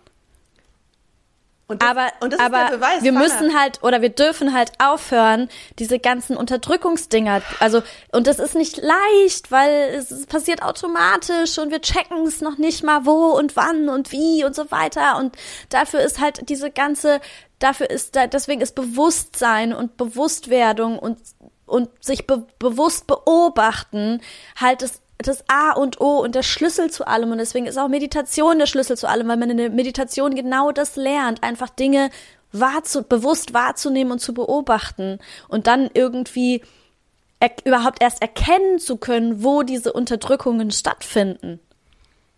Und 1.69 1.81
das, 1.81 1.89
aber 1.89 2.11
und 2.21 2.31
das 2.31 2.39
aber 2.39 2.63
ist 2.63 2.69
der 2.71 2.77
Beweis, 2.77 3.03
wir 3.03 3.11
müssen 3.11 3.59
halt 3.59 3.83
oder 3.83 4.01
wir 4.01 4.09
dürfen 4.09 4.53
halt 4.53 4.71
aufhören, 4.79 5.49
diese 5.79 5.99
ganzen 5.99 6.37
Unterdrückungsdinger. 6.37 7.41
Also, 7.59 7.83
und 8.13 8.25
das 8.25 8.39
ist 8.39 8.55
nicht 8.55 8.77
leicht, 8.77 9.51
weil 9.51 9.93
es, 9.93 10.09
es 10.09 10.27
passiert 10.27 10.63
automatisch 10.63 11.57
und 11.59 11.69
wir 11.69 11.81
checken 11.81 12.25
es 12.25 12.39
noch 12.39 12.57
nicht 12.57 12.83
mal 12.83 13.05
wo 13.05 13.31
und 13.31 13.57
wann 13.57 13.89
und 13.89 14.13
wie 14.13 14.45
und 14.45 14.55
so 14.55 14.71
weiter. 14.71 15.17
Und 15.17 15.35
dafür 15.67 15.99
ist 15.99 16.21
halt 16.21 16.47
diese 16.47 16.71
ganze, 16.71 17.19
dafür 17.59 17.89
ist 17.89 18.15
da, 18.15 18.27
deswegen 18.27 18.61
ist 18.61 18.73
Bewusstsein 18.73 19.73
und 19.73 19.97
Bewusstwerdung 19.97 20.97
und 20.97 21.19
und 21.65 21.89
sich 22.01 22.25
be 22.25 22.47
bewusst 22.59 23.07
beobachten 23.07 24.21
halt 24.55 24.81
das 24.81 25.01
das 25.17 25.43
A 25.47 25.71
und 25.71 25.99
O 25.99 26.19
und 26.19 26.35
der 26.35 26.43
Schlüssel 26.43 26.91
zu 26.91 27.07
allem. 27.07 27.31
Und 27.31 27.39
deswegen 27.39 27.65
ist 27.65 27.77
auch 27.77 27.87
Meditation 27.87 28.59
der 28.59 28.67
Schlüssel 28.67 28.97
zu 28.97 29.07
allem, 29.07 29.27
weil 29.27 29.37
man 29.37 29.49
in 29.49 29.57
der 29.57 29.69
Meditation 29.69 30.35
genau 30.35 30.71
das 30.71 30.95
lernt, 30.95 31.43
einfach 31.43 31.69
Dinge 31.69 32.09
wahrzu 32.51 33.03
bewusst 33.03 33.53
wahrzunehmen 33.53 34.11
und 34.13 34.19
zu 34.19 34.33
beobachten 34.33 35.19
und 35.47 35.67
dann 35.67 35.89
irgendwie 35.93 36.61
überhaupt 37.65 38.01
erst 38.01 38.21
erkennen 38.21 38.79
zu 38.79 38.97
können, 38.97 39.43
wo 39.43 39.63
diese 39.63 39.93
Unterdrückungen 39.93 40.71
stattfinden. 40.71 41.59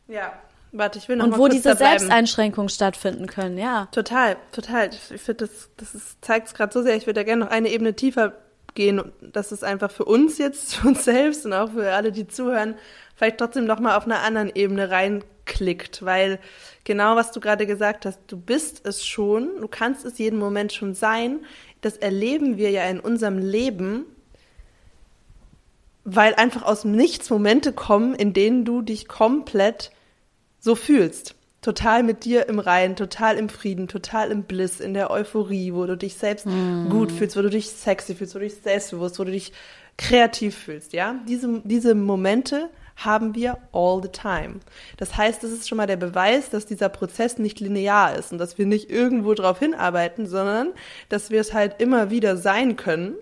Ja, 0.08 0.34
warte, 0.72 1.00
ich 1.00 1.08
will 1.08 1.18
noch 1.18 1.26
Und 1.26 1.32
mal 1.32 1.38
wo 1.38 1.44
kurz 1.44 1.54
diese. 1.56 1.76
Selbsteinschränkungen 1.76 2.70
stattfinden 2.70 3.28
können, 3.28 3.58
ja. 3.58 3.88
Total, 3.92 4.36
total. 4.52 4.90
Ich 4.90 5.22
finde, 5.22 5.48
das, 5.48 5.70
das 5.78 6.18
zeigt 6.22 6.48
es 6.48 6.54
gerade 6.54 6.74
so 6.74 6.82
sehr. 6.82 6.96
Ich 6.96 7.06
würde 7.06 7.22
da 7.22 7.24
gerne 7.24 7.46
noch 7.46 7.52
eine 7.52 7.70
Ebene 7.70 7.94
tiefer 7.94 8.34
gehen. 8.76 9.00
Und 9.00 9.14
Das 9.22 9.52
ist 9.52 9.64
einfach 9.64 9.92
für 9.92 10.06
uns 10.06 10.38
jetzt, 10.38 10.76
für 10.76 10.88
uns 10.90 11.06
selbst 11.06 11.46
und 11.46 11.54
auch 11.54 11.72
für 11.72 11.94
alle, 11.94 12.12
die 12.12 12.28
zuhören, 12.28 12.76
vielleicht 13.16 13.38
trotzdem 13.38 13.66
noch 13.66 13.80
mal 13.80 13.98
auf 13.98 14.06
einer 14.06 14.22
anderen 14.22 14.52
Ebene 14.54 14.90
reinklickt. 14.90 16.04
Weil 16.04 16.40
genau, 16.84 17.16
was 17.16 17.32
du 17.32 17.40
gerade 17.40 17.66
gesagt 17.66 18.06
hast, 18.06 18.20
du 18.28 18.38
bist 18.38 18.86
es 18.86 19.06
schon, 19.06 19.62
du 19.62 19.68
kannst 19.68 20.06
es 20.06 20.18
jeden 20.18 20.40
Moment 20.40 20.74
schon 20.74 20.94
sein. 20.94 21.40
Das 21.82 21.98
erleben 21.98 22.58
wir 22.58 22.72
ja 22.72 22.84
in 22.86 23.00
unserem 23.00 23.38
Leben, 23.38 24.06
weil 26.04 26.36
einfach 26.36 26.64
aus 26.64 26.82
dem 26.82 26.92
Nichts 26.92 27.30
Momente 27.30 27.74
kommen, 27.74 28.16
in 28.16 28.34
denen 28.34 28.66
du 28.66 28.82
dich 28.82 29.08
komplett 29.08 29.92
so 30.60 30.76
fühlst. 30.76 31.36
Total 31.62 32.04
mit 32.04 32.24
dir 32.24 32.48
im 32.48 32.60
Reinen, 32.60 32.96
total 32.96 33.38
im 33.38 33.50
Frieden, 33.50 33.88
total 33.90 34.32
im 34.32 34.44
Bliss, 34.44 34.80
in 34.80 34.94
der 34.94 35.12
Euphorie, 35.12 35.74
wo 35.74 35.86
du 35.86 35.98
dich 35.98 36.16
selbst 36.16 36.46
gut 36.90 37.12
fühlst, 37.12 37.36
wo 37.36 37.42
du 37.42 37.50
dich 37.50 37.70
sexy 37.70 38.16
fühlst, 38.16 38.34
wo 38.36 38.40
du 38.40 38.46
dich 38.46 38.56
selbstbewusst, 38.64 39.20
wo 39.20 39.26
du 39.26 39.32
dich 39.32 39.52
kreativ 39.98 40.58
fühlst, 40.58 40.94
ja? 40.94 41.16
Diese, 41.28 41.62
diese 41.66 41.96
Momente 41.96 42.70
haben 42.96 43.36
wir 43.36 43.58
all 43.74 44.02
the 44.02 44.10
time. 44.10 44.60
Das 44.98 45.18
heißt, 45.18 45.44
das 45.44 45.52
ist 45.52 45.68
schon 45.68 45.78
mal 45.78 45.88
der 45.88 45.98
Beweis, 45.98 46.50
dass 46.50 46.66
dieser 46.66 46.90
Prozess 46.90 47.38
nicht 47.38 47.60
linear 47.60 48.16
ist 48.18 48.32
und 48.32 48.38
dass 48.38 48.58
wir 48.58 48.66
nicht 48.66 48.90
irgendwo 48.90 49.34
drauf 49.34 49.60
hinarbeiten, 49.60 50.28
sondern 50.28 50.70
dass 51.10 51.30
wir 51.30 51.42
es 51.42 51.54
halt 51.54 51.82
immer 51.82 52.10
wieder 52.10 52.38
sein 52.38 52.76
können 52.78 53.16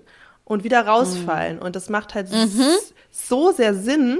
und 0.46 0.64
wieder 0.64 0.86
rausfallen. 0.86 1.60
Und 1.60 1.76
das 1.76 1.90
macht 1.90 2.14
halt 2.16 2.28
s- 2.32 2.94
so 3.12 3.52
sehr 3.52 3.74
Sinn, 3.74 4.20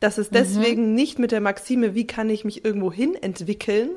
dass 0.00 0.18
es 0.18 0.30
deswegen 0.30 0.94
nicht 0.94 1.18
mit 1.18 1.32
der 1.32 1.40
Maxime, 1.40 1.94
wie 1.94 2.06
kann 2.06 2.30
ich 2.30 2.44
mich 2.44 2.64
irgendwo 2.64 2.92
hin 2.92 3.14
entwickeln, 3.14 3.90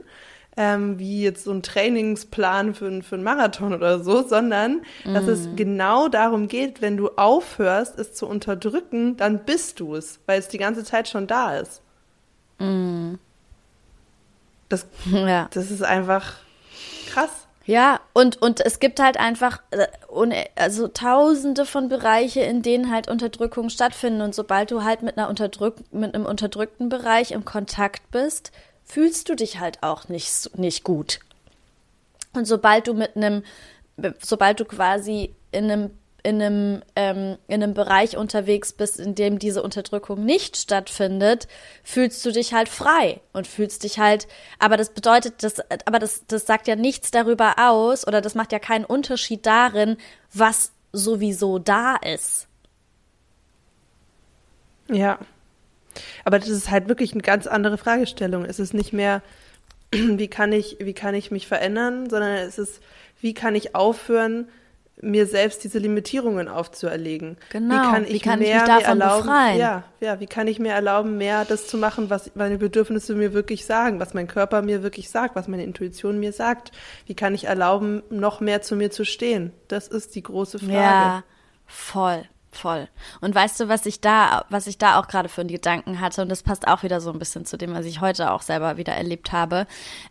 ähm, 0.58 1.00
wie 1.00 1.22
jetzt 1.24 1.44
so 1.46 1.52
ein 1.52 1.64
Trainingsplan 1.64 2.74
für, 2.76 3.02
für 3.04 3.16
einen 3.16 3.24
Marathon 3.24 3.74
oder 3.74 4.04
so, 4.04 4.28
sondern 4.28 4.82
dass 5.06 5.26
es 5.28 5.48
genau 5.56 6.10
darum 6.10 6.48
geht, 6.48 6.82
wenn 6.82 6.98
du 6.98 7.10
aufhörst, 7.16 7.98
es 8.00 8.14
zu 8.14 8.28
unterdrücken, 8.28 9.16
dann 9.16 9.46
bist 9.46 9.80
du 9.80 9.96
es, 9.96 10.20
weil 10.26 10.40
es 10.40 10.48
die 10.50 10.58
ganze 10.58 10.84
Zeit 10.84 11.08
schon 11.08 11.28
da 11.28 11.58
ist. 11.58 11.82
Das, 14.70 14.88
Ja. 15.12 15.48
das 15.54 15.72
ist 15.72 15.84
einfach 15.84 16.36
krass. 17.08 17.48
Ja, 17.72 18.02
und, 18.12 18.42
und 18.42 18.60
es 18.60 18.82
gibt 18.82 19.00
halt 19.00 19.16
einfach 19.16 19.62
äh, 19.72 19.88
also 20.58 20.90
tausende 20.90 21.66
von 21.66 21.88
Bereiche, 21.88 22.42
in 22.42 22.62
denen 22.62 22.92
halt 22.92 23.10
Unterdrückung 23.10 23.70
stattfinden. 23.70 24.20
Und 24.20 24.36
sobald 24.36 24.72
du 24.72 24.84
halt 24.84 25.04
mit 25.04 25.18
einer 25.18 25.30
Unterdrück 25.30 25.76
mit 25.90 26.14
einem 26.14 26.26
unterdrückten 26.26 26.90
Bereich 26.90 27.32
im 27.32 27.46
Kontakt 27.46 28.12
bist, 28.12 28.52
fühlst 28.84 29.30
du 29.30 29.36
dich 29.36 29.62
halt 29.62 29.84
auch 29.84 30.10
nicht, 30.10 30.58
nicht 30.60 30.84
gut. 30.84 31.22
Und 32.34 32.44
sobald 32.44 32.88
du 32.88 32.94
mit 32.94 33.16
einem, 33.16 33.42
sobald 34.20 34.60
du 34.60 34.66
quasi 34.66 35.34
in 35.54 35.72
einem 35.72 35.92
in 36.24 36.42
einem, 36.42 36.84
ähm, 36.96 37.38
in 37.48 37.64
einem 37.64 37.74
Bereich 37.74 38.18
unterwegs 38.18 38.74
bist, 38.74 39.00
in 39.00 39.16
dem 39.16 39.40
diese 39.40 39.64
Unterdrückung 39.64 40.24
nicht 40.24 40.58
stattfindet, 40.58 41.48
fühlst 41.84 42.26
du 42.26 42.32
dich 42.32 42.54
halt 42.54 42.70
frei 42.70 43.22
und 43.34 43.48
fühlst 43.48 43.84
dich 43.84 44.00
halt, 44.00 44.28
aber 44.60 44.78
das 44.78 44.92
bedeutet, 44.92 45.44
das, 45.44 45.60
aber 45.86 46.00
das, 46.00 46.26
das 46.28 46.46
sagt 46.46 46.68
ja 46.68 46.76
nichts 46.76 47.12
darüber 47.12 47.56
aus 47.58 48.08
oder 48.08 48.22
das 48.22 48.36
macht 48.36 48.52
ja 48.52 48.60
keinen 48.60 48.86
Unterschied 48.86 49.46
darin, 49.46 49.98
was 50.34 50.72
sowieso 50.92 51.60
da 51.60 51.96
ist. 51.96 52.48
Ja. 54.90 55.20
Aber 56.24 56.40
das 56.40 56.50
ist 56.50 56.70
halt 56.70 56.88
wirklich 56.88 57.14
eine 57.14 57.22
ganz 57.22 57.48
andere 57.48 57.78
Fragestellung. 57.78 58.46
Es 58.46 58.60
ist 58.60 58.74
nicht 58.74 58.94
mehr, 58.94 59.22
wie 59.92 60.28
kann 60.28 60.54
ich, 60.54 60.78
wie 60.80 60.94
kann 60.94 61.16
ich 61.16 61.32
mich 61.32 61.48
verändern, 61.48 62.10
sondern 62.10 62.34
es 62.34 62.58
ist, 62.58 62.82
wie 63.20 63.34
kann 63.34 63.56
ich 63.56 63.76
aufhören, 63.76 64.48
mir 65.02 65.26
selbst 65.26 65.64
diese 65.64 65.80
Limitierungen 65.80 66.48
aufzuerlegen. 66.48 67.38
Genau. 67.50 67.76
Wie 67.76 67.92
kann 67.92 68.04
ich, 68.06 68.14
Wie 68.14 68.20
kann 68.20 68.42
ich 68.42 68.48
mehr 68.48 68.62
mich 68.62 68.68
mir 68.68 68.68
davon 68.68 69.02
erlauben, 69.02 69.28
befreien? 69.28 69.60
Ja, 69.60 69.84
ja, 70.00 70.20
wie 70.20 70.28
kann 70.28 70.48
ich 70.48 70.60
mir 70.60 70.72
erlauben, 70.72 71.18
mehr 71.18 71.46
das 71.46 71.68
zu 71.68 71.78
machen, 71.78 72.10
was 72.10 72.32
meine 72.36 72.58
Bedürfnisse 72.58 73.16
mir 73.16 73.34
wirklich 73.34 73.66
sagen, 73.66 74.00
was 74.00 74.14
mein 74.14 74.28
Körper 74.28 74.62
mir 74.62 74.84
wirklich 74.84 75.10
sagt, 75.10 75.36
was 75.36 75.48
meine 75.48 75.64
Intuition 75.64 76.20
mir 76.20 76.34
sagt. 76.34 76.72
Wie 77.06 77.16
kann 77.16 77.34
ich 77.34 77.46
erlauben, 77.46 78.04
noch 78.10 78.40
mehr 78.40 78.62
zu 78.62 78.76
mir 78.76 78.92
zu 78.92 79.06
stehen? 79.06 79.52
Das 79.68 79.88
ist 79.88 80.16
die 80.16 80.24
große 80.24 80.60
Frage. 80.60 80.74
Ja, 80.74 81.24
voll, 81.66 82.24
voll. 82.52 82.88
Und 83.22 83.34
weißt 83.34 83.60
du, 83.60 83.68
was 83.70 83.86
ich 83.86 84.02
da, 84.02 84.46
was 84.50 84.68
ich 84.68 84.78
da 84.78 85.00
auch 85.00 85.08
gerade 85.08 85.30
für 85.30 85.42
einen 85.42 85.50
Gedanken 85.50 86.00
hatte, 86.00 86.22
und 86.22 86.30
das 86.30 86.44
passt 86.44 86.68
auch 86.68 86.84
wieder 86.84 87.02
so 87.02 87.12
ein 87.12 87.20
bisschen 87.20 87.46
zu 87.46 87.58
dem, 87.58 87.74
was 87.74 87.86
ich 87.86 88.02
heute 88.02 88.32
auch 88.32 88.44
selber 88.44 88.78
wieder 88.78 88.94
erlebt 88.94 89.32
habe. 89.32 89.66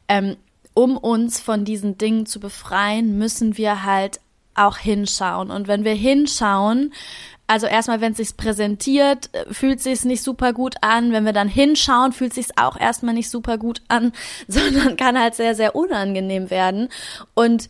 Ähm, 0.08 0.36
um 0.74 0.96
uns 0.96 1.40
von 1.40 1.64
diesen 1.64 1.98
Dingen 1.98 2.26
zu 2.26 2.40
befreien, 2.40 3.18
müssen 3.18 3.56
wir 3.56 3.84
halt 3.84 4.20
auch 4.54 4.78
hinschauen. 4.78 5.50
Und 5.50 5.68
wenn 5.68 5.84
wir 5.84 5.94
hinschauen, 5.94 6.92
also 7.46 7.66
erstmal, 7.66 8.00
wenn 8.00 8.12
es 8.12 8.18
sich 8.18 8.36
präsentiert, 8.36 9.28
äh, 9.32 9.52
fühlt 9.52 9.80
sich 9.80 10.04
nicht 10.04 10.22
super 10.22 10.52
gut 10.52 10.76
an. 10.82 11.12
Wenn 11.12 11.24
wir 11.24 11.32
dann 11.32 11.48
hinschauen, 11.48 12.12
fühlt 12.12 12.32
sich 12.32 12.46
auch 12.56 12.78
erstmal 12.78 13.14
nicht 13.14 13.28
super 13.28 13.58
gut 13.58 13.82
an, 13.88 14.12
sondern 14.48 14.96
kann 14.96 15.18
halt 15.18 15.34
sehr, 15.34 15.54
sehr 15.56 15.74
unangenehm 15.74 16.50
werden. 16.50 16.88
Und 17.34 17.68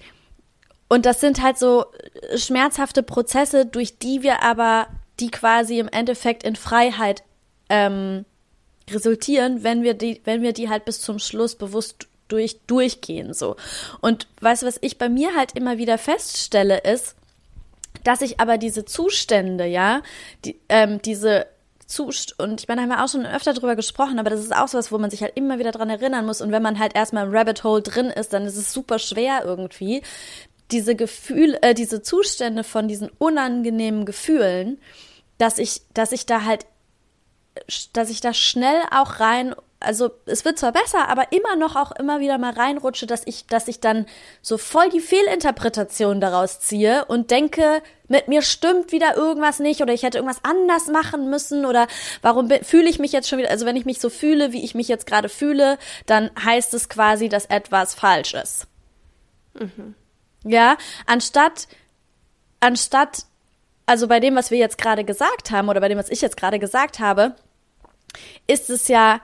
und 0.93 1.07
das 1.07 1.21
sind 1.21 1.41
halt 1.41 1.57
so 1.57 1.87
äh, 2.31 2.37
schmerzhafte 2.37 3.05
Prozesse, 3.05 3.65
durch 3.65 3.99
die 3.99 4.23
wir 4.23 4.43
aber, 4.43 4.89
die 5.21 5.31
quasi 5.31 5.79
im 5.79 5.87
Endeffekt 5.89 6.43
in 6.43 6.57
Freiheit 6.57 7.23
ähm, 7.69 8.25
resultieren, 8.91 9.63
wenn 9.63 9.83
wir 9.85 9.95
die, 9.95 10.21
wenn 10.25 10.43
wir 10.43 10.53
die 10.53 10.69
halt 10.69 10.85
bis 10.85 11.01
zum 11.01 11.21
Schluss 11.21 11.55
bewusst 11.55 12.10
durch, 12.33 12.61
durchgehen, 12.67 13.35
so. 13.35 13.57
Und 14.01 14.27
weißt 14.41 14.63
du, 14.63 14.67
was 14.67 14.79
ich 14.81 14.99
bei 14.99 15.09
mir 15.09 15.35
halt 15.37 15.57
immer 15.57 15.79
wieder 15.79 15.99
feststelle, 15.99 16.79
ist, 16.79 17.17
dass 18.05 18.23
ich 18.23 18.41
aber 18.41 18.59
diese 18.59 18.85
Zustände, 18.85 19.67
ja, 19.67 20.03
die, 20.45 20.59
ähm, 20.69 21.03
diese 21.03 21.47
Zust 21.87 22.39
und 22.39 22.61
ich 22.61 22.69
meine, 22.69 22.81
da 22.81 22.83
haben 22.85 22.99
wir 22.99 23.05
auch 23.05 23.09
schon 23.09 23.27
öfter 23.27 23.53
drüber 23.53 23.77
gesprochen, 23.77 24.19
aber 24.19 24.31
das 24.31 24.41
ist 24.41 24.55
auch 24.55 24.69
sowas, 24.69 24.93
wo 24.93 24.99
man 24.99 25.11
sich 25.11 25.23
halt 25.23 25.33
immer 25.35 25.59
wieder 25.59 25.73
dran 25.73 25.91
erinnern 25.91 26.25
muss. 26.25 26.41
Und 26.41 26.53
wenn 26.53 26.63
man 26.63 26.79
halt 26.79 26.95
erstmal 26.95 27.27
im 27.27 27.35
Rabbit 27.35 27.65
Hole 27.65 27.83
drin 27.83 28.07
ist, 28.07 28.33
dann 28.33 28.47
ist 28.47 28.57
es 28.57 28.73
super 28.73 28.99
schwer 28.99 29.43
irgendwie, 29.45 30.03
diese 30.71 30.95
Gefühle, 30.95 31.61
äh, 31.63 31.75
diese 31.75 32.01
Zustände 32.01 32.65
von 32.65 32.87
diesen 32.87 33.11
unangenehmen 33.19 34.05
Gefühlen, 34.07 34.81
dass 35.39 35.59
ich, 35.59 35.83
dass 35.93 36.13
ich 36.13 36.27
da 36.27 36.45
halt, 36.45 36.65
dass 37.93 38.09
ich 38.09 38.21
da 38.21 38.33
schnell 38.33 38.81
auch 38.93 39.19
rein, 39.19 39.55
also 39.81 40.11
es 40.27 40.45
wird 40.45 40.59
zwar 40.59 40.73
besser, 40.73 41.09
aber 41.09 41.33
immer 41.33 41.57
noch 41.57 41.75
auch 41.75 41.93
immer 41.93 42.21
wieder 42.21 42.37
mal 42.37 42.53
reinrutsche, 42.53 43.07
dass 43.07 43.27
ich, 43.27 43.47
dass 43.47 43.67
ich 43.67 43.81
dann 43.81 44.07
so 44.43 44.59
voll 44.59 44.91
die 44.91 45.01
Fehlinterpretation 45.01 46.21
daraus 46.21 46.61
ziehe 46.61 47.07
und 47.07 47.31
denke, 47.31 47.83
mit 48.07 48.29
mir 48.29 48.43
stimmt 48.43 48.93
wieder 48.93 49.17
irgendwas 49.17 49.59
nicht 49.59 49.81
oder 49.81 49.95
ich 49.95 50.03
hätte 50.03 50.19
irgendwas 50.19 50.45
anders 50.45 50.89
machen 50.89 51.31
müssen 51.31 51.65
oder 51.65 51.87
warum 52.21 52.51
fühle 52.63 52.91
ich 52.91 52.99
mich 52.99 53.13
jetzt 53.13 53.29
schon 53.29 53.39
wieder, 53.39 53.51
also 53.51 53.65
wenn 53.65 53.77
ich 53.77 53.87
mich 53.87 54.01
so 54.01 54.11
fühle, 54.11 54.53
wie 54.53 54.65
ich 54.65 54.75
mich 54.75 54.89
jetzt 54.89 55.07
gerade 55.07 55.29
fühle, 55.29 55.79
dann 56.07 56.31
heißt 56.45 56.75
es 56.75 56.89
quasi, 56.89 57.29
dass 57.31 57.47
etwas 57.47 57.95
falsch 57.95 58.35
ist. 58.35 58.67
Ja, 60.45 60.77
anstatt, 61.07 61.69
anstatt, 62.61 63.25
also 63.87 64.09
bei 64.09 64.21
dem, 64.21 64.37
was 64.37 64.51
wir 64.51 64.59
jetzt 64.59 64.79
gerade 64.79 65.05
gesagt 65.05 65.51
haben 65.51 65.69
oder 65.69 65.81
bei 65.81 65.89
dem, 65.89 65.99
was 65.99 66.11
ich 66.11 66.21
jetzt 66.21 66.37
gerade 66.37 66.59
gesagt 66.59 66.99
habe, 66.99 67.35
ist 68.47 68.71
es 68.71 68.89
ja, 68.89 69.21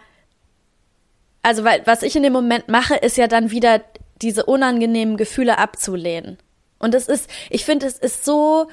also 1.46 1.62
weil, 1.62 1.86
was 1.86 2.02
ich 2.02 2.16
in 2.16 2.24
dem 2.24 2.32
Moment 2.32 2.66
mache, 2.66 2.96
ist 2.96 3.16
ja 3.16 3.28
dann 3.28 3.52
wieder 3.52 3.80
diese 4.20 4.46
unangenehmen 4.46 5.16
Gefühle 5.16 5.58
abzulehnen. 5.58 6.38
Und 6.80 6.92
es 6.92 7.06
ist, 7.06 7.30
ich 7.50 7.64
finde, 7.64 7.86
es 7.86 7.98
ist 7.98 8.24
so, 8.24 8.66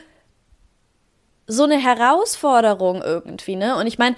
so 1.45 1.65
eine 1.65 1.77
Herausforderung 1.77 3.03
irgendwie, 3.03 3.55
ne? 3.55 3.75
Und 3.77 3.85
ich 3.85 3.99
meine, 3.99 4.15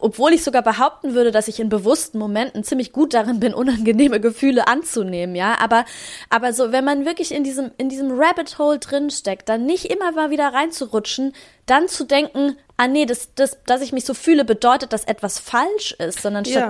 obwohl 0.00 0.34
ich 0.34 0.44
sogar 0.44 0.60
behaupten 0.60 1.14
würde, 1.14 1.30
dass 1.30 1.48
ich 1.48 1.58
in 1.60 1.70
bewussten 1.70 2.18
Momenten 2.18 2.62
ziemlich 2.62 2.92
gut 2.92 3.14
darin 3.14 3.40
bin, 3.40 3.54
unangenehme 3.64 4.20
Gefühle 4.20 4.68
anzunehmen, 4.68 5.34
ja, 5.34 5.56
aber 5.58 5.86
aber 6.28 6.52
so, 6.52 6.72
wenn 6.72 6.84
man 6.84 7.06
wirklich 7.06 7.32
in 7.32 7.42
diesem 7.42 7.70
in 7.78 7.88
diesem 7.88 8.20
Rabbit 8.20 8.58
Hole 8.58 8.80
drinsteckt, 8.80 9.48
dann 9.48 9.64
nicht 9.64 9.86
immer 9.86 10.12
mal 10.12 10.28
wieder 10.28 10.52
reinzurutschen, 10.52 11.32
dann 11.64 11.88
zu 11.88 12.04
denken, 12.04 12.58
ah 12.76 12.86
nee, 12.86 13.06
das 13.06 13.34
das 13.34 13.56
dass 13.64 13.80
ich 13.80 13.94
mich 13.94 14.04
so 14.04 14.12
fühle, 14.12 14.44
bedeutet, 14.44 14.92
dass 14.92 15.04
etwas 15.04 15.38
falsch 15.38 15.92
ist, 15.92 16.20
sondern 16.20 16.44
Ja. 16.44 16.66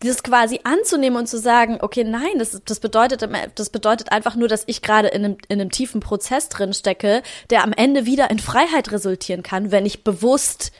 Das 0.00 0.22
quasi 0.22 0.60
anzunehmen 0.64 1.18
und 1.18 1.26
zu 1.26 1.38
sagen, 1.38 1.78
okay, 1.80 2.04
nein, 2.04 2.38
das, 2.38 2.60
das 2.64 2.80
bedeutet, 2.80 3.26
das 3.54 3.70
bedeutet 3.70 4.12
einfach 4.12 4.36
nur, 4.36 4.48
dass 4.48 4.64
ich 4.66 4.82
gerade 4.82 5.08
in 5.08 5.24
einem, 5.24 5.36
in 5.48 5.60
einem 5.60 5.70
tiefen 5.70 6.00
Prozess 6.00 6.48
drin 6.48 6.74
stecke, 6.74 7.22
der 7.50 7.64
am 7.64 7.72
Ende 7.72 8.04
wieder 8.04 8.30
in 8.30 8.38
Freiheit 8.38 8.92
resultieren 8.92 9.42
kann, 9.42 9.70
wenn 9.70 9.86
ich 9.86 10.04
bewusst 10.04 10.72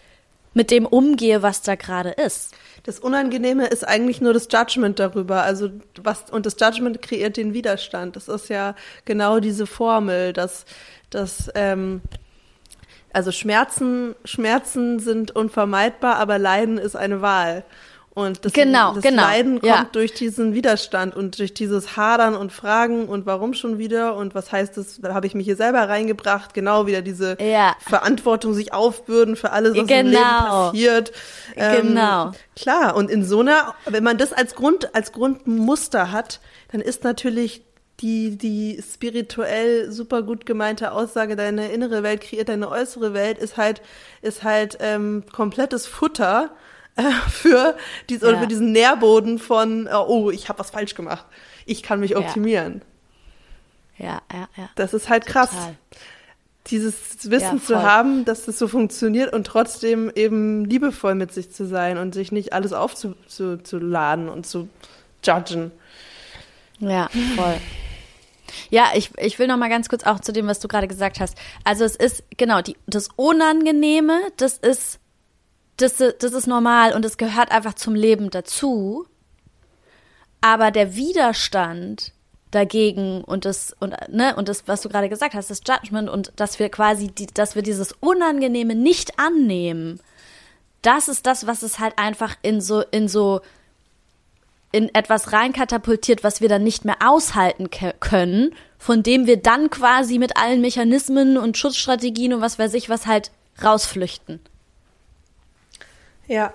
mit 0.53 0.71
dem 0.71 0.87
umgehe, 0.87 1.43
was 1.43 1.63
da 1.63 1.75
gerade 1.75 2.11
ist. 2.11 2.55
Das 2.83 2.99
Unangenehme 2.99 3.67
ist 3.67 3.87
eigentlich 3.87 4.21
nur 4.21 4.33
das 4.33 4.49
Judgment 4.51 4.99
darüber. 4.99 5.43
Also 5.43 5.71
was 6.01 6.31
und 6.31 6.47
das 6.47 6.57
Judgment 6.59 7.03
kreiert 7.03 7.37
den 7.37 7.53
Widerstand. 7.53 8.17
Das 8.17 8.29
ist 8.29 8.49
ja 8.49 8.75
genau 9.05 9.41
diese 9.41 9.67
Formel, 9.67 10.33
dass, 10.33 10.65
dass 11.11 11.51
ähm, 11.55 12.01
also 13.13 13.33
Schmerzen, 13.33 14.15
Schmerzen 14.25 14.99
sind 14.99 15.31
unvermeidbar, 15.35 16.17
aber 16.17 16.39
Leiden 16.39 16.79
ist 16.79 16.97
eine 16.97 17.23
Wahl. 17.23 17.65
Und 18.17 18.47
das, 18.47 18.55
genau, 18.55 18.95
das 18.95 19.03
genau. 19.03 19.25
Leiden 19.25 19.61
kommt 19.61 19.67
ja. 19.67 19.87
durch 19.93 20.15
diesen 20.15 20.55
Widerstand 20.55 21.15
und 21.15 21.39
durch 21.39 21.53
dieses 21.53 21.99
Hadern 21.99 22.35
und 22.35 22.51
Fragen 22.51 23.09
und 23.09 23.27
warum 23.27 23.53
schon 23.53 23.77
wieder 23.77 24.17
und 24.17 24.35
was 24.35 24.53
heißt 24.53 24.79
das, 24.79 25.03
da 25.03 25.13
habe 25.13 25.27
ich 25.27 25.35
mich 25.35 25.45
hier 25.45 25.55
selber 25.55 25.87
reingebracht, 25.87 26.55
genau 26.55 26.87
wieder 26.87 27.03
diese 27.03 27.37
ja. 27.43 27.77
Verantwortung 27.87 28.55
sich 28.55 28.73
aufbürden 28.73 29.37
für 29.37 29.53
alles, 29.53 29.77
was 29.77 29.87
genau. 29.87 30.01
im 30.01 30.07
Leben 30.07 30.23
passiert. 30.23 31.13
Ähm, 31.57 31.89
genau. 31.89 32.33
Klar, 32.57 32.97
und 32.97 33.11
in 33.11 33.23
so 33.23 33.41
einer, 33.41 33.75
wenn 33.85 34.03
man 34.03 34.17
das 34.17 34.33
als 34.33 34.55
Grund, 34.55 34.95
als 34.95 35.13
Grundmuster 35.13 36.11
hat, 36.11 36.41
dann 36.73 36.81
ist 36.81 37.05
natürlich 37.05 37.67
die, 38.01 38.39
die 38.39 38.83
spirituell 38.83 39.93
super 39.93 40.23
gut 40.23 40.47
gemeinte 40.47 40.93
Aussage, 40.93 41.37
deine 41.37 41.71
innere 41.71 42.03
Welt 42.03 42.23
kreiert 42.23 42.49
deine 42.49 42.71
äußere 42.71 43.13
Welt, 43.13 43.37
ist 43.37 43.59
halt, 43.59 43.83
ist 44.23 44.43
halt 44.43 44.79
ähm, 44.81 45.25
komplettes 45.31 45.87
Futter 45.87 46.51
äh, 46.97 47.03
für, 47.31 47.77
diese, 48.09 48.33
ja. 48.33 48.39
für 48.41 48.47
diesen 48.47 48.73
Nährboden 48.73 49.39
von, 49.39 49.89
oh, 49.89 50.31
ich 50.31 50.49
habe 50.49 50.59
was 50.59 50.71
falsch 50.71 50.95
gemacht. 50.95 51.25
Ich 51.65 51.83
kann 51.83 52.01
mich 52.01 52.17
optimieren. 52.17 52.83
Ja, 53.99 54.21
ja, 54.33 54.49
ja. 54.57 54.69
Das 54.75 54.95
ist 54.95 55.09
halt 55.09 55.27
krass. 55.27 55.51
Total. 55.51 55.77
Dieses 56.67 57.31
Wissen 57.31 57.59
ja, 57.59 57.63
zu 57.63 57.83
haben, 57.83 58.25
dass 58.25 58.45
das 58.45 58.59
so 58.59 58.67
funktioniert 58.67 59.33
und 59.33 59.47
trotzdem 59.47 60.11
eben 60.15 60.65
liebevoll 60.65 61.15
mit 61.15 61.33
sich 61.33 61.53
zu 61.53 61.65
sein 61.65 61.97
und 61.97 62.13
sich 62.13 62.33
nicht 62.33 62.53
alles 62.53 62.73
aufzuladen 62.73 64.29
und 64.29 64.47
zu 64.47 64.69
judgen. 65.25 65.71
Ja, 66.81 67.09
voll. 67.37 67.57
Ja, 68.71 68.91
ich, 68.95 69.11
ich 69.19 69.39
will 69.39 69.47
noch 69.47 69.57
mal 69.57 69.69
ganz 69.69 69.89
kurz 69.89 70.05
auch 70.05 70.21
zu 70.21 70.33
dem, 70.33 70.47
was 70.47 70.61
du 70.61 70.69
gerade 70.69 70.89
gesagt 70.89 71.21
hast. 71.21 71.37
Also 71.65 71.85
es 71.85 71.97
ist, 71.97 72.25
genau, 72.37 72.63
die, 72.63 72.77
das 72.87 73.09
Unangenehme, 73.17 74.21
das 74.37 74.59
ist, 74.59 74.99
das, 75.77 75.97
das 75.97 76.33
ist 76.33 76.47
normal 76.47 76.95
und 76.95 77.05
es 77.05 77.17
gehört 77.17 77.51
einfach 77.51 77.75
zum 77.75 77.95
Leben 77.95 78.31
dazu. 78.31 79.07
Aber 80.41 80.71
der 80.71 80.95
Widerstand 80.95 82.13
dagegen 82.51 83.23
und 83.25 83.45
das 83.45 83.77
und 83.81 83.95
ne 84.09 84.35
und 84.37 84.49
das 84.49 84.67
was 84.69 84.81
du 84.81 84.89
gerade 84.89 85.09
gesagt 85.09 85.35
hast 85.35 85.51
das 85.51 85.61
Judgment 85.67 86.09
und 86.09 86.33
dass 86.37 86.59
wir 86.59 86.69
quasi 86.69 87.09
die, 87.09 87.27
dass 87.27 87.55
wir 87.55 87.63
dieses 87.63 87.93
Unangenehme 88.01 88.75
nicht 88.75 89.19
annehmen 89.19 90.01
das 90.81 91.09
ist 91.09 91.27
das 91.27 91.49
was 91.49 91.63
es 91.63 91.81
halt 91.81 91.99
einfach 91.99 92.37
in 92.43 92.61
so 92.61 92.83
in 92.93 93.09
so 93.09 93.41
in 94.73 94.95
etwas 94.95 95.33
reinkatapultiert, 95.33 96.23
was 96.23 96.41
wir 96.41 96.49
dann 96.51 96.63
nicht 96.63 96.85
mehr 96.85 96.97
aushalten 97.01 97.71
können, 97.71 98.55
von 98.79 99.03
dem 99.03 99.27
wir 99.27 99.39
dann 99.39 99.71
quasi 99.71 100.19
mit 100.19 100.37
allen 100.37 100.61
Mechanismen 100.61 101.39
und 101.39 101.57
Schutzstrategien 101.57 102.35
und 102.35 102.41
was 102.43 102.59
weiß 102.59 102.75
ich 102.75 102.89
was 102.89 103.07
halt 103.07 103.31
rausflüchten. 103.63 104.41
Ja. 106.29 106.53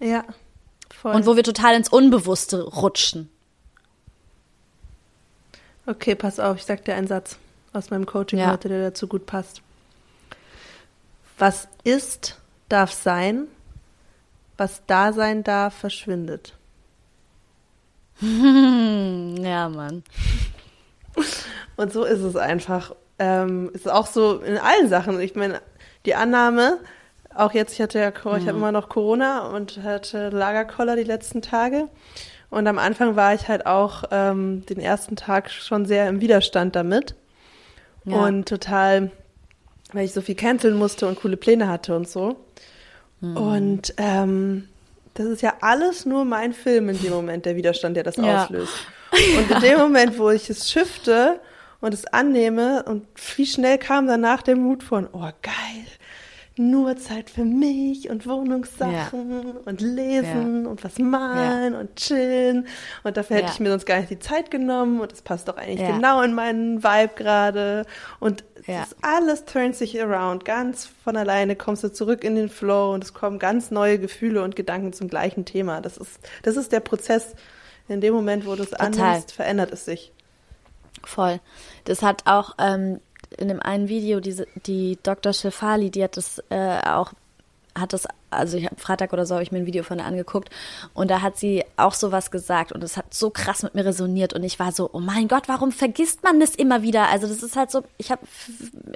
Ja. 0.00 0.24
Voll. 0.90 1.14
Und 1.14 1.26
wo 1.26 1.36
wir 1.36 1.42
total 1.42 1.74
ins 1.74 1.88
Unbewusste 1.88 2.62
rutschen. 2.62 3.28
Okay, 5.86 6.14
pass 6.14 6.38
auf, 6.38 6.56
ich 6.58 6.64
sag 6.64 6.84
dir 6.84 6.94
einen 6.94 7.08
Satz 7.08 7.38
aus 7.72 7.90
meinem 7.90 8.06
Coaching 8.06 8.38
ja. 8.38 8.52
heute, 8.52 8.68
der 8.68 8.82
dazu 8.82 9.08
gut 9.08 9.26
passt. 9.26 9.62
Was 11.38 11.66
ist, 11.82 12.38
darf 12.68 12.92
sein, 12.92 13.48
was 14.56 14.82
da 14.86 15.12
sein 15.12 15.42
darf, 15.42 15.74
verschwindet. 15.74 16.54
ja, 18.20 19.68
Mann. 19.68 20.04
Und 21.76 21.92
so 21.92 22.04
ist 22.04 22.20
es 22.20 22.36
einfach. 22.36 22.94
Ähm, 23.18 23.70
ist 23.72 23.90
auch 23.90 24.06
so 24.06 24.38
in 24.38 24.58
allen 24.58 24.88
Sachen. 24.88 25.20
Ich 25.20 25.34
meine, 25.34 25.60
die 26.06 26.14
Annahme, 26.14 26.78
auch 27.34 27.52
jetzt, 27.52 27.74
ich 27.74 27.80
hatte 27.80 27.98
ja, 27.98 28.08
ich 28.08 28.24
mhm. 28.24 28.30
habe 28.30 28.58
immer 28.58 28.72
noch 28.72 28.88
Corona 28.88 29.46
und 29.48 29.82
hatte 29.82 30.28
Lagerkoller 30.30 30.96
die 30.96 31.04
letzten 31.04 31.42
Tage. 31.42 31.88
Und 32.50 32.66
am 32.66 32.78
Anfang 32.78 33.16
war 33.16 33.34
ich 33.34 33.48
halt 33.48 33.64
auch 33.64 34.04
ähm, 34.10 34.66
den 34.66 34.78
ersten 34.78 35.16
Tag 35.16 35.50
schon 35.50 35.86
sehr 35.86 36.08
im 36.08 36.20
Widerstand 36.20 36.76
damit. 36.76 37.14
Ja. 38.04 38.16
Und 38.16 38.46
total, 38.46 39.10
weil 39.92 40.04
ich 40.04 40.12
so 40.12 40.20
viel 40.20 40.34
canceln 40.34 40.76
musste 40.76 41.06
und 41.08 41.18
coole 41.18 41.38
Pläne 41.38 41.68
hatte 41.68 41.96
und 41.96 42.08
so. 42.08 42.36
Mhm. 43.20 43.36
Und 43.36 43.94
ähm, 43.96 44.68
das 45.14 45.26
ist 45.26 45.42
ja 45.42 45.54
alles 45.60 46.04
nur 46.04 46.24
mein 46.24 46.52
Film 46.52 46.88
in 46.88 47.00
dem 47.00 47.12
Moment, 47.12 47.46
der 47.46 47.56
Widerstand, 47.56 47.96
der 47.96 48.04
das 48.04 48.16
ja. 48.16 48.44
auslöst. 48.44 48.74
Und 49.12 49.50
in 49.50 49.60
dem 49.60 49.78
Moment, 49.78 50.18
wo 50.18 50.30
ich 50.30 50.50
es 50.50 50.70
shifte 50.70 51.40
und 51.80 51.92
es 51.94 52.06
annehme 52.06 52.82
und 52.84 53.06
wie 53.36 53.46
schnell 53.46 53.78
kam 53.78 54.06
danach 54.06 54.42
der 54.42 54.56
Mut 54.56 54.82
von, 54.82 55.08
oh 55.12 55.30
geil, 55.42 55.86
nur 56.56 56.96
Zeit 56.96 57.30
für 57.30 57.44
mich 57.44 58.10
und 58.10 58.26
Wohnungssachen 58.26 59.46
ja. 59.46 59.60
und 59.64 59.80
lesen 59.80 60.64
ja. 60.64 60.70
und 60.70 60.84
was 60.84 60.98
malen 60.98 61.72
ja. 61.72 61.80
und 61.80 61.96
chillen. 61.96 62.66
Und 63.04 63.16
dafür 63.16 63.36
hätte 63.36 63.52
ich 63.52 63.60
mir 63.60 63.70
sonst 63.70 63.86
gar 63.86 63.98
nicht 63.98 64.10
die 64.10 64.18
Zeit 64.18 64.50
genommen 64.50 65.00
und 65.00 65.12
es 65.12 65.22
passt 65.22 65.48
doch 65.48 65.56
eigentlich 65.56 65.86
genau 65.86 66.20
in 66.22 66.34
meinen 66.34 66.82
Vibe 66.82 67.14
gerade. 67.16 67.86
Und 68.20 68.44
alles 69.00 69.44
turns 69.44 69.78
sich 69.78 70.00
around. 70.00 70.44
Ganz 70.44 70.88
von 71.04 71.16
alleine 71.16 71.56
kommst 71.56 71.84
du 71.84 71.92
zurück 71.92 72.22
in 72.22 72.36
den 72.36 72.48
Flow 72.48 72.92
und 72.92 73.02
es 73.02 73.14
kommen 73.14 73.38
ganz 73.38 73.70
neue 73.70 73.98
Gefühle 73.98 74.42
und 74.42 74.54
Gedanken 74.54 74.92
zum 74.92 75.08
gleichen 75.08 75.44
Thema. 75.44 75.80
Das 75.80 75.96
ist, 75.96 76.20
das 76.42 76.56
ist 76.56 76.72
der 76.72 76.80
Prozess. 76.80 77.34
In 77.88 78.00
dem 78.00 78.14
Moment, 78.14 78.46
wo 78.46 78.54
du 78.54 78.62
es 78.62 78.72
annimmst, 78.74 79.32
verändert 79.32 79.72
es 79.72 79.84
sich. 79.84 80.12
Voll. 81.04 81.40
Das 81.84 82.02
hat 82.02 82.26
auch 82.26 82.54
ähm, 82.58 83.00
in 83.38 83.48
dem 83.48 83.60
einen 83.60 83.88
Video, 83.88 84.20
diese, 84.20 84.46
die 84.66 84.98
Dr. 85.02 85.32
Shefali, 85.32 85.90
die 85.90 86.02
hat 86.04 86.16
das 86.16 86.42
äh, 86.50 86.80
auch, 86.86 87.12
hat 87.74 87.92
das, 87.92 88.06
also 88.30 88.56
ich 88.58 88.66
habe 88.66 88.76
Freitag 88.76 89.12
oder 89.12 89.24
so 89.24 89.34
habe 89.34 89.42
ich 89.42 89.52
mir 89.52 89.58
ein 89.58 89.66
Video 89.66 89.82
von 89.82 89.98
ihr 89.98 90.04
angeguckt 90.04 90.50
und 90.92 91.10
da 91.10 91.22
hat 91.22 91.38
sie 91.38 91.64
auch 91.76 91.94
sowas 91.94 92.30
gesagt 92.30 92.72
und 92.72 92.84
es 92.84 92.96
hat 92.96 93.14
so 93.14 93.30
krass 93.30 93.62
mit 93.62 93.74
mir 93.74 93.84
resoniert 93.84 94.34
und 94.34 94.42
ich 94.42 94.58
war 94.58 94.72
so, 94.72 94.90
oh 94.92 95.00
mein 95.00 95.28
Gott, 95.28 95.44
warum 95.48 95.72
vergisst 95.72 96.22
man 96.22 96.38
das 96.38 96.54
immer 96.54 96.82
wieder? 96.82 97.08
Also 97.08 97.26
das 97.26 97.42
ist 97.42 97.56
halt 97.56 97.70
so, 97.70 97.82
ich 97.96 98.10
habe 98.10 98.22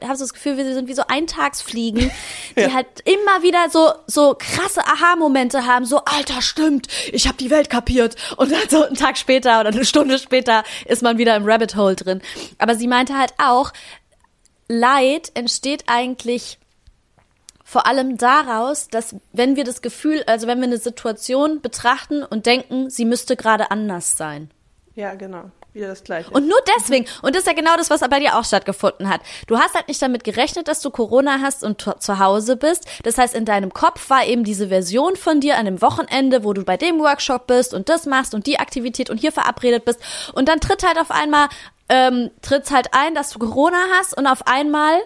hab 0.03 0.16
so 0.16 0.24
das 0.24 0.34
Gefühl, 0.34 0.59
wir 0.59 0.74
sind 0.74 0.89
wie 0.89 0.95
so 0.95 1.03
Eintagsfliegen, 1.09 2.11
die 2.57 2.61
ja. 2.61 2.72
halt 2.72 2.87
immer 3.05 3.43
wieder 3.43 3.70
so 3.70 3.93
so 4.07 4.37
krasse 4.39 4.80
Aha-Momente 4.80 5.64
haben, 5.64 5.84
so 5.87 6.01
Alter, 6.05 6.43
stimmt, 6.43 6.89
ich 7.12 7.26
habe 7.26 7.39
die 7.39 7.51
Welt 7.51 7.70
kapiert 7.70 8.16
und 8.37 8.53
dann 8.53 8.68
so 8.68 8.84
einen 8.84 8.97
Tag 8.97 9.16
später 9.16 9.61
oder 9.61 9.70
eine 9.70 9.84
Stunde 9.84 10.18
später 10.18 10.64
ist 10.84 11.03
man 11.03 11.18
wieder 11.18 11.34
im 11.37 11.47
Rabbit 11.47 11.76
Hole 11.76 11.97
drin. 11.97 12.20
Aber 12.59 12.74
sie 12.74 12.89
meinte 12.89 13.16
halt 13.16 13.32
auch, 13.39 13.72
Leid 14.69 15.31
entsteht 15.35 15.85
eigentlich 15.87 16.59
vor 17.64 17.87
allem 17.87 18.17
daraus, 18.17 18.89
dass 18.89 19.17
wenn 19.33 19.57
wir 19.57 19.64
das 19.64 19.83
Gefühl, 19.83 20.23
also 20.27 20.47
wenn 20.47 20.59
wir 20.59 20.69
eine 20.69 20.79
Situation 20.79 21.61
betrachten 21.61 22.23
und 22.23 22.47
denken, 22.47 22.91
sie 22.91 23.05
müsste 23.05 23.35
gerade 23.35 23.73
anders 23.73 24.17
sein. 24.17 24.51
Ja, 24.95 25.14
genau. 25.14 25.51
Wieder 25.77 25.89
das 25.89 26.05
Gleiche. 26.05 26.31
Und 26.31 26.49
nur 26.49 26.59
deswegen, 26.79 27.05
und 27.21 27.35
das 27.35 27.43
ist 27.43 27.49
ja 27.49 27.53
genau 27.53 27.77
das, 27.77 27.91
was 27.91 28.01
bei 28.01 28.19
dir 28.19 28.39
auch 28.39 28.45
stattgefunden 28.47 29.11
hat. 29.11 29.21
Du 29.47 29.59
hast 29.59 29.75
halt 29.75 29.89
nicht 29.89 30.01
damit 30.01 30.25
gerechnet, 30.25 30.69
dass 30.69 30.81
du 30.81 30.89
Corona 30.89 31.41
hast 31.43 31.62
und 31.64 31.83
zu 31.99 32.19
Hause 32.19 32.57
bist. 32.57 32.87
Das 33.03 33.19
heißt, 33.19 33.35
in 33.35 33.45
deinem 33.45 33.75
Kopf 33.75 34.09
war 34.09 34.25
eben 34.25 34.43
diese 34.43 34.69
Version 34.69 35.17
von 35.17 35.41
dir 35.41 35.55
an 35.57 35.67
einem 35.67 35.83
Wochenende, 35.83 36.45
wo 36.45 36.55
du 36.55 36.64
bei 36.64 36.79
dem 36.79 36.99
Workshop 36.99 37.47
bist 37.47 37.75
und 37.75 37.91
das 37.91 38.07
machst 38.07 38.33
und 38.33 38.47
die 38.47 38.59
Aktivität 38.59 39.11
und 39.11 39.19
hier 39.19 39.33
verabredet 39.33 39.85
bist. 39.85 40.01
Und 40.33 40.49
dann 40.49 40.61
tritt 40.61 40.83
halt 40.83 40.99
auf 40.99 41.11
einmal 41.11 41.49
ähm, 41.89 42.30
tritt 42.43 42.70
halt 42.70 42.89
ein, 42.93 43.14
dass 43.14 43.30
du 43.30 43.39
Corona 43.39 43.78
hast 43.99 44.16
und 44.16 44.26
auf 44.26 44.47
einmal 44.47 45.01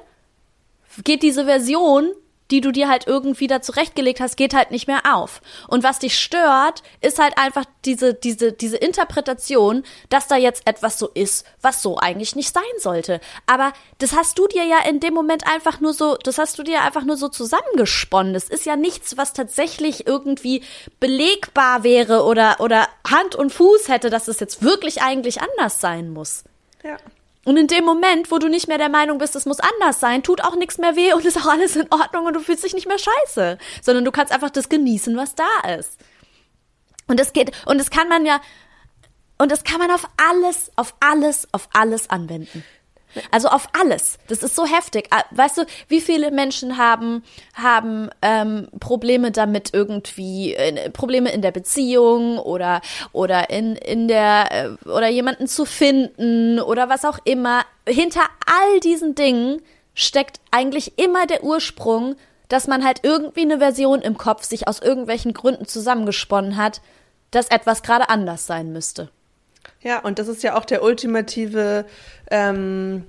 geht 1.05 1.22
diese 1.22 1.45
Version, 1.45 2.12
die 2.51 2.61
du 2.61 2.72
dir 2.72 2.89
halt 2.89 3.07
irgendwie 3.07 3.47
da 3.47 3.62
zurechtgelegt 3.62 4.20
hast, 4.20 4.37
geht 4.37 4.55
halt 4.55 4.70
nicht 4.70 4.89
mehr 4.89 5.03
auf. 5.14 5.41
Und 5.68 5.85
was 5.85 6.01
dich 6.01 6.18
stört, 6.18 6.83
ist 7.01 7.18
halt 7.18 7.39
einfach 7.39 7.64
diese, 7.85 8.14
diese, 8.14 8.53
diese 8.53 8.76
Interpretation, 8.76 9.85
dass 10.09 10.26
da 10.26 10.37
jetzt 10.37 10.66
etwas 10.66 10.99
so 10.99 11.09
ist, 11.09 11.47
was 11.62 11.81
so 11.83 11.99
eigentlich 11.99 12.35
nicht 12.37 12.53
sein 12.53 12.62
sollte. 12.78 13.20
Aber 13.47 13.72
das 13.99 14.14
hast 14.14 14.39
du 14.39 14.47
dir 14.49 14.64
ja 14.64 14.81
in 14.89 15.01
dem 15.01 15.14
Moment 15.14 15.47
einfach 15.47 15.81
nur 15.81 15.95
so, 15.95 16.16
das 16.16 16.39
hast 16.39 16.59
du 16.59 16.62
dir 16.62 16.83
einfach 16.83 17.05
nur 17.05 17.16
so 17.16 17.28
zusammengesponnen. 17.28 18.35
Das 18.35 18.49
ist 18.49 18.66
ja 18.66 18.76
nichts, 18.76 19.16
was 19.16 19.33
tatsächlich 19.33 20.07
irgendwie 20.07 20.64
belegbar 20.99 21.85
wäre 21.85 22.24
oder, 22.24 22.61
oder 22.61 22.89
Hand 23.09 23.37
und 23.37 23.53
Fuß 23.53 23.89
hätte, 23.89 24.11
dass 24.11 24.28
es 24.28 24.41
jetzt 24.41 24.62
wirklich 24.62 25.03
eigentlich 25.03 25.41
anders 25.41 25.81
sein 25.81 26.11
muss. 26.11 26.45
Ja. 26.83 26.97
Und 27.45 27.57
in 27.57 27.66
dem 27.66 27.85
Moment, 27.85 28.31
wo 28.31 28.39
du 28.39 28.49
nicht 28.49 28.68
mehr 28.68 28.78
der 28.78 28.91
Meinung 28.91 29.18
bist, 29.18 29.35
es 29.35 29.47
muss 29.47 29.61
anders 29.61 29.99
sein, 29.99 30.22
tut 30.22 30.43
auch 30.43 30.57
nichts 30.57 30.76
mehr 30.76 30.95
weh 30.95 31.14
und 31.14 31.24
ist 31.24 31.39
auch 31.39 31.47
alles 31.47 31.74
in 31.74 31.87
Ordnung 31.91 32.26
und 32.26 32.35
du 32.35 32.41
fühlst 32.41 32.64
dich 32.64 32.74
nicht 32.74 32.87
mehr 32.87 32.99
scheiße, 32.99 33.59
sondern 33.83 34.05
du 34.05 34.11
kannst 34.11 34.33
einfach 34.33 34.51
das 34.51 34.68
genießen, 34.68 35.16
was 35.16 35.35
da 35.35 35.74
ist. 35.78 35.99
Und 37.07 37.18
es 37.18 37.33
geht, 37.33 37.51
und 37.66 37.78
das 37.78 37.91
kann 37.91 38.09
man 38.09 38.26
ja, 38.26 38.41
und 39.39 39.51
das 39.51 39.64
kann 39.64 39.78
man 39.78 39.91
auf 39.91 40.07
alles, 40.18 40.70
auf 40.76 40.95
alles, 41.01 41.49
auf 41.53 41.68
alles 41.72 42.11
anwenden. 42.11 42.62
Also 43.31 43.49
auf 43.49 43.69
alles. 43.79 44.19
Das 44.29 44.43
ist 44.43 44.55
so 44.55 44.65
heftig. 44.65 45.09
Ah, 45.11 45.25
weißt 45.31 45.59
du, 45.59 45.67
wie 45.89 46.01
viele 46.01 46.31
Menschen 46.31 46.79
haben 46.79 47.23
haben 47.55 48.11
ähm, 48.23 48.69
Probleme 48.81 49.31
damit 49.31 49.75
irgendwie 49.75 50.55
äh, 50.55 50.91
Probleme 50.91 51.31
in 51.33 51.43
der 51.43 51.53
Beziehung 51.53 52.39
oder 52.39 52.81
oder 53.13 53.51
in 53.51 53.77
in 53.77 54.09
der 54.09 54.49
äh, 54.51 54.89
oder 54.89 55.09
jemanden 55.09 55.47
zu 55.47 55.65
finden 55.65 56.61
oder 56.61 56.89
was 56.89 57.05
auch 57.05 57.19
immer. 57.25 57.65
Hinter 57.87 58.23
all 58.47 58.81
diesen 58.81 59.15
Dingen 59.15 59.61
steckt 59.95 60.41
eigentlich 60.51 60.99
immer 60.99 61.27
der 61.27 61.45
Ursprung, 61.45 62.17
dass 62.49 62.67
man 62.67 62.85
halt 62.85 63.01
irgendwie 63.03 63.43
eine 63.43 63.59
Version 63.59 64.01
im 64.03 64.19
Kopf 64.19 64.45
sich 64.45 64.69
aus 64.69 64.81
irgendwelchen 64.81 65.35
Gründen 65.35 65.67
zusammengesponnen 65.67 66.57
hat, 66.57 66.81
dass 67.31 67.49
etwas 67.49 67.83
gerade 67.83 68.09
anders 68.09 68.47
sein 68.47 68.73
müsste. 68.73 69.11
Ja, 69.83 70.01
und 70.01 70.18
das 70.18 70.28
ist 70.28 70.43
ja 70.43 70.57
auch 70.57 70.64
der 70.64 70.83
ultimative, 70.83 71.87
ähm, 72.31 73.05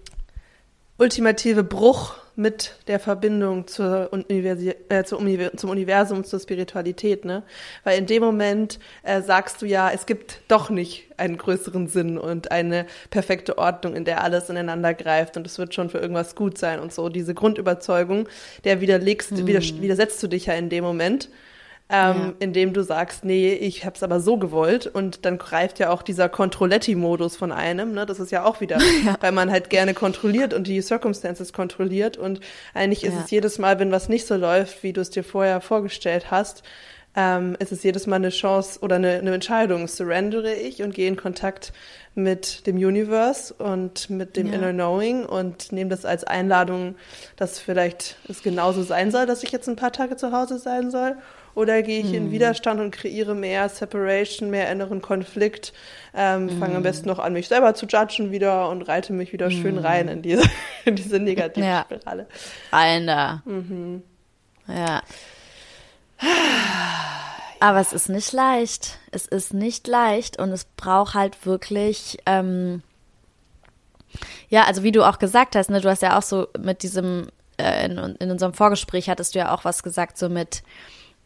ultimative 0.98 1.64
Bruch 1.64 2.16
mit 2.36 2.76
der 2.88 3.00
Verbindung 3.00 3.68
zur 3.68 4.14
Universi 4.14 4.74
äh, 4.88 5.04
zum, 5.04 5.28
zum 5.58 5.70
Universum, 5.70 6.24
zur 6.24 6.40
Spiritualität, 6.40 7.26
ne? 7.26 7.44
Weil 7.84 8.00
in 8.00 8.06
dem 8.06 8.24
Moment 8.24 8.80
äh, 9.04 9.22
sagst 9.22 9.62
du 9.62 9.66
ja, 9.66 9.92
es 9.92 10.06
gibt 10.06 10.40
doch 10.48 10.70
nicht 10.70 11.10
einen 11.18 11.38
größeren 11.38 11.88
Sinn 11.88 12.18
und 12.18 12.52
eine 12.52 12.86
perfekte 13.10 13.58
Ordnung, 13.58 13.96
in 13.96 14.06
der 14.06 14.24
alles 14.24 14.50
ineinander 14.50 14.94
greift 14.94 15.36
und 15.36 15.46
es 15.46 15.60
wird 15.60 15.76
schon 15.76 15.90
für 15.90 15.98
irgendwas 15.98 16.36
gut 16.36 16.58
sein 16.58 16.80
und 16.80 16.94
so. 16.94 17.10
Diese 17.10 17.34
Grundüberzeugung, 17.34 18.30
der 18.64 18.80
widerlegst, 18.80 19.32
hm. 19.32 19.46
widersetzt 19.46 20.24
du 20.24 20.28
dich 20.28 20.46
ja 20.46 20.54
in 20.54 20.70
dem 20.70 20.86
Moment 20.86 21.30
ähm, 21.92 22.18
ja. 22.18 22.34
indem 22.40 22.74
du 22.74 22.84
sagst, 22.84 23.26
nee, 23.26 23.54
ich 23.54 23.86
hab's 23.86 24.02
aber 24.02 24.22
so 24.22 24.38
gewollt 24.38 24.88
und 24.88 25.26
dann 25.26 25.38
greift 25.38 25.78
ja 25.80 25.90
auch 25.90 26.02
dieser 26.02 26.30
Controletti-Modus 26.30 27.36
von 27.36 27.52
einem, 27.52 27.94
ne? 27.94 28.06
Das 28.06 28.20
ist 28.20 28.32
ja 28.32 28.46
auch 28.46 28.62
wieder, 28.62 28.78
ja. 29.06 29.18
weil 29.20 29.34
man 29.34 29.52
halt 29.52 29.70
gerne 29.70 29.94
kontrolliert 29.94 30.54
und 30.54 30.68
die 30.68 30.82
Circumstances 30.82 31.52
kontrolliert 31.52 32.16
und 32.16 32.40
eigentlich 32.74 33.04
ist 33.04 33.16
es 33.16 33.30
jedes 33.30 33.60
Mal, 33.60 33.80
wenn 33.80 33.92
was 33.92 34.08
nicht 34.08 34.26
so 34.26 34.36
läuft, 34.36 34.84
wie 34.84 34.94
du 34.94 35.02
es 35.02 35.10
dir 35.10 35.24
vorher 35.24 35.60
vorgestellt 35.60 36.32
hast, 36.32 36.64
ähm, 37.16 37.58
ist 37.60 37.72
es 37.72 37.84
jedes 37.84 38.08
Mal 38.08 38.18
eine 38.18 38.30
Chance 38.30 38.80
oder 38.82 38.96
eine, 38.96 39.20
eine 39.20 39.34
Entscheidung. 39.34 39.88
Surrendere 39.88 40.54
ich 40.54 40.82
und 40.82 40.94
gehe 40.94 41.08
in 41.08 41.18
Kontakt 41.18 41.74
mit 42.16 42.68
dem 42.68 42.78
Universe 42.78 43.54
und 43.54 44.10
mit 44.10 44.36
dem 44.38 44.48
ja. 44.48 44.54
Inner 44.54 44.74
Knowing 44.74 45.26
und 45.26 45.72
nehme 45.72 45.90
das 45.90 46.06
als 46.06 46.24
Einladung, 46.24 46.96
dass 47.38 47.60
vielleicht 47.60 48.18
es 48.28 48.44
genauso 48.44 48.84
sein 48.84 49.12
soll, 49.12 49.26
dass 49.26 49.44
ich 49.44 49.52
jetzt 49.52 49.68
ein 49.68 49.76
paar 49.76 49.92
Tage 49.92 50.16
zu 50.18 50.32
Hause 50.32 50.58
sein 50.58 50.92
soll. 50.92 51.16
Oder 51.54 51.82
gehe 51.82 52.00
ich 52.00 52.08
hm. 52.08 52.16
in 52.16 52.32
Widerstand 52.32 52.80
und 52.80 52.92
kreiere 52.92 53.36
mehr 53.36 53.68
Separation, 53.68 54.50
mehr 54.50 54.72
inneren 54.72 55.02
Konflikt, 55.02 55.74
ähm, 56.16 56.50
hm. 56.50 56.60
fange 56.60 56.76
am 56.76 56.84
besten 56.84 57.10
noch 57.10 57.20
an, 57.20 57.34
mich 57.34 57.50
selber 57.50 57.74
zu 57.74 57.88
judgen 57.88 58.32
wieder 58.32 58.70
und 58.70 58.84
reite 58.84 59.12
mich 59.12 59.34
wieder 59.34 59.50
hm. 59.50 59.62
schön 59.62 59.78
rein 59.78 60.08
in 60.08 60.22
diese, 60.22 60.44
in 60.86 60.96
diese 60.96 61.20
Negativspirale. 61.20 62.28
Ja. 62.30 62.78
Alter. 62.78 63.42
Mhm. 63.46 64.04
Ja. 64.68 65.02
Aber 67.60 67.80
es 67.80 67.94
ist 67.94 68.10
nicht 68.10 68.32
leicht. 68.34 68.98
Es 69.12 69.28
ist 69.28 69.54
nicht 69.54 69.88
leicht 69.88 70.40
und 70.40 70.52
es 70.52 70.66
braucht 70.66 71.14
halt 71.14 71.46
wirklich, 71.46 72.18
ähm, 72.26 72.82
ja, 74.50 74.64
also 74.66 74.84
wie 74.84 74.92
du 74.92 75.08
auch 75.08 75.20
gesagt 75.20 75.56
hast, 75.56 75.70
ne, 75.70 75.80
du 75.80 75.90
hast 75.90 76.02
ja 76.02 76.18
auch 76.18 76.24
so 76.24 76.48
mit 76.60 76.84
diesem, 76.84 77.28
äh, 77.58 77.86
in, 77.86 77.98
in 77.98 78.32
unserem 78.32 78.54
Vorgespräch 78.54 79.10
hattest 79.10 79.36
du 79.36 79.40
ja 79.40 79.54
auch 79.54 79.64
was 79.64 79.84
gesagt, 79.84 80.18
so 80.18 80.28
mit, 80.28 80.64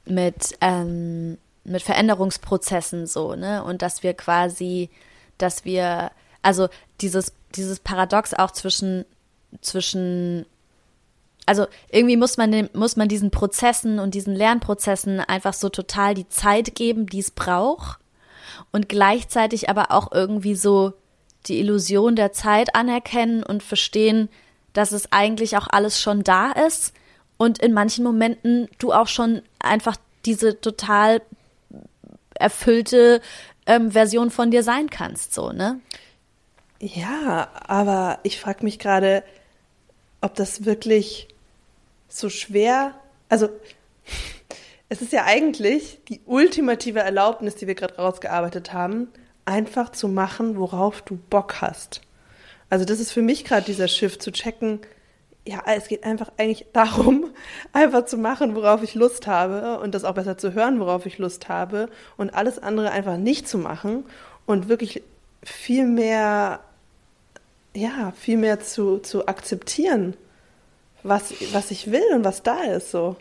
mit, 0.06 0.58
ähm, 0.62 1.38
mit 1.64 1.82
Veränderungsprozessen 1.82 3.08
so, 3.08 3.36
ne? 3.36 3.64
Und 3.64 3.82
dass 3.82 4.04
wir 4.04 4.14
quasi, 4.14 4.90
dass 5.38 5.66
wir, 5.66 6.12
also 6.42 6.70
dieses, 7.02 7.34
dieses 7.56 7.80
Paradox 7.80 8.34
auch 8.34 8.52
zwischen, 8.52 9.06
zwischen, 9.62 10.46
also 11.46 11.68
irgendwie 11.90 12.18
muss 12.18 12.38
man, 12.38 12.70
muss 12.74 12.96
man 12.96 13.08
diesen 13.08 13.32
Prozessen 13.32 14.00
und 14.00 14.16
diesen 14.16 14.36
Lernprozessen 14.36 15.20
einfach 15.20 15.54
so 15.54 15.70
total 15.70 16.14
die 16.14 16.28
Zeit 16.28 16.76
geben, 16.76 17.06
die 17.06 17.20
es 17.20 17.32
braucht 17.32 18.00
und 18.72 18.90
gleichzeitig 18.90 19.70
aber 19.70 19.92
auch 19.92 20.12
irgendwie 20.12 20.56
so 20.56 20.94
die 21.48 21.60
Illusion 21.60 22.16
der 22.16 22.32
Zeit 22.32 22.76
anerkennen 22.76 23.44
und 23.44 23.62
verstehen, 23.62 24.30
dass 24.74 24.92
es 24.92 25.12
eigentlich 25.12 25.58
auch 25.58 25.68
alles 25.70 26.02
schon 26.02 26.24
da 26.24 26.52
ist 26.52 26.94
und 27.38 27.60
in 27.60 27.74
manchen 27.74 28.04
Momenten 28.04 28.68
du 28.80 28.92
auch 28.92 29.08
schon 29.08 29.42
einfach 29.60 29.98
diese 30.26 30.60
total 30.60 31.22
erfüllte 32.34 33.22
ähm, 33.66 33.92
Version 33.92 34.32
von 34.32 34.52
dir 34.52 34.64
sein 34.64 34.90
kannst, 34.90 35.34
so, 35.34 35.52
ne? 35.52 35.80
Ja, 36.80 37.50
aber 37.68 38.20
ich 38.24 38.40
frage 38.40 38.64
mich 38.64 38.80
gerade, 38.80 39.24
ob 40.22 40.36
das 40.36 40.66
wirklich 40.66 41.30
so 42.16 42.30
schwer, 42.30 42.94
also 43.28 43.50
es 44.88 45.02
ist 45.02 45.12
ja 45.12 45.26
eigentlich 45.26 46.00
die 46.08 46.22
ultimative 46.26 47.00
Erlaubnis, 47.00 47.56
die 47.56 47.68
wir 47.68 47.76
gerade 47.76 47.96
rausgearbeitet 47.96 48.72
haben, 48.72 49.10
einfach 49.44 49.92
zu 49.92 50.08
machen, 50.08 50.58
worauf 50.58 51.02
du 51.02 51.18
Bock 51.18 51.62
hast. 51.62 52.02
Also 52.70 52.86
das 52.86 53.00
ist 53.00 53.12
für 53.12 53.22
mich 53.22 53.44
gerade 53.44 53.66
dieser 53.66 53.88
Schiff 53.88 54.18
zu 54.20 54.32
checken, 54.32 54.80
ja, 55.48 55.62
es 55.66 55.88
geht 55.88 56.04
einfach 56.04 56.32
eigentlich 56.38 56.66
darum, 56.74 57.32
einfach 57.74 58.06
zu 58.06 58.18
machen, 58.18 58.56
worauf 58.56 58.82
ich 58.82 58.96
Lust 58.96 59.28
habe 59.28 59.80
und 59.80 59.94
das 59.94 60.06
auch 60.06 60.14
besser 60.14 60.38
zu 60.38 60.54
hören, 60.54 60.80
worauf 60.80 61.06
ich 61.06 61.18
Lust 61.18 61.50
habe 61.50 61.90
und 62.18 62.34
alles 62.34 62.60
andere 62.60 62.92
einfach 62.92 63.18
nicht 63.18 63.48
zu 63.48 63.58
machen 63.58 64.06
und 64.46 64.70
wirklich 64.70 65.04
viel 65.44 65.86
mehr, 65.86 66.62
ja, 67.76 68.14
viel 68.18 68.38
mehr 68.38 68.62
zu, 68.62 69.00
zu 69.00 69.28
akzeptieren, 69.28 70.16
was, 71.06 71.34
was 71.54 71.72
ich 71.72 71.92
will 71.92 72.04
und 72.14 72.24
was 72.24 72.44
da 72.44 72.64
ist, 72.64 72.92
so. 72.92 73.16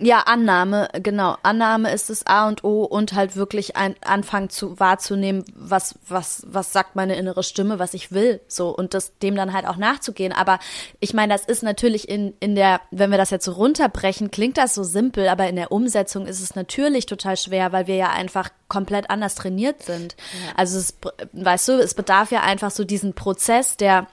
Ja, 0.00 0.20
Annahme, 0.20 0.88
genau. 1.02 1.36
Annahme 1.42 1.92
ist 1.92 2.08
das 2.08 2.24
A 2.24 2.46
und 2.46 2.62
O 2.62 2.84
und 2.84 3.14
halt 3.14 3.34
wirklich 3.34 3.76
ein, 3.76 3.96
anfangen 4.00 4.48
zu 4.48 4.78
wahrzunehmen, 4.78 5.44
was, 5.56 5.96
was, 6.06 6.44
was 6.46 6.72
sagt 6.72 6.94
meine 6.94 7.16
innere 7.16 7.42
Stimme, 7.42 7.80
was 7.80 7.94
ich 7.94 8.12
will, 8.12 8.40
so 8.46 8.68
und 8.68 8.94
das, 8.94 9.18
dem 9.18 9.34
dann 9.34 9.52
halt 9.52 9.66
auch 9.66 9.76
nachzugehen. 9.76 10.32
Aber 10.32 10.60
ich 11.00 11.14
meine, 11.14 11.32
das 11.32 11.44
ist 11.44 11.64
natürlich 11.64 12.08
in, 12.08 12.32
in 12.38 12.54
der, 12.54 12.80
wenn 12.92 13.10
wir 13.10 13.18
das 13.18 13.30
jetzt 13.30 13.44
so 13.44 13.52
runterbrechen, 13.52 14.30
klingt 14.30 14.56
das 14.56 14.72
so 14.72 14.84
simpel, 14.84 15.26
aber 15.26 15.48
in 15.48 15.56
der 15.56 15.72
Umsetzung 15.72 16.28
ist 16.28 16.40
es 16.40 16.54
natürlich 16.54 17.06
total 17.06 17.36
schwer, 17.36 17.72
weil 17.72 17.88
wir 17.88 17.96
ja 17.96 18.10
einfach 18.10 18.50
komplett 18.68 19.10
anders 19.10 19.34
trainiert 19.34 19.82
sind. 19.82 20.14
Ja. 20.16 20.52
Also 20.56 20.78
es, 20.78 20.96
weißt 21.32 21.68
du, 21.68 21.72
es 21.72 21.94
bedarf 21.94 22.30
ja 22.30 22.42
einfach 22.42 22.70
so 22.70 22.84
diesen 22.84 23.14
Prozess 23.14 23.76
der, 23.76 24.06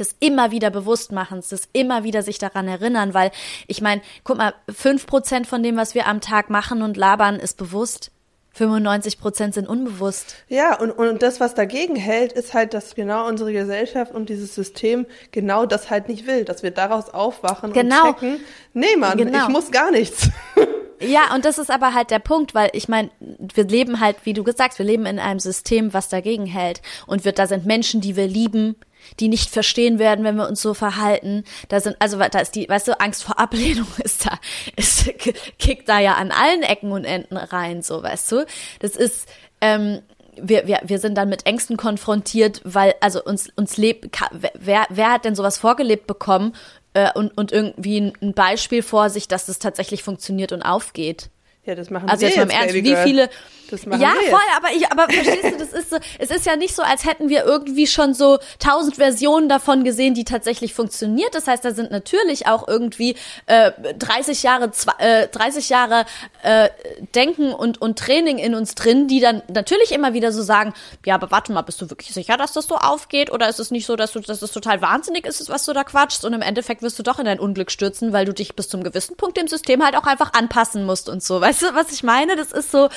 des 0.00 0.16
immer 0.20 0.50
wieder 0.50 0.70
Bewusstmachens, 0.70 1.48
des 1.48 1.68
immer 1.72 2.04
wieder 2.04 2.22
sich 2.22 2.38
daran 2.38 2.68
erinnern, 2.68 3.14
weil 3.14 3.30
ich 3.66 3.80
meine, 3.80 4.02
guck 4.24 4.38
mal, 4.38 4.54
fünf 4.68 5.06
Prozent 5.06 5.46
von 5.46 5.62
dem, 5.62 5.76
was 5.76 5.94
wir 5.94 6.06
am 6.06 6.20
Tag 6.20 6.50
machen 6.50 6.82
und 6.82 6.96
labern, 6.96 7.36
ist 7.36 7.56
bewusst. 7.56 8.10
95 8.58 9.20
Prozent 9.20 9.54
sind 9.54 9.68
unbewusst. 9.68 10.34
Ja, 10.48 10.78
und, 10.78 10.90
und 10.90 11.22
das, 11.22 11.38
was 11.38 11.54
dagegen 11.54 11.94
hält, 11.94 12.32
ist 12.32 12.54
halt, 12.54 12.74
dass 12.74 12.96
genau 12.96 13.28
unsere 13.28 13.52
Gesellschaft 13.52 14.12
und 14.12 14.28
dieses 14.28 14.54
System 14.54 15.06
genau 15.30 15.64
das 15.64 15.90
halt 15.90 16.08
nicht 16.08 16.26
will, 16.26 16.44
dass 16.44 16.62
wir 16.62 16.72
daraus 16.72 17.10
aufwachen 17.10 17.72
genau. 17.72 18.08
und 18.08 18.18
checken, 18.18 18.40
nee, 18.74 18.96
Mann, 18.96 19.16
genau. 19.16 19.44
ich 19.44 19.48
muss 19.48 19.70
gar 19.70 19.90
nichts. 19.90 20.30
Ja, 21.00 21.32
und 21.32 21.44
das 21.44 21.58
ist 21.58 21.70
aber 21.70 21.94
halt 21.94 22.10
der 22.10 22.18
Punkt, 22.18 22.54
weil 22.54 22.70
ich 22.72 22.88
meine, 22.88 23.10
wir 23.20 23.64
leben 23.64 24.00
halt, 24.00 24.16
wie 24.24 24.32
du 24.32 24.42
gesagt 24.42 24.72
hast, 24.72 24.78
wir 24.78 24.86
leben 24.86 25.06
in 25.06 25.20
einem 25.20 25.38
System, 25.38 25.94
was 25.94 26.08
dagegen 26.08 26.46
hält. 26.46 26.82
Und 27.06 27.24
wir, 27.24 27.30
da 27.30 27.46
sind 27.46 27.66
Menschen, 27.66 28.00
die 28.00 28.16
wir 28.16 28.26
lieben, 28.26 28.74
die 29.20 29.28
nicht 29.28 29.50
verstehen 29.50 29.98
werden, 29.98 30.24
wenn 30.24 30.36
wir 30.36 30.48
uns 30.48 30.62
so 30.62 30.74
verhalten. 30.74 31.44
Da 31.68 31.80
sind, 31.80 31.96
also 31.98 32.18
da 32.18 32.38
ist 32.38 32.54
die, 32.54 32.68
weißt 32.68 32.88
du, 32.88 33.00
Angst 33.00 33.24
vor 33.24 33.38
Ablehnung 33.38 33.86
ist 34.04 34.26
da, 34.26 34.38
ist, 34.76 35.10
kickt 35.58 35.88
da 35.88 35.98
ja 35.98 36.14
an 36.14 36.30
allen 36.30 36.62
Ecken 36.62 36.92
und 36.92 37.04
Enden 37.04 37.36
rein, 37.36 37.82
so, 37.82 38.02
weißt 38.02 38.32
du. 38.32 38.46
Das 38.80 38.96
ist, 38.96 39.28
ähm, 39.60 40.00
wir, 40.40 40.66
wir, 40.66 40.80
wir 40.84 40.98
sind 40.98 41.16
dann 41.16 41.28
mit 41.28 41.46
Ängsten 41.46 41.76
konfrontiert, 41.76 42.60
weil, 42.64 42.94
also 43.00 43.22
uns, 43.22 43.50
uns 43.56 43.76
lebt, 43.76 44.08
wer, 44.54 44.86
wer 44.88 45.12
hat 45.12 45.24
denn 45.24 45.34
sowas 45.34 45.58
vorgelebt 45.58 46.06
bekommen 46.06 46.54
äh, 46.94 47.10
und, 47.14 47.36
und 47.36 47.52
irgendwie 47.52 48.12
ein, 48.20 48.34
Beispiel 48.34 48.82
vor 48.82 49.10
sich, 49.10 49.28
dass 49.28 49.46
das 49.46 49.58
tatsächlich 49.58 50.02
funktioniert 50.02 50.52
und 50.52 50.62
aufgeht? 50.62 51.30
Ja, 51.64 51.74
das 51.74 51.90
machen 51.90 52.08
also 52.08 52.22
wir 52.22 52.28
jetzt. 52.28 52.38
Also 52.38 52.50
jetzt 52.50 52.54
mal 52.54 52.68
im 52.68 52.84
Ernst, 52.84 53.06
wie 53.06 53.10
viele. 53.10 53.30
Das 53.68 53.84
machen 53.84 54.00
ja, 54.00 54.12
wir 54.20 54.30
voll, 54.30 54.40
aber 54.56 54.68
ich, 54.74 54.90
aber 54.90 55.04
verstehst 55.12 55.44
du, 55.44 55.58
das 55.58 55.72
ist 55.72 55.90
so, 55.90 55.96
es 56.18 56.30
ist 56.30 56.46
ja 56.46 56.56
nicht 56.56 56.74
so, 56.74 56.82
als 56.82 57.04
hätten 57.04 57.28
wir 57.28 57.44
irgendwie 57.44 57.86
schon 57.86 58.14
so 58.14 58.38
tausend 58.58 58.96
Versionen 58.96 59.48
davon 59.48 59.84
gesehen, 59.84 60.14
die 60.14 60.24
tatsächlich 60.24 60.72
funktioniert. 60.72 61.34
Das 61.34 61.46
heißt, 61.46 61.64
da 61.64 61.72
sind 61.72 61.90
natürlich 61.90 62.46
auch 62.46 62.66
irgendwie 62.66 63.16
äh, 63.46 63.72
30 63.98 64.42
Jahre, 64.42 64.70
äh, 64.98 65.28
30 65.28 65.68
Jahre 65.68 66.06
äh, 66.42 66.70
Denken 67.14 67.52
und, 67.52 67.80
und 67.80 67.98
Training 67.98 68.38
in 68.38 68.54
uns 68.54 68.74
drin, 68.74 69.08
die 69.08 69.20
dann 69.20 69.42
natürlich 69.52 69.92
immer 69.92 70.14
wieder 70.14 70.32
so 70.32 70.42
sagen, 70.42 70.72
ja, 71.04 71.14
aber 71.16 71.30
warte 71.30 71.52
mal, 71.52 71.62
bist 71.62 71.80
du 71.82 71.90
wirklich 71.90 72.14
sicher, 72.14 72.38
dass 72.38 72.52
das 72.52 72.66
so 72.66 72.76
aufgeht? 72.76 73.30
Oder 73.30 73.48
ist 73.48 73.60
es 73.60 73.70
nicht 73.70 73.84
so, 73.84 73.96
dass 73.96 74.12
du, 74.12 74.20
dass 74.20 74.40
es 74.40 74.52
total 74.52 74.80
wahnsinnig 74.80 75.26
ist, 75.26 75.48
was 75.50 75.66
du 75.66 75.74
da 75.74 75.84
quatschst? 75.84 76.24
Und 76.24 76.32
im 76.32 76.42
Endeffekt 76.42 76.80
wirst 76.82 76.98
du 76.98 77.02
doch 77.02 77.18
in 77.18 77.26
dein 77.26 77.40
Unglück 77.40 77.70
stürzen, 77.70 78.12
weil 78.14 78.24
du 78.24 78.32
dich 78.32 78.56
bis 78.56 78.68
zum 78.68 78.82
gewissen 78.82 79.16
Punkt 79.16 79.36
dem 79.36 79.48
System 79.48 79.84
halt 79.84 79.96
auch 79.96 80.04
einfach 80.04 80.32
anpassen 80.32 80.86
musst 80.86 81.10
und 81.10 81.22
so. 81.22 81.40
Weißt 81.42 81.58
Weißt 81.58 81.72
du, 81.72 81.74
was 81.74 81.92
ich 81.92 82.02
meine? 82.04 82.36
Das 82.36 82.52
ist 82.52 82.70
so, 82.70 82.88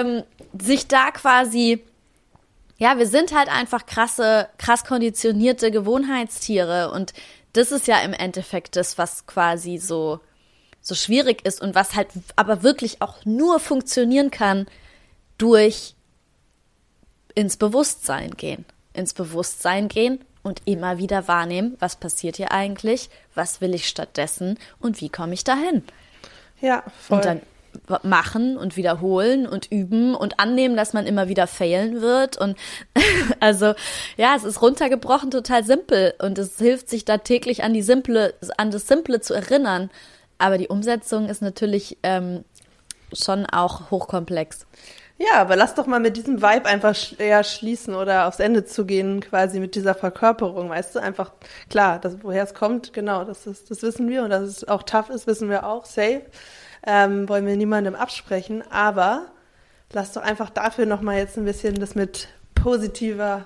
ähm, 0.00 0.22
sich 0.58 0.88
da 0.88 1.10
quasi, 1.10 1.82
ja, 2.78 2.98
wir 2.98 3.06
sind 3.06 3.34
halt 3.34 3.48
einfach 3.48 3.86
krasse, 3.86 4.48
krass 4.58 4.84
konditionierte 4.84 5.70
Gewohnheitstiere 5.70 6.90
und 6.90 7.12
das 7.52 7.72
ist 7.72 7.86
ja 7.86 8.00
im 8.00 8.12
Endeffekt 8.12 8.76
das, 8.76 8.98
was 8.98 9.26
quasi 9.26 9.78
so, 9.78 10.20
so 10.82 10.94
schwierig 10.94 11.44
ist 11.46 11.60
und 11.60 11.74
was 11.74 11.94
halt 11.94 12.08
aber 12.36 12.62
wirklich 12.62 13.00
auch 13.00 13.24
nur 13.24 13.60
funktionieren 13.60 14.30
kann 14.30 14.66
durch 15.38 15.94
ins 17.34 17.56
Bewusstsein 17.56 18.32
gehen. 18.32 18.64
Ins 18.92 19.14
Bewusstsein 19.14 19.88
gehen 19.88 20.24
und 20.42 20.62
immer 20.64 20.98
wieder 20.98 21.28
wahrnehmen, 21.28 21.76
was 21.80 21.96
passiert 21.96 22.36
hier 22.36 22.52
eigentlich, 22.52 23.10
was 23.34 23.60
will 23.60 23.74
ich 23.74 23.88
stattdessen 23.88 24.58
und 24.80 25.00
wie 25.00 25.08
komme 25.08 25.34
ich 25.34 25.44
dahin. 25.44 25.82
Ja, 26.60 26.84
voll. 27.00 27.18
Und 27.18 27.24
dann 27.24 27.42
machen 28.02 28.56
und 28.56 28.76
wiederholen 28.76 29.46
und 29.46 29.70
üben 29.70 30.14
und 30.14 30.38
annehmen, 30.40 30.76
dass 30.76 30.92
man 30.92 31.06
immer 31.06 31.28
wieder 31.28 31.46
failen 31.46 32.00
wird. 32.00 32.36
Und 32.36 32.56
also 33.40 33.74
ja, 34.16 34.34
es 34.36 34.44
ist 34.44 34.62
runtergebrochen 34.62 35.30
total 35.30 35.64
simpel 35.64 36.14
und 36.20 36.38
es 36.38 36.58
hilft 36.58 36.88
sich 36.88 37.04
da 37.04 37.18
täglich 37.18 37.62
an 37.62 37.74
die 37.74 37.82
simple, 37.82 38.34
an 38.56 38.70
das 38.70 38.86
Simple 38.86 39.20
zu 39.20 39.34
erinnern. 39.34 39.90
Aber 40.38 40.58
die 40.58 40.68
Umsetzung 40.68 41.28
ist 41.28 41.42
natürlich 41.42 41.98
ähm, 42.02 42.44
schon 43.12 43.46
auch 43.46 43.90
hochkomplex. 43.90 44.66
Ja, 45.18 45.40
aber 45.40 45.56
lass 45.56 45.74
doch 45.74 45.86
mal 45.86 45.98
mit 45.98 46.18
diesem 46.18 46.42
Vibe 46.42 46.66
einfach 46.66 46.94
eher 47.18 47.42
schließen 47.42 47.94
oder 47.94 48.28
aufs 48.28 48.38
Ende 48.38 48.66
zu 48.66 48.84
gehen, 48.84 49.20
quasi 49.20 49.60
mit 49.60 49.74
dieser 49.74 49.94
Verkörperung, 49.94 50.68
weißt 50.68 50.94
du? 50.94 50.98
Einfach, 50.98 51.32
klar, 51.70 52.00
woher 52.20 52.44
es 52.44 52.52
kommt, 52.52 52.92
genau, 52.92 53.24
das, 53.24 53.46
ist, 53.46 53.70
das 53.70 53.80
wissen 53.80 54.08
wir 54.10 54.24
und 54.24 54.30
dass 54.30 54.42
es 54.42 54.68
auch 54.68 54.82
tough 54.82 55.08
ist, 55.08 55.26
wissen 55.26 55.48
wir 55.48 55.66
auch, 55.66 55.86
safe 55.86 56.22
ähm, 56.86 57.28
wollen 57.28 57.46
wir 57.46 57.56
niemandem 57.56 57.94
absprechen, 57.94 58.62
aber 58.70 59.26
lass 59.92 60.12
doch 60.12 60.22
einfach 60.22 60.50
dafür 60.50 60.86
nochmal 60.86 61.18
jetzt 61.18 61.36
ein 61.36 61.44
bisschen 61.44 61.74
das 61.74 61.94
mit 61.94 62.28
positiver 62.54 63.44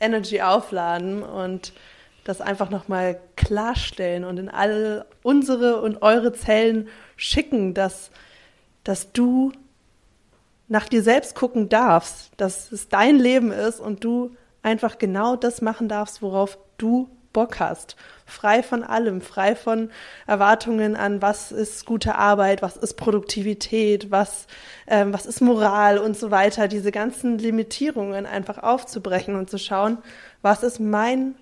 Energy 0.00 0.40
aufladen 0.40 1.22
und 1.22 1.72
das 2.24 2.40
einfach 2.40 2.70
nochmal 2.70 3.20
klarstellen 3.36 4.24
und 4.24 4.38
in 4.38 4.48
all 4.48 5.04
unsere 5.22 5.80
und 5.80 6.02
eure 6.02 6.32
Zellen 6.32 6.88
schicken, 7.16 7.74
dass, 7.74 8.10
dass 8.82 9.12
du 9.12 9.52
nach 10.68 10.88
dir 10.88 11.02
selbst 11.02 11.34
gucken 11.36 11.68
darfst, 11.68 12.32
dass 12.36 12.72
es 12.72 12.88
dein 12.88 13.16
Leben 13.16 13.52
ist 13.52 13.78
und 13.78 14.02
du 14.02 14.34
einfach 14.62 14.98
genau 14.98 15.36
das 15.36 15.62
machen 15.62 15.88
darfst, 15.88 16.22
worauf 16.22 16.58
du 16.78 17.08
Bock 17.36 17.60
hast. 17.60 17.96
Frei 18.24 18.62
von 18.62 18.82
allem, 18.82 19.20
frei 19.20 19.54
von 19.54 19.90
Erwartungen 20.26 20.96
an, 20.96 21.20
was 21.20 21.52
ist 21.52 21.84
gute 21.84 22.14
Arbeit, 22.14 22.62
was 22.62 22.78
ist 22.78 22.94
Produktivität, 22.94 24.10
was, 24.10 24.46
ähm, 24.86 25.12
was 25.12 25.26
ist 25.26 25.42
Moral 25.42 25.98
und 25.98 26.16
so 26.16 26.30
weiter. 26.30 26.66
Diese 26.66 26.92
ganzen 26.92 27.36
Limitierungen 27.36 28.24
einfach 28.24 28.62
aufzubrechen 28.62 29.36
und 29.36 29.50
zu 29.50 29.58
schauen, 29.58 29.98
was 30.40 30.62
ist 30.62 30.80
mein, 30.80 31.34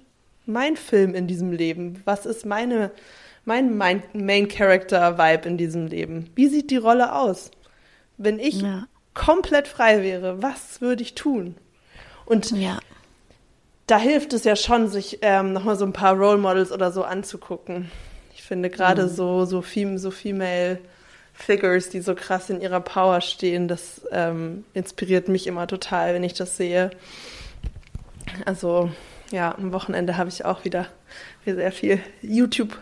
mein 0.47 0.76
Film 0.76 1.14
in 1.14 1.28
diesem 1.28 1.53
Leben? 1.53 2.03
Was 2.05 2.26
ist 2.26 2.45
meine, 2.45 2.90
mein 3.45 3.76
Main 3.76 4.49
Character 4.49 5.16
Vibe 5.16 5.49
in 5.49 5.57
diesem 5.57 5.86
Leben? 5.86 6.28
Wie 6.34 6.49
sieht 6.49 6.72
die 6.72 6.76
Rolle 6.76 7.14
aus? 7.14 7.53
Wenn 8.18 8.40
ich 8.40 8.62
ja. 8.62 8.88
komplett 9.14 9.68
frei 9.68 10.03
wäre, 10.03 10.42
was 10.42 10.80
würde 10.80 11.05
ich 11.05 11.14
tun? 11.14 11.55
Und 12.26 12.51
ja 12.51 12.80
da 13.87 13.99
hilft 13.99 14.32
es 14.32 14.45
ja 14.45 14.57
schon, 14.57 14.89
sich 14.89 15.18
ähm, 15.22 15.53
nochmal 15.53 15.76
so 15.76 15.85
ein 15.85 15.93
paar 15.93 16.14
Role 16.14 16.39
Models 16.39 16.72
oder 16.72 16.91
so 16.91 17.05
anzugucken. 17.05 17.91
Ich 18.35 18.43
finde 18.43 18.70
gerade 18.70 19.05
mhm. 19.05 19.09
so, 19.09 19.45
so, 19.45 19.62
fem 19.62 19.99
so 19.99 20.11
Female 20.11 20.78
Figures, 21.35 21.91
die 21.91 22.01
so 22.01 22.14
krass 22.14 22.49
in 22.49 22.61
ihrer 22.61 22.80
Power 22.80 23.20
stehen, 23.20 23.68
das 23.68 24.03
ähm, 24.11 24.64
inspiriert 24.72 25.28
mich 25.28 25.47
immer 25.47 25.66
total, 25.66 26.14
wenn 26.14 26.22
ich 26.22 26.35
das 26.35 26.57
sehe. 26.57 26.91
Also 28.45 28.91
ja, 29.30 29.55
am 29.55 29.72
Wochenende 29.72 30.16
habe 30.16 30.28
ich 30.28 30.45
auch 30.45 30.64
wieder 30.64 30.87
sehr 31.45 31.72
viel 31.72 32.01
YouTube 32.22 32.78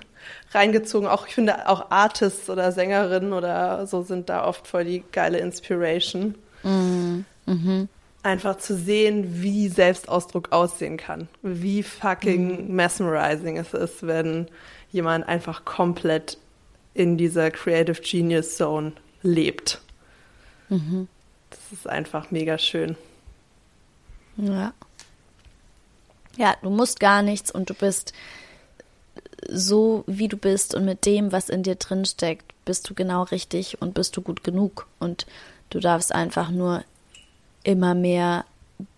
reingezogen. 0.53 1.09
Auch 1.09 1.27
ich 1.27 1.35
finde 1.35 1.69
auch 1.69 1.91
Artists 1.91 2.49
oder 2.51 2.71
Sängerinnen 2.73 3.33
oder 3.33 3.87
so 3.87 4.03
sind 4.03 4.29
da 4.29 4.45
oft 4.45 4.69
voll 4.69 4.85
die 4.85 5.03
geile 5.11 5.39
Inspiration. 5.39 6.37
Mhm. 6.63 7.25
Mhm 7.47 7.89
einfach 8.23 8.59
zu 8.59 8.77
sehen, 8.77 9.43
wie 9.43 9.69
Selbstausdruck 9.69 10.53
aussehen 10.53 10.97
kann. 10.97 11.29
Wie 11.43 11.83
fucking 11.83 12.69
mhm. 12.69 12.75
mesmerizing 12.75 13.57
es 13.57 13.75
ist, 13.75 14.07
wenn 14.07 14.49
jemand 14.91 15.27
einfach 15.27 15.65
komplett 15.65 16.39
in 16.95 17.17
dieser 17.17 17.51
Creative 17.51 18.01
Genius 18.01 18.57
Zone 18.57 18.93
lebt. 19.23 19.81
Mhm. 20.69 21.09
Das 21.51 21.61
ist 21.73 21.89
einfach 21.89 22.31
mega 22.31 22.59
schön. 22.59 22.97
Ja. 24.37 24.73
Ja, 26.37 26.57
du 26.63 26.71
musst 26.71 27.01
gar 27.01 27.23
nichts 27.23 27.51
und 27.51 27.69
du 27.69 27.75
bist 27.75 28.13
so, 29.49 30.05
wie 30.07 30.29
du 30.29 30.37
bist 30.37 30.75
und 30.75 30.85
mit 30.85 31.05
dem, 31.05 31.33
was 31.33 31.49
in 31.49 31.63
dir 31.63 31.75
drin 31.75 32.05
steckt, 32.05 32.53
bist 32.65 32.89
du 32.89 32.95
genau 32.95 33.25
richtig 33.25 33.83
und 33.83 33.95
bist 33.95 34.17
du 34.17 34.23
gut 34.23 34.45
genug. 34.45 34.87
Und 34.99 35.27
du 35.71 35.81
darfst 35.81 36.15
einfach 36.15 36.51
nur 36.51 36.85
immer 37.65 37.95
mehr 37.95 38.45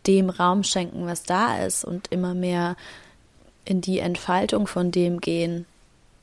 dem 0.07 0.31
Raum 0.31 0.63
schenken, 0.63 1.07
was 1.07 1.25
da 1.25 1.65
ist 1.65 1.85
und 1.85 2.09
immer 2.09 2.35
mehr 2.35 2.77
in 3.65 3.81
die 3.81 3.99
Entfaltung 3.99 4.67
von 4.67 4.91
dem 4.91 5.21
gehen, 5.21 5.67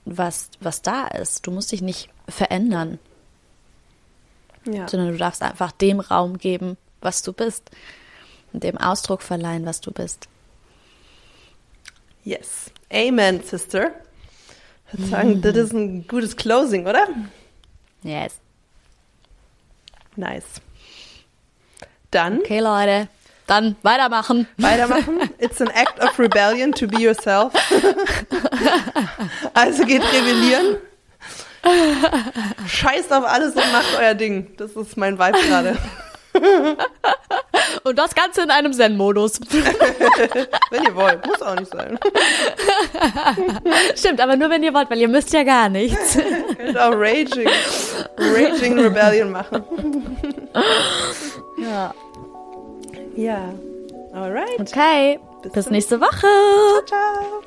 was, 0.06 0.50
was 0.60 0.82
da 0.82 1.08
ist. 1.08 1.46
Du 1.46 1.52
musst 1.52 1.72
dich 1.72 1.82
nicht 1.82 2.10
verändern, 2.28 3.00
ja. 4.66 4.88
sondern 4.88 5.12
du 5.12 5.18
darfst 5.18 5.42
einfach 5.42 5.72
dem 5.72 6.00
Raum 6.00 6.38
geben, 6.38 6.78
was 7.02 7.24
du 7.24 7.34
bist 7.34 7.72
und 8.54 8.64
dem 8.64 8.78
Ausdruck 8.78 9.22
verleihen, 9.22 9.66
was 9.66 9.82
du 9.82 9.92
bist. 9.92 10.28
Yes. 12.24 12.72
Amen, 12.92 13.42
Sister. 13.44 13.92
Ich 14.88 15.00
würde 15.00 15.10
sagen, 15.10 15.42
das 15.42 15.56
ist 15.56 15.74
ein 15.74 16.08
gutes 16.08 16.36
Closing, 16.36 16.86
oder? 16.86 17.08
Yes. 18.04 18.36
Nice. 20.16 20.62
Dann. 22.12 22.40
Okay, 22.40 22.60
Leute. 22.60 23.08
Dann 23.48 23.76
weitermachen. 23.82 24.48
Weitermachen. 24.58 25.30
It's 25.40 25.60
an 25.62 25.70
act 25.70 26.02
of 26.02 26.18
rebellion 26.20 26.72
to 26.74 26.88
be 26.88 27.02
yourself. 27.02 27.54
also 29.54 29.86
geht 29.86 30.04
rebellieren. 30.04 30.78
Scheißt 32.68 33.12
auf 33.12 33.26
alles 33.26 33.56
und 33.56 33.72
macht 33.72 33.98
euer 34.00 34.14
Ding. 34.14 34.56
Das 34.58 34.72
ist 34.72 34.98
mein 34.98 35.20
Vibe 35.20 35.38
gerade. 35.48 35.78
Und 37.84 37.98
das 37.98 38.16
Ganze 38.16 38.42
in 38.44 38.52
einem 38.52 38.74
Zen-Modus. 38.74 39.40
wenn 40.70 40.84
ihr 40.84 40.96
wollt, 40.96 41.26
muss 41.26 41.42
auch 41.42 41.56
nicht 41.56 41.72
sein. 41.72 42.00
Stimmt, 43.96 44.22
aber 44.22 44.36
nur 44.36 44.50
wenn 44.50 44.64
ihr 44.64 44.74
wollt, 44.74 44.90
weil 44.90 45.00
ihr 45.00 45.08
müsst 45.08 45.34
ja 45.34 45.44
gar 45.44 45.68
nichts. 45.70 46.18
könnt 46.58 46.78
auch 46.78 46.94
Raging, 46.94 47.50
Raging 48.18 48.80
Rebellion 48.80 49.32
machen. 49.32 49.64
Ja. 51.62 51.94
Ja. 53.16 53.54
Alright. 54.14 54.60
Okay. 54.60 55.20
Bis, 55.42 55.52
Bis 55.54 55.70
nächste 55.70 56.00
Woche. 56.02 56.28
Ciao, 56.28 56.86
ciao. 56.86 57.42